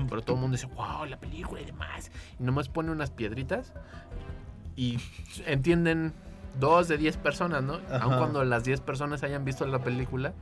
pero 0.08 0.22
todo 0.22 0.36
el 0.36 0.42
mundo 0.42 0.56
dice, 0.56 0.68
wow, 0.74 1.06
la 1.06 1.18
película 1.18 1.60
y 1.60 1.64
demás. 1.64 2.10
Y 2.38 2.44
nomás 2.44 2.68
pone 2.68 2.90
unas 2.90 3.10
piedritas 3.10 3.72
y 4.76 4.98
entienden 5.46 6.12
dos 6.58 6.88
de 6.88 6.96
diez 6.98 7.16
personas, 7.16 7.62
¿no? 7.62 7.74
Ajá. 7.90 7.98
Aun 8.04 8.18
cuando 8.18 8.44
las 8.44 8.64
diez 8.64 8.80
personas 8.80 9.22
hayan 9.22 9.44
visto 9.44 9.66
la 9.66 9.78
película, 9.80 10.32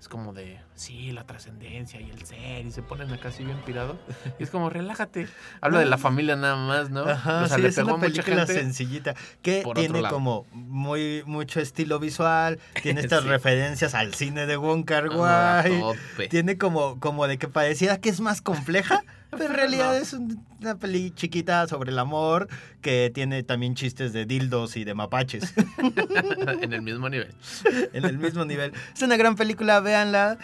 es 0.00 0.08
como 0.08 0.32
de, 0.32 0.58
sí, 0.74 1.12
la 1.12 1.24
trascendencia 1.24 2.00
y 2.00 2.10
el 2.10 2.24
ser, 2.26 2.66
y 2.66 2.72
se 2.72 2.82
ponen 2.82 3.12
acá 3.12 3.28
así 3.28 3.44
bien 3.44 3.58
pirado. 3.64 3.96
Y 4.38 4.42
es 4.42 4.50
como, 4.50 4.68
relájate. 4.68 5.28
Habla 5.60 5.78
de 5.78 5.86
la 5.86 5.96
familia 5.98 6.34
nada 6.34 6.56
más, 6.56 6.90
¿no? 6.90 7.02
Ajá, 7.04 7.42
o 7.44 7.46
sea, 7.46 7.56
sí, 7.56 7.62
le 7.62 7.68
es 7.68 7.76
pegó 7.76 7.94
una 7.94 8.08
mucha 8.08 8.22
película 8.22 8.46
gente. 8.46 8.54
sencillita 8.60 9.14
que 9.42 9.62
tiene 9.76 10.02
como 10.08 10.44
muy 10.52 11.22
mucho 11.26 11.60
estilo 11.60 12.00
visual, 12.00 12.58
tiene 12.82 13.00
estas 13.02 13.22
Sí. 13.22 13.28
referencias 13.28 13.94
al 13.94 14.12
cine 14.14 14.46
de 14.46 14.56
Wong 14.56 14.84
Kar 14.84 15.08
Ah, 15.12 15.62
Wai, 15.64 16.28
tiene 16.28 16.58
como, 16.58 16.98
como 16.98 17.28
de 17.28 17.38
que 17.38 17.46
pareciera 17.48 17.98
que 17.98 18.08
es 18.08 18.20
más 18.20 18.42
compleja, 18.42 19.04
pero 19.38 19.46
en 19.46 19.54
realidad 19.54 19.92
No. 19.92 19.98
es 19.98 20.12
un- 20.12 20.44
una 20.60 20.76
peli 20.78 21.10
chiquita 21.10 21.66
sobre 21.66 21.90
el 21.90 21.98
amor 21.98 22.46
que 22.82 23.10
tiene 23.12 23.42
también 23.42 23.74
chistes 23.74 24.12
de 24.12 24.26
dildos 24.26 24.76
y 24.76 24.84
de 24.84 24.94
mapaches 24.94 25.52
en 26.62 26.72
el 26.72 26.82
mismo 26.82 27.08
nivel. 27.08 27.34
en 27.92 28.04
el 28.04 28.16
mismo 28.18 28.44
nivel. 28.44 28.72
Es 28.94 29.02
una 29.02 29.16
gran 29.16 29.34
película, 29.34 29.80
véanla, 29.80 30.38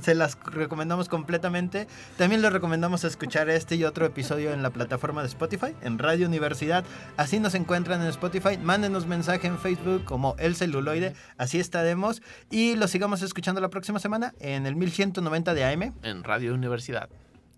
se 0.00 0.14
las 0.14 0.38
recomendamos 0.44 1.08
completamente. 1.10 1.86
También 2.16 2.40
les 2.40 2.50
recomendamos 2.50 3.04
escuchar 3.04 3.50
este 3.50 3.76
y 3.76 3.84
otro 3.84 4.06
episodio 4.06 4.52
en 4.54 4.62
la 4.62 4.70
plataforma 4.70 5.20
de 5.20 5.28
Spotify, 5.28 5.74
en 5.82 5.98
Radio 5.98 6.26
Universidad. 6.26 6.84
Así 7.18 7.38
nos 7.38 7.54
encuentran 7.54 8.00
en 8.00 8.06
Spotify. 8.08 8.56
Mándenos 8.56 9.06
mensaje 9.06 9.46
en 9.48 9.58
Facebook 9.58 10.04
como 10.06 10.34
El 10.38 10.56
Celuloide, 10.56 11.14
así 11.36 11.58
estaremos. 11.60 12.22
Y 12.50 12.76
los 12.76 12.90
sigamos 12.90 13.20
escuchando 13.20 13.60
la 13.60 13.68
próxima 13.68 13.98
semana 13.98 14.32
en 14.40 14.64
el 14.66 14.76
1190 14.76 15.52
de 15.52 15.64
AM. 15.64 15.92
En 16.02 16.24
Radio 16.24 16.54
Universidad. 16.54 17.10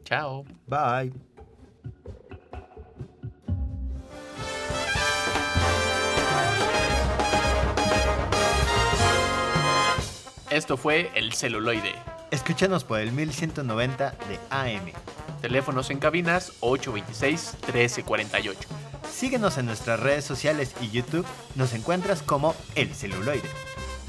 Chao. 0.05 0.45
Bye. 0.67 1.13
Esto 10.51 10.77
fue 10.77 11.11
El 11.17 11.33
Celuloide. 11.33 11.95
Escúchanos 12.31 12.85
por 12.85 13.01
el 13.01 13.11
1190 13.11 14.11
de 14.29 14.39
AM. 14.51 14.93
Teléfonos 15.41 15.91
en 15.91 15.99
cabinas 15.99 16.53
826-1348. 16.61 18.55
Síguenos 19.11 19.59
en 19.59 19.67
nuestras 19.67 19.99
redes 19.99 20.25
sociales 20.25 20.75
y 20.81 20.91
YouTube. 20.91 21.27
Nos 21.57 21.73
encuentras 21.75 22.23
como 22.23 22.55
El 22.77 22.95
Celuloide. 22.95 23.49